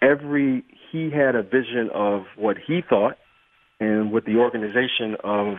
every 0.00 0.64
he 0.90 1.10
had 1.10 1.34
a 1.34 1.42
vision 1.42 1.90
of 1.92 2.22
what 2.36 2.56
he 2.66 2.80
thought, 2.88 3.16
and 3.80 4.12
with 4.12 4.24
the 4.24 4.36
organization 4.36 5.16
of 5.22 5.56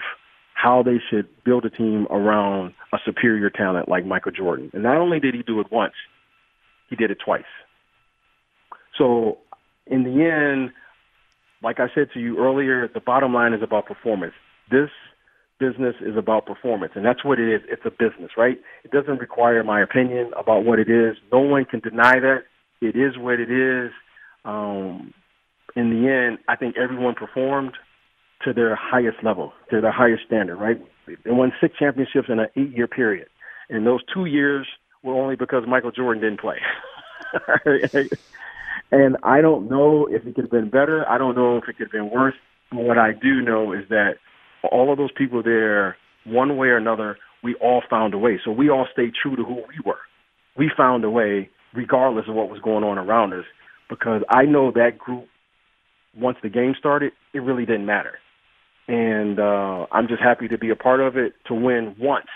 how 0.58 0.82
they 0.82 0.98
should 1.10 1.28
build 1.46 1.66
a 1.66 1.70
team 1.70 2.08
around 2.10 2.74
a 2.92 2.98
superior 3.06 3.50
talent 3.50 3.88
like 3.88 4.06
Michael 4.06 4.32
Jordan. 4.32 4.72
And 4.74 4.82
not 4.82 4.98
only 4.98 5.20
did 5.20 5.36
he 5.36 5.44
do 5.44 5.60
it 5.60 5.68
once, 5.72 5.94
he 6.90 6.96
did 6.96 7.12
it 7.12 7.20
twice. 7.24 7.44
So 8.98 9.38
in 9.86 10.04
the 10.04 10.26
end, 10.26 10.72
like 11.62 11.80
I 11.80 11.88
said 11.94 12.08
to 12.16 12.20
you 12.20 12.40
earlier, 12.40 12.90
the 12.92 13.00
bottom 13.00 13.36
line 13.36 13.54
is 13.54 13.62
about 13.62 13.86
performance. 13.86 14.34
This 14.72 14.90
business 15.60 15.96
is 16.02 16.18
about 16.18 16.48
performance, 16.48 16.94
and 16.96 17.06
that's 17.06 17.24
what 17.24 17.40
it 17.40 17.54
is. 17.54 17.62
It's 17.70 17.84
a 17.86 17.92
business, 17.92 18.32
right? 18.36 18.58
It 18.84 18.90
doesn't 18.90 19.20
require 19.20 19.64
my 19.64 19.82
opinion 19.82 20.32
about 20.36 20.66
what 20.66 20.80
it 20.80 20.90
is. 20.90 21.18
No 21.32 21.40
one 21.40 21.66
can 21.66 21.82
deny 21.82 22.20
that. 22.20 22.46
It 22.82 22.96
is 22.96 23.16
what 23.18 23.40
it 23.40 23.52
is. 23.52 23.92
Um, 24.44 25.14
in 25.76 25.92
the 25.92 26.10
end, 26.10 26.40
I 26.48 26.56
think 26.56 26.78
everyone 26.78 27.14
performed 27.14 27.74
to 28.44 28.54
their 28.54 28.76
highest 28.76 29.18
level, 29.24 29.54
to 29.70 29.82
their 29.82 29.92
highest 29.92 30.24
standard, 30.26 30.58
right? 30.58 30.80
They 31.08 31.32
won 31.32 31.52
six 31.60 31.78
championships 31.78 32.30
in 32.30 32.40
an 32.40 32.48
eight-year 32.56 32.88
period, 32.88 33.28
and 33.70 33.86
those 33.86 34.02
two 34.14 34.26
years 34.26 34.68
were 35.04 35.14
only 35.14 35.36
because 35.36 35.64
Michael 35.68 35.92
Jordan 35.92 36.22
didn't 36.22 36.40
play. 36.40 36.58
and 38.92 39.18
I 39.24 39.42
don't 39.42 39.70
know 39.70 40.08
if 40.08 40.26
it 40.26 40.36
could 40.36 40.46
have 40.46 40.52
been 40.52 40.70
better. 40.70 41.08
I 41.10 41.18
don't 41.18 41.36
know 41.36 41.58
if 41.58 41.64
it 41.64 41.78
could 41.78 41.88
have 41.88 41.92
been 41.92 42.10
worse. 42.10 42.36
But 42.72 42.82
what 42.82 42.98
I 42.98 43.14
do 43.14 43.42
know 43.42 43.74
is 43.74 43.88
that 43.90 44.18
all 44.72 44.92
of 44.92 44.98
those 44.98 45.12
people 45.12 45.42
there, 45.42 45.98
one 46.26 46.58
way 46.58 46.68
or 46.68 46.78
another, 46.78 47.18
we 47.44 47.56
all 47.56 47.82
found 47.90 48.14
a 48.14 48.18
way. 48.18 48.40
So 48.44 48.52
we 48.52 48.70
all 48.70 48.88
stayed 48.92 49.14
true 49.22 49.36
to 49.36 49.44
who 49.44 49.56
we 49.56 49.80
were. 49.86 50.00
We 50.58 50.72
found 50.76 51.04
a 51.04 51.10
way, 51.10 51.50
regardless 51.74 52.26
of 52.28 52.36
what 52.36 52.50
was 52.50 52.60
going 52.62 52.84
on 52.84 52.98
around 52.98 53.34
us, 53.34 53.46
because 53.90 54.24
I 54.30 54.44
know 54.44 54.72
that 54.72 54.98
group, 54.98 55.28
once 56.18 56.38
the 56.42 56.50
game 56.50 56.76
started, 56.78 57.14
it 57.34 57.40
really 57.40 57.66
didn't 57.66 57.86
matter. 57.86 58.20
And 58.88 59.40
uh, 59.40 59.88
I'm 59.92 60.08
just 60.08 60.22
happy 60.22 60.48
to 60.48 60.58
be 60.58 60.70
a 60.70 60.76
part 60.76 61.02
of 61.02 61.18
it. 61.18 61.34
To 61.48 61.54
win 61.54 61.96
once 62.00 62.28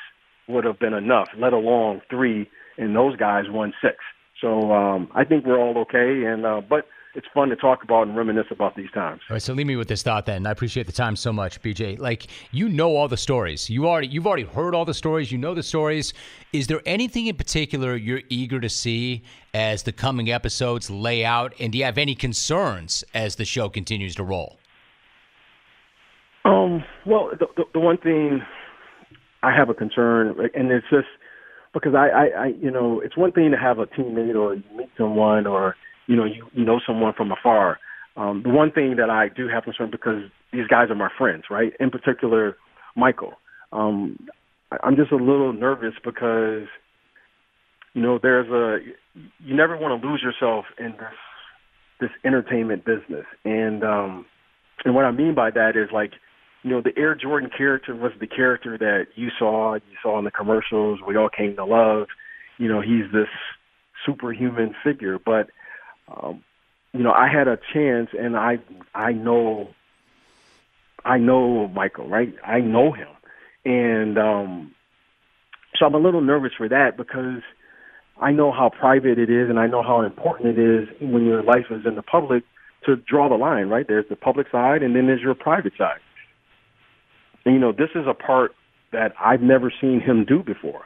would 0.47 0.65
have 0.65 0.79
been 0.79 0.93
enough, 0.93 1.29
let 1.37 1.53
alone 1.53 2.01
three, 2.09 2.49
and 2.77 2.95
those 2.95 3.15
guys 3.15 3.45
won 3.49 3.73
six. 3.81 3.97
So 4.41 4.71
um, 4.73 5.07
I 5.15 5.23
think 5.23 5.45
we're 5.45 5.59
all 5.59 5.77
okay. 5.79 6.25
And 6.25 6.45
uh, 6.45 6.61
but 6.61 6.87
it's 7.13 7.27
fun 7.33 7.49
to 7.49 7.55
talk 7.55 7.83
about 7.83 8.07
and 8.07 8.15
reminisce 8.15 8.47
about 8.51 8.75
these 8.75 8.89
times. 8.91 9.21
All 9.29 9.35
right, 9.35 9.41
so 9.41 9.53
leave 9.53 9.67
me 9.67 9.75
with 9.75 9.87
this 9.87 10.01
thought 10.01 10.25
then. 10.25 10.47
I 10.47 10.51
appreciate 10.51 10.85
the 10.85 10.93
time 10.93 11.15
so 11.15 11.33
much, 11.33 11.61
BJ. 11.61 11.99
Like 11.99 12.27
you 12.51 12.69
know 12.69 12.95
all 12.95 13.07
the 13.07 13.17
stories. 13.17 13.69
You 13.69 13.87
already 13.87 14.07
you've 14.07 14.27
already 14.27 14.43
heard 14.43 14.73
all 14.73 14.85
the 14.85 14.93
stories. 14.93 15.31
You 15.31 15.37
know 15.37 15.53
the 15.53 15.63
stories. 15.63 16.13
Is 16.53 16.67
there 16.67 16.81
anything 16.85 17.27
in 17.27 17.35
particular 17.35 17.95
you're 17.95 18.21
eager 18.29 18.59
to 18.59 18.69
see 18.69 19.23
as 19.53 19.83
the 19.83 19.91
coming 19.91 20.31
episodes 20.31 20.89
lay 20.89 21.25
out? 21.25 21.53
And 21.59 21.71
do 21.71 21.77
you 21.77 21.85
have 21.85 21.97
any 21.97 22.15
concerns 22.15 23.03
as 23.13 23.35
the 23.35 23.45
show 23.45 23.69
continues 23.69 24.15
to 24.15 24.23
roll? 24.23 24.57
Um. 26.45 26.83
Well, 27.05 27.31
the, 27.39 27.47
the, 27.55 27.63
the 27.73 27.79
one 27.79 27.97
thing 27.97 28.41
I 29.43 29.55
have 29.55 29.69
a 29.69 29.73
concern, 29.73 30.35
and 30.53 30.71
it's 30.71 30.85
just 30.89 31.07
because 31.73 31.93
I, 31.95 32.07
I, 32.09 32.43
I, 32.43 32.45
you 32.61 32.71
know, 32.71 33.01
it's 33.03 33.17
one 33.17 33.31
thing 33.31 33.51
to 33.51 33.57
have 33.57 33.79
a 33.79 33.85
teammate 33.85 34.35
or 34.35 34.55
you 34.55 34.63
meet 34.75 34.89
someone 34.97 35.47
or 35.47 35.75
you 36.07 36.15
know, 36.15 36.25
you, 36.25 36.45
you 36.53 36.65
know 36.65 36.79
someone 36.85 37.13
from 37.15 37.31
afar. 37.31 37.79
Um, 38.17 38.41
the 38.43 38.49
one 38.49 38.71
thing 38.71 38.95
that 38.97 39.09
I 39.09 39.29
do 39.29 39.47
have 39.47 39.63
concern 39.63 39.89
because 39.89 40.23
these 40.51 40.67
guys 40.67 40.89
are 40.89 40.95
my 40.95 41.09
friends, 41.17 41.43
right? 41.49 41.71
In 41.79 41.89
particular, 41.89 42.57
Michael. 42.95 43.33
Um, 43.71 44.19
I'm 44.83 44.95
just 44.97 45.11
a 45.11 45.15
little 45.15 45.53
nervous 45.53 45.93
because, 46.03 46.67
you 47.93 48.01
know, 48.01 48.19
there's 48.21 48.49
a 48.49 48.83
you 49.39 49.55
never 49.55 49.77
want 49.77 50.01
to 50.01 50.07
lose 50.07 50.21
yourself 50.21 50.65
in 50.77 50.91
this 50.91 51.17
this 52.01 52.09
entertainment 52.25 52.83
business, 52.83 53.25
and 53.45 53.83
um, 53.83 54.25
and 54.83 54.95
what 54.95 55.05
I 55.05 55.11
mean 55.11 55.35
by 55.35 55.51
that 55.51 55.75
is 55.75 55.89
like, 55.93 56.11
you 56.63 56.69
know, 56.69 56.81
the 56.81 56.97
Air 56.97 57.15
Jordan 57.15 57.49
character 57.55 57.95
was 57.95 58.11
the 58.19 58.27
character 58.27 58.77
that 58.77 59.07
you 59.15 59.29
saw, 59.37 59.75
you 59.75 59.81
saw 60.01 60.19
in 60.19 60.25
the 60.25 60.31
commercials, 60.31 60.99
we 61.05 61.17
all 61.17 61.29
came 61.29 61.55
to 61.55 61.65
love. 61.65 62.07
You 62.57 62.67
know, 62.67 62.81
he's 62.81 63.11
this 63.11 63.29
superhuman 64.05 64.75
figure, 64.83 65.17
but 65.17 65.49
um, 66.07 66.43
you 66.93 67.03
know, 67.03 67.11
I 67.11 67.27
had 67.29 67.47
a 67.47 67.57
chance, 67.73 68.09
and 68.17 68.35
I 68.35 68.59
I 68.93 69.13
know 69.13 69.69
I 71.03 71.17
know 71.17 71.67
Michael, 71.69 72.07
right? 72.07 72.33
I 72.45 72.59
know 72.59 72.91
him, 72.91 73.07
and 73.65 74.17
um, 74.19 74.75
so 75.77 75.85
I'm 75.85 75.95
a 75.95 75.99
little 75.99 76.21
nervous 76.21 76.51
for 76.55 76.69
that 76.69 76.97
because 76.97 77.41
I 78.19 78.31
know 78.31 78.51
how 78.51 78.69
private 78.69 79.17
it 79.17 79.29
is, 79.31 79.49
and 79.49 79.59
I 79.59 79.65
know 79.65 79.81
how 79.81 80.01
important 80.01 80.57
it 80.57 80.59
is 80.59 80.89
when 81.01 81.25
your 81.25 81.41
life 81.41 81.65
is 81.71 81.85
in 81.85 81.95
the 81.95 82.03
public 82.03 82.43
to 82.85 82.95
draw 82.95 83.29
the 83.29 83.35
line, 83.35 83.69
right? 83.69 83.87
There's 83.87 84.07
the 84.09 84.15
public 84.15 84.47
side, 84.51 84.83
and 84.83 84.95
then 84.95 85.07
there's 85.07 85.21
your 85.21 85.35
private 85.35 85.73
side. 85.77 85.99
You 87.45 87.59
know, 87.59 87.71
this 87.71 87.89
is 87.95 88.05
a 88.07 88.13
part 88.13 88.51
that 88.91 89.13
I've 89.19 89.41
never 89.41 89.71
seen 89.81 90.01
him 90.01 90.25
do 90.25 90.43
before. 90.43 90.81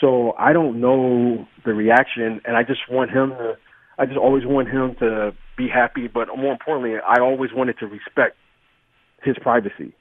So 0.00 0.32
I 0.38 0.52
don't 0.52 0.80
know 0.80 1.46
the 1.64 1.72
reaction, 1.72 2.40
and 2.44 2.56
I 2.56 2.62
just 2.62 2.80
want 2.90 3.10
him 3.10 3.30
to 3.30 3.54
I 3.98 4.06
just 4.06 4.18
always 4.18 4.44
want 4.44 4.68
him 4.68 4.96
to 4.98 5.32
be 5.56 5.68
happy, 5.68 6.08
but 6.08 6.26
more 6.36 6.52
importantly, 6.52 6.98
I 6.98 7.20
always 7.20 7.50
wanted 7.54 7.78
to 7.78 7.86
respect 7.86 8.36
his 9.22 9.36
privacy. 9.40 9.94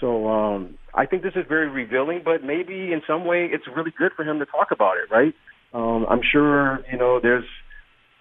So 0.00 0.28
um, 0.28 0.78
I 0.94 1.04
think 1.06 1.22
this 1.22 1.32
is 1.36 1.44
very 1.48 1.68
revealing, 1.68 2.22
but 2.24 2.42
maybe 2.44 2.92
in 2.92 3.02
some 3.06 3.24
way 3.26 3.48
it's 3.50 3.64
really 3.74 3.92
good 3.96 4.12
for 4.16 4.24
him 4.24 4.38
to 4.38 4.46
talk 4.46 4.68
about 4.70 4.94
it, 4.96 5.12
right? 5.12 5.34
Um, 5.74 6.06
I'm 6.08 6.20
sure 6.22 6.80
you 6.90 6.98
know 6.98 7.20
there's, 7.20 7.44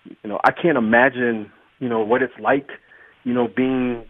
you 0.06 0.30
know, 0.30 0.40
I 0.44 0.52
can't 0.52 0.78
imagine 0.78 1.52
you 1.80 1.88
know 1.90 2.02
what 2.02 2.22
it's 2.22 2.34
like, 2.42 2.70
you 3.24 3.34
know, 3.34 3.48
being 3.48 4.06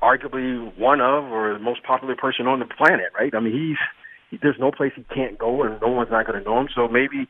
arguably 0.00 0.76
one 0.78 1.00
of 1.00 1.24
or 1.24 1.52
the 1.52 1.58
most 1.58 1.82
popular 1.82 2.16
person 2.16 2.46
on 2.46 2.60
the 2.60 2.66
planet, 2.66 3.12
right? 3.18 3.34
I 3.34 3.40
mean, 3.40 3.52
he's 3.52 4.40
there's 4.40 4.56
no 4.58 4.70
place 4.70 4.92
he 4.96 5.04
can't 5.14 5.38
go, 5.38 5.62
and 5.62 5.80
no 5.80 5.88
one's 5.88 6.10
not 6.10 6.26
going 6.26 6.42
to 6.42 6.44
know 6.48 6.58
him. 6.60 6.68
So 6.74 6.88
maybe 6.88 7.28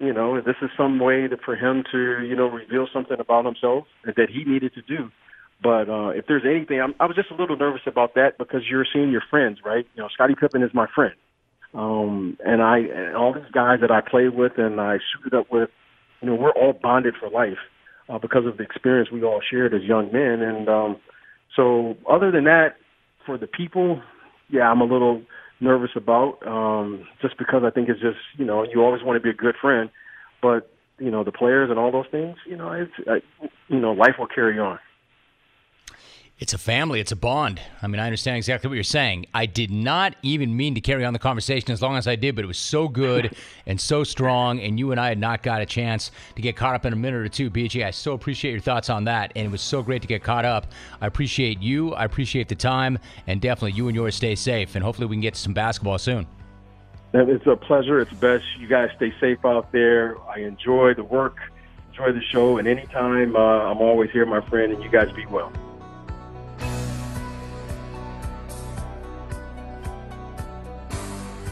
you 0.00 0.14
know, 0.14 0.40
this 0.40 0.56
is 0.62 0.70
some 0.76 0.98
way 0.98 1.28
to, 1.28 1.36
for 1.36 1.54
him 1.54 1.84
to, 1.92 2.24
you 2.24 2.34
know, 2.34 2.46
reveal 2.46 2.88
something 2.92 3.18
about 3.20 3.44
himself 3.44 3.84
that 4.04 4.28
he 4.30 4.44
needed 4.44 4.72
to 4.74 4.82
do. 4.82 5.10
But 5.62 5.90
uh, 5.90 6.08
if 6.08 6.26
there's 6.26 6.42
anything, 6.46 6.80
I'm, 6.80 6.94
I 6.98 7.04
was 7.04 7.16
just 7.16 7.30
a 7.30 7.34
little 7.34 7.56
nervous 7.56 7.82
about 7.86 8.14
that 8.14 8.38
because 8.38 8.62
you're 8.68 8.86
seeing 8.90 9.10
your 9.10 9.22
friends, 9.28 9.58
right? 9.62 9.86
You 9.94 10.02
know, 10.02 10.08
Scottie 10.12 10.34
Pippen 10.34 10.62
is 10.62 10.70
my 10.72 10.86
friend, 10.94 11.12
um, 11.74 12.38
and 12.42 12.62
I 12.62 12.78
and 12.78 13.14
all 13.14 13.34
these 13.34 13.52
guys 13.52 13.80
that 13.82 13.90
I 13.90 14.00
played 14.00 14.34
with 14.34 14.52
and 14.56 14.80
I 14.80 14.96
suited 15.12 15.36
up 15.36 15.52
with, 15.52 15.68
you 16.22 16.30
know, 16.30 16.34
we're 16.34 16.52
all 16.52 16.72
bonded 16.72 17.14
for 17.20 17.28
life 17.28 17.58
uh, 18.08 18.18
because 18.18 18.46
of 18.46 18.56
the 18.56 18.62
experience 18.62 19.10
we 19.12 19.22
all 19.22 19.42
shared 19.50 19.74
as 19.74 19.82
young 19.82 20.10
men. 20.10 20.40
And 20.40 20.66
um, 20.70 20.96
so, 21.56 21.96
other 22.08 22.30
than 22.30 22.44
that, 22.44 22.76
for 23.26 23.36
the 23.36 23.46
people, 23.46 24.02
yeah, 24.48 24.70
I'm 24.70 24.80
a 24.80 24.84
little 24.84 25.22
nervous 25.60 25.90
about, 25.94 26.38
um, 26.46 27.06
just 27.20 27.36
because 27.38 27.62
I 27.64 27.70
think 27.70 27.88
it's 27.88 28.00
just 28.00 28.18
you 28.38 28.44
know 28.44 28.64
you 28.64 28.80
always 28.82 29.02
want 29.02 29.16
to 29.16 29.22
be 29.22 29.30
a 29.30 29.34
good 29.34 29.54
friend, 29.60 29.90
but 30.42 30.70
you 30.98 31.10
know 31.10 31.24
the 31.24 31.32
players 31.32 31.70
and 31.70 31.78
all 31.78 31.92
those 31.92 32.06
things, 32.10 32.36
you 32.46 32.56
know, 32.56 32.72
it's 32.72 33.08
uh, 33.08 33.46
you 33.68 33.80
know 33.80 33.92
life 33.92 34.14
will 34.18 34.26
carry 34.26 34.58
on. 34.58 34.78
It's 36.40 36.54
a 36.54 36.58
family. 36.58 37.00
It's 37.00 37.12
a 37.12 37.16
bond. 37.16 37.60
I 37.82 37.86
mean, 37.86 38.00
I 38.00 38.06
understand 38.06 38.38
exactly 38.38 38.68
what 38.68 38.74
you're 38.74 38.82
saying. 38.82 39.26
I 39.34 39.44
did 39.44 39.70
not 39.70 40.16
even 40.22 40.56
mean 40.56 40.74
to 40.74 40.80
carry 40.80 41.04
on 41.04 41.12
the 41.12 41.18
conversation 41.18 41.70
as 41.70 41.82
long 41.82 41.98
as 41.98 42.08
I 42.08 42.16
did, 42.16 42.34
but 42.34 42.44
it 42.44 42.48
was 42.48 42.56
so 42.56 42.88
good 42.88 43.36
and 43.66 43.78
so 43.78 44.04
strong, 44.04 44.58
and 44.58 44.78
you 44.78 44.90
and 44.90 44.98
I 44.98 45.08
had 45.08 45.18
not 45.18 45.42
got 45.42 45.60
a 45.60 45.66
chance 45.66 46.10
to 46.36 46.40
get 46.40 46.56
caught 46.56 46.74
up 46.74 46.86
in 46.86 46.94
a 46.94 46.96
minute 46.96 47.18
or 47.18 47.28
two. 47.28 47.50
BJ, 47.50 47.84
I 47.84 47.90
so 47.90 48.14
appreciate 48.14 48.52
your 48.52 48.60
thoughts 48.60 48.88
on 48.88 49.04
that, 49.04 49.32
and 49.36 49.44
it 49.44 49.50
was 49.50 49.60
so 49.60 49.82
great 49.82 50.00
to 50.00 50.08
get 50.08 50.22
caught 50.22 50.46
up. 50.46 50.68
I 51.02 51.06
appreciate 51.06 51.60
you. 51.60 51.92
I 51.92 52.06
appreciate 52.06 52.48
the 52.48 52.54
time, 52.54 52.98
and 53.26 53.38
definitely 53.38 53.72
you 53.72 53.88
and 53.88 53.94
yours 53.94 54.14
stay 54.14 54.34
safe, 54.34 54.76
and 54.76 54.82
hopefully 54.82 55.08
we 55.08 55.16
can 55.16 55.20
get 55.20 55.34
to 55.34 55.40
some 55.40 55.52
basketball 55.52 55.98
soon. 55.98 56.26
It's 57.12 57.46
a 57.46 57.56
pleasure. 57.56 58.00
It's 58.00 58.14
best. 58.14 58.44
You 58.58 58.66
guys 58.66 58.88
stay 58.96 59.12
safe 59.20 59.44
out 59.44 59.72
there. 59.72 60.16
I 60.22 60.38
enjoy 60.38 60.94
the 60.94 61.04
work, 61.04 61.36
enjoy 61.90 62.12
the 62.12 62.22
show, 62.22 62.56
and 62.56 62.66
anytime 62.66 63.36
uh, 63.36 63.38
I'm 63.38 63.82
always 63.82 64.10
here, 64.10 64.24
my 64.24 64.40
friend, 64.48 64.72
and 64.72 64.82
you 64.82 64.88
guys 64.88 65.12
be 65.12 65.26
well. 65.26 65.52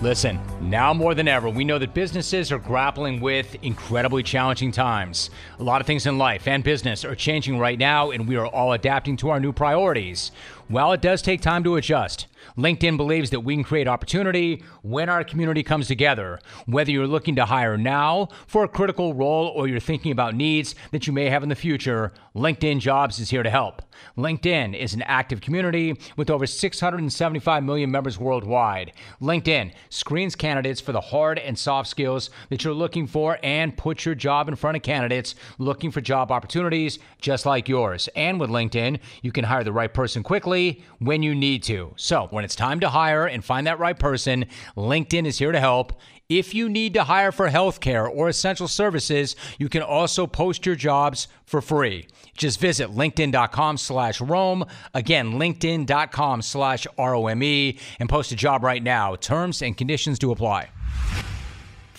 Listen, 0.01 0.39
now 0.61 0.95
more 0.95 1.13
than 1.13 1.27
ever, 1.27 1.51
we 1.51 1.65
know 1.65 1.77
that 1.77 1.93
businesses 1.93 2.53
are 2.53 2.59
grappling 2.61 3.21
with 3.21 3.57
incredibly 3.63 4.23
challenging 4.23 4.71
times. 4.71 5.29
A 5.59 5.65
lot 5.65 5.81
of 5.81 5.89
things 5.89 6.07
in 6.07 6.19
life 6.19 6.47
and 6.47 6.63
business 6.63 7.05
are 7.05 7.17
changing 7.17 7.59
right 7.59 7.77
now, 7.77 8.13
and 8.13 8.29
we 8.29 8.37
are 8.37 8.47
all 8.47 8.75
adapting 8.75 9.17
to 9.17 9.31
our 9.31 9.41
new 9.41 9.53
priorities. 9.53 10.31
While 10.69 10.93
it 10.93 11.01
does 11.01 11.21
take 11.21 11.41
time 11.41 11.65
to 11.65 11.75
adjust, 11.75 12.29
LinkedIn 12.57 12.97
believes 12.97 13.31
that 13.31 13.41
we 13.41 13.55
can 13.55 13.65
create 13.65 13.89
opportunity 13.89 14.63
when 14.83 15.09
our 15.09 15.25
community 15.25 15.63
comes 15.63 15.87
together. 15.87 16.39
Whether 16.67 16.91
you're 16.91 17.07
looking 17.07 17.37
to 17.37 17.45
hire 17.45 17.77
now 17.77 18.29
for 18.47 18.65
a 18.65 18.69
critical 18.69 19.15
role 19.15 19.49
or 19.49 19.69
you're 19.69 19.81
thinking 19.81 20.13
about 20.13 20.35
needs 20.35 20.75
that 20.91 21.07
you 21.07 21.13
may 21.13 21.29
have 21.29 21.43
in 21.43 21.49
the 21.49 21.55
future, 21.55 22.13
LinkedIn 22.35 22.81
Jobs 22.81 23.19
is 23.19 23.31
here 23.31 23.43
to 23.43 23.51
help. 23.51 23.83
LinkedIn 24.17 24.79
is 24.79 24.95
an 24.95 25.03
active 25.03 25.41
community 25.41 25.99
with 26.17 26.31
over 26.31 26.47
675 26.47 27.65
million 27.65 27.91
members 27.91 28.19
worldwide. 28.19 28.93
LinkedIn 29.21 29.73
screens 29.91 30.37
candidates 30.37 30.81
for 30.81 30.93
the 30.93 31.01
hard 31.01 31.39
and 31.39 31.59
soft 31.59 31.89
skills 31.89 32.31
that 32.49 32.65
you're 32.65 32.75
looking 32.75 33.07
for 33.07 33.39
and 33.43 33.77
puts 33.77 34.05
your 34.05 34.15
job 34.15 34.49
in 34.49 34.57
front 34.57 34.77
of 34.77 34.83
candidates 34.83 35.35
looking 35.59 35.91
for 35.91 36.01
job 36.01 36.31
opportunities 36.31 36.99
just 37.21 37.47
like 37.47 37.69
yours. 37.69 38.09
And 38.15 38.39
with 38.39 38.51
LinkedIn, 38.51 39.01
you 39.23 39.33
can 39.33 39.45
hire 39.45 39.65
the 39.65 39.73
right 39.73 39.93
person 39.93 40.23
quickly 40.23 40.83
when 40.99 41.23
you 41.23 41.35
need 41.35 41.63
to. 41.65 41.93
So 41.97 42.29
when 42.39 42.45
it's 42.45 42.55
time 42.55 42.79
to 42.79 42.89
hire 42.91 43.27
and 43.27 43.45
find 43.45 43.67
that 43.67 43.81
right 43.81 43.99
person, 43.99 44.45
LinkedIn 44.77 45.27
is 45.27 45.39
here 45.39 45.51
to 45.51 45.59
help. 45.59 45.93
If 46.29 46.55
you 46.55 46.69
need 46.69 46.95
to 46.95 47.03
hire 47.03 47.33
for 47.33 47.51
healthcare 47.51 48.09
or 48.09 48.29
essential 48.29 48.69
services, 48.69 49.35
you 49.59 49.69
can 49.69 49.83
also 49.83 50.29
post 50.29 50.65
your 50.65 50.77
jobs 50.77 51.27
for 51.47 51.61
free. 51.61 52.07
Just 52.37 52.61
visit 52.61 52.91
linkedin.com 52.91 53.77
slash 53.79 54.21
Rome. 54.21 54.65
Again, 54.95 55.33
linkedin.com 55.33 56.43
slash 56.43 56.87
R-O-M-E 56.97 57.77
and 57.99 58.09
post 58.09 58.31
a 58.31 58.37
job 58.37 58.63
right 58.63 58.85
now. 58.85 59.17
Terms 59.17 59.61
and 59.61 59.77
conditions 59.77 60.21
do 60.21 60.31
apply. 60.31 60.69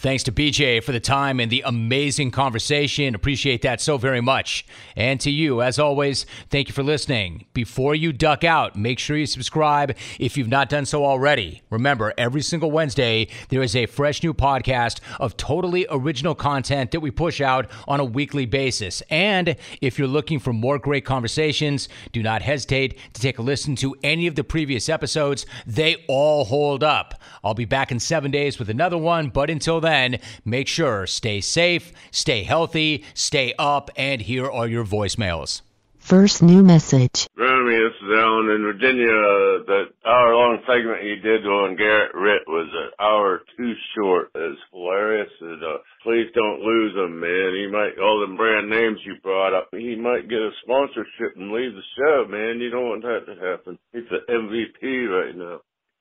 Thanks 0.02 0.24
to 0.24 0.32
BJ 0.32 0.82
for 0.82 0.94
the 0.94 1.02
time 1.02 1.42
and 1.42 1.52
the 1.52 1.62
amazing 1.66 2.32
conversation. 2.32 3.14
Appreciate 3.16 3.64
that 3.64 3.82
so 3.82 3.98
very 3.98 4.22
much. 4.22 4.66
And 4.96 5.20
to 5.20 5.30
you, 5.30 5.62
as 5.62 5.78
always, 5.78 6.26
thank 6.50 6.70
you 6.70 6.74
for 6.74 6.84
listening. 6.84 7.48
Before 7.52 7.94
you 7.94 8.14
duck 8.14 8.46
out, 8.46 8.78
make 8.78 8.98
sure 8.98 9.18
you 9.18 9.26
subscribe 9.26 9.98
if 10.18 10.38
you've 10.38 10.48
not 10.48 10.70
done 10.70 10.86
so 10.86 11.04
already. 11.04 11.64
Remember, 11.70 12.14
every 12.18 12.42
single 12.42 12.72
Wednesday, 12.72 13.28
there 13.50 13.62
is 13.62 13.76
a 13.76 13.88
fresh 13.88 14.24
new 14.24 14.34
podcast 14.34 15.02
of 15.20 15.36
totally 15.36 15.86
original 15.90 16.34
content 16.34 16.92
that 16.92 17.02
we 17.02 17.12
push 17.12 17.42
out 17.42 17.70
on 17.86 18.00
a 18.00 18.06
weekly 18.06 18.46
basis. 18.46 19.04
And 19.10 19.58
if 19.82 20.00
you're 20.00 20.08
looking 20.08 20.40
for 20.40 20.54
more 20.54 20.80
great 20.80 21.04
conversations, 21.04 21.90
do 22.14 22.24
not 22.24 22.42
hesitate 22.42 22.98
to 23.16 23.22
take 23.22 23.38
a 23.38 23.42
listen 23.42 23.76
to 23.76 23.98
any 24.02 24.28
of 24.28 24.36
the 24.36 24.46
previous 24.46 24.88
episodes. 24.88 25.46
They 25.68 26.06
all 26.08 26.46
hold 26.46 26.86
up. 26.86 27.16
I'll 27.44 27.54
be 27.54 27.66
back 27.66 27.92
in 27.92 28.00
seven 28.00 28.32
days 28.32 28.60
with 28.60 28.70
another 28.70 28.98
one, 28.98 29.28
but 29.28 29.50
until 29.50 29.82
then, 29.82 29.89
then, 29.90 30.20
make 30.46 30.68
sure 30.68 31.08
stay 31.08 31.42
safe, 31.42 31.92
stay 32.12 32.44
healthy, 32.44 33.04
stay 33.14 33.54
up, 33.58 33.90
and 33.96 34.22
here 34.22 34.50
are 34.50 34.68
your 34.68 34.86
voicemails. 34.86 35.62
First 36.00 36.42
new 36.42 36.64
message. 36.64 37.28
Remy, 37.38 37.76
this 37.76 37.98
is 38.02 38.10
Alan 38.18 38.50
in 38.50 38.64
Virginia. 38.64 39.14
Uh, 39.14 39.62
that 39.70 39.86
hour 40.08 40.34
long 40.34 40.58
segment 40.66 41.04
you 41.04 41.18
did 41.18 41.46
on 41.46 41.76
Garrett 41.76 42.16
Ritt 42.16 42.48
was 42.48 42.70
an 42.74 42.90
hour 43.00 43.42
too 43.56 43.74
short. 43.94 44.32
It's 44.34 44.60
hilarious. 44.72 45.30
And, 45.42 45.62
uh, 45.62 45.78
please 46.02 46.32
don't 46.34 46.62
lose 46.62 46.96
him, 46.96 47.20
man. 47.20 47.54
He 47.54 47.68
might, 47.70 48.02
all 48.02 48.26
the 48.26 48.34
brand 48.36 48.70
names 48.70 48.98
you 49.06 49.16
brought 49.22 49.54
up, 49.54 49.70
he 49.72 49.96
might 49.96 50.30
get 50.30 50.40
a 50.40 50.50
sponsorship 50.64 51.36
and 51.36 51.52
leave 51.52 51.74
the 51.76 51.86
show, 51.98 52.26
man. 52.28 52.60
You 52.60 52.72
don't 52.72 52.90
want 52.90 53.04
that 53.04 53.30
to 53.30 53.36
happen. 53.38 53.78
He's 53.94 54.10
the 54.10 54.26
MVP 54.26 55.10
right 55.14 55.36
now. 55.36 55.60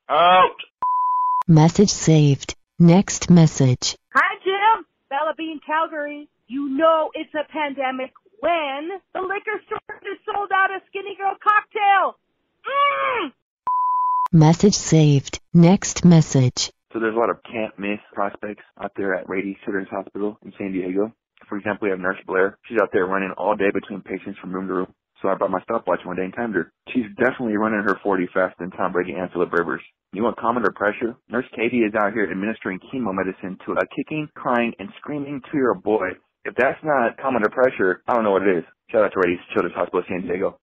Out! 0.09 0.57
Message 1.47 1.89
saved. 1.89 2.55
Next 2.81 3.29
message. 3.29 3.97
Hi, 4.15 4.35
Jim. 4.41 4.85
Bella 5.09 5.33
Bean, 5.37 5.59
Calgary. 5.67 6.29
You 6.47 6.69
know 6.69 7.11
it's 7.13 7.33
a 7.33 7.43
pandemic 7.51 8.13
when 8.39 8.87
the 9.13 9.19
liquor 9.19 9.59
store 9.67 9.99
is 10.01 10.17
sold 10.25 10.49
out 10.55 10.73
of 10.73 10.81
Skinny 10.87 11.17
Girl 11.17 11.35
cocktail. 11.43 12.17
Mm! 12.63 13.33
Message 14.31 14.75
saved. 14.75 15.41
Next 15.53 16.05
message. 16.05 16.71
So 16.93 16.99
there's 17.01 17.15
a 17.15 17.19
lot 17.19 17.29
of 17.29 17.43
can't 17.43 17.77
miss 17.77 17.99
prospects 18.13 18.63
out 18.81 18.93
there 18.95 19.13
at 19.13 19.27
Rady 19.27 19.57
Children's 19.65 19.89
Hospital 19.89 20.39
in 20.45 20.53
San 20.57 20.71
Diego. 20.71 21.11
For 21.49 21.57
example, 21.57 21.87
we 21.87 21.89
have 21.89 21.99
Nurse 21.99 22.19
Blair. 22.25 22.57
She's 22.63 22.79
out 22.81 22.91
there 22.93 23.05
running 23.05 23.31
all 23.37 23.57
day 23.57 23.71
between 23.73 23.99
patients 24.03 24.39
from 24.39 24.53
room 24.53 24.67
to 24.69 24.73
room. 24.73 24.93
So 25.21 25.29
I 25.29 25.35
brought 25.35 25.51
my 25.51 25.61
stopwatch 25.63 25.99
one 26.05 26.15
day 26.15 26.23
and 26.23 26.33
timed 26.33 26.55
her. 26.55 26.71
She's 26.93 27.05
definitely 27.17 27.57
running 27.57 27.83
her 27.83 27.99
40 28.01 28.27
faster 28.33 28.55
than 28.59 28.71
Tom 28.71 28.91
Brady 28.93 29.13
and 29.13 29.29
Philip 29.31 29.51
Rivers. 29.51 29.81
You 30.13 30.23
want 30.23 30.37
calm 30.37 30.57
under 30.57 30.71
pressure? 30.71 31.15
Nurse 31.29 31.45
Katie 31.55 31.83
is 31.83 31.93
out 31.93 32.13
here 32.13 32.29
administering 32.29 32.79
chemo 32.79 33.13
medicine 33.13 33.57
to 33.65 33.73
a 33.73 33.85
kicking, 33.95 34.27
crying, 34.33 34.73
and 34.79 34.89
screaming 34.97 35.41
two-year-old 35.51 35.83
boy. 35.83 36.09
If 36.45 36.55
that's 36.55 36.79
not 36.83 37.17
calm 37.17 37.35
under 37.35 37.49
pressure, 37.49 38.01
I 38.07 38.15
don't 38.15 38.23
know 38.23 38.31
what 38.31 38.43
it 38.43 38.57
is. 38.57 38.63
Shout 38.91 39.03
out 39.03 39.11
to 39.13 39.19
Rady 39.19 39.39
Children's 39.53 39.75
Hospital 39.75 40.03
San 40.07 40.21
Diego. 40.21 40.57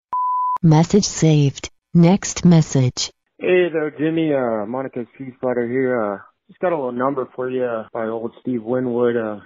Message 0.62 1.04
saved. 1.04 1.70
Next 1.94 2.44
message. 2.44 3.12
Hey 3.38 3.68
there, 3.72 3.90
Jimmy. 3.96 4.32
Uh, 4.32 4.66
Monica 4.66 5.04
Street 5.14 5.34
Fighter 5.40 5.68
here. 5.68 6.02
Uh, 6.02 6.18
just 6.48 6.58
got 6.60 6.72
a 6.72 6.76
little 6.76 6.92
number 6.92 7.28
for 7.36 7.50
you 7.50 7.64
uh, 7.64 7.88
by 7.92 8.06
old 8.06 8.32
Steve 8.40 8.62
Winwood. 8.62 9.16
Uh, 9.16 9.40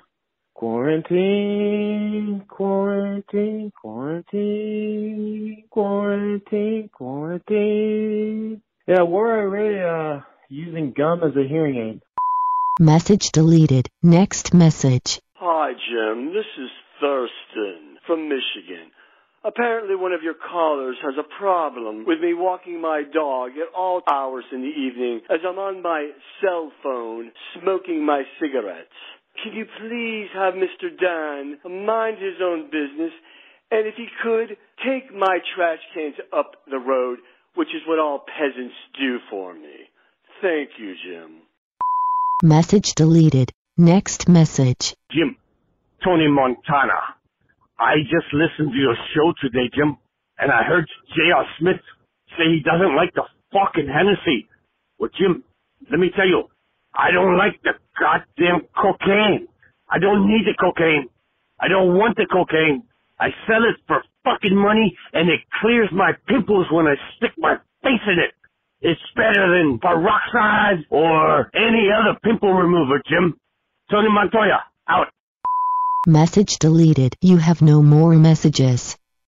Quarantine, 0.61 2.45
quarantine, 2.47 3.73
quarantine, 3.81 5.65
quarantine, 5.71 6.91
quarantine. 6.93 8.61
Yeah, 8.87 9.05
we're 9.05 9.41
already 9.41 9.79
uh, 9.81 10.21
using 10.51 10.93
gum 10.95 11.23
as 11.25 11.35
a 11.35 11.49
hearing 11.49 11.77
aid. 11.79 12.03
Message 12.79 13.33
deleted. 13.33 13.89
Next 14.03 14.53
message. 14.53 15.19
Hi, 15.37 15.73
Jim. 15.73 16.35
This 16.35 16.45
is 16.63 16.69
Thurston 17.01 17.97
from 18.07 18.29
Michigan. 18.29 18.91
Apparently, 19.43 19.97
one 19.97 20.13
of 20.13 20.23
your 20.23 20.35
callers 20.35 20.99
has 21.03 21.15
a 21.19 21.25
problem 21.39 22.05
with 22.07 22.21
me 22.21 22.35
walking 22.35 22.83
my 22.83 23.03
dog 23.11 23.53
at 23.53 23.73
all 23.75 24.03
hours 24.07 24.45
in 24.53 24.61
the 24.61 24.67
evening 24.67 25.23
as 25.31 25.39
I'm 25.43 25.59
on 25.59 25.81
my 25.81 26.11
cell 26.43 26.71
phone 26.83 27.33
smoking 27.59 28.05
my 28.05 28.25
cigarettes. 28.39 28.93
Can 29.43 29.53
you 29.55 29.65
please 29.79 30.29
have 30.35 30.55
Mr. 30.55 30.91
Dan 30.99 31.59
mind 31.87 32.19
his 32.19 32.41
own 32.43 32.67
business? 32.67 33.13
And 33.71 33.87
if 33.87 33.95
he 33.97 34.07
could, 34.23 34.57
take 34.85 35.15
my 35.15 35.39
trash 35.55 35.79
cans 35.95 36.17
up 36.33 36.57
the 36.71 36.79
road, 36.79 37.19
which 37.55 37.69
is 37.69 37.83
what 37.87 37.99
all 37.99 38.25
peasants 38.27 38.75
do 38.99 39.19
for 39.31 39.55
me. 39.55 39.89
Thank 40.43 40.71
you, 40.79 40.95
Jim. 41.05 41.43
Message 42.43 42.95
deleted. 42.95 43.53
Next 43.77 44.29
message. 44.29 44.95
Jim, 45.11 45.37
Tony 46.05 46.29
Montana. 46.29 47.01
I 47.79 47.97
just 48.03 48.33
listened 48.33 48.73
to 48.73 48.79
your 48.79 48.97
show 49.15 49.33
today, 49.41 49.71
Jim, 49.75 49.97
and 50.39 50.51
I 50.51 50.65
heard 50.65 50.87
J.R. 51.15 51.47
Smith 51.59 51.81
say 52.37 52.45
he 52.45 52.61
doesn't 52.65 52.97
like 52.97 53.15
the 53.15 53.25
fucking 53.53 53.89
Hennessy. 53.89 54.49
Well, 54.99 55.11
Jim, 55.19 55.45
let 55.91 55.99
me 55.99 56.11
tell 56.15 56.27
you, 56.27 56.49
I 56.95 57.11
don't 57.11 57.37
like 57.37 57.61
the 57.63 57.73
goddamn 57.99 58.63
cocaine. 58.75 59.49
I 59.89 59.99
don't 59.99 60.27
need 60.27 60.47
the 60.47 60.55
cocaine. 60.59 61.09
I 61.61 61.69
don't 61.69 61.97
want 61.97 62.17
the 62.17 62.27
cocaine. 62.31 62.85
I 63.19 63.29
sell 63.47 63.65
it 63.65 63.77
for 63.87 64.03
fucking 64.25 64.57
money 64.57 64.97
and 65.13 65.29
it 65.29 65.41
clears 65.61 65.89
my 65.93 66.13
pimples 66.29 66.67
when 66.71 66.87
I 66.87 66.95
stick 67.17 67.33
my 67.39 67.57
face 67.83 68.07
in 68.07 68.19
it. 68.19 68.35
It's 68.83 69.01
better 69.15 69.59
than 69.59 69.79
peroxide 69.79 70.87
or 70.89 71.51
any 71.55 71.89
other 71.93 72.19
pimple 72.25 72.53
remover, 72.53 73.03
Jim. 73.07 73.39
Tony 73.91 74.09
Montoya, 74.11 74.63
out. 74.89 75.09
Message 76.07 76.59
deleted. 76.59 77.15
You 77.21 77.37
have 77.37 77.61
no 77.61 77.83
more 77.83 78.15
messages. 78.15 78.97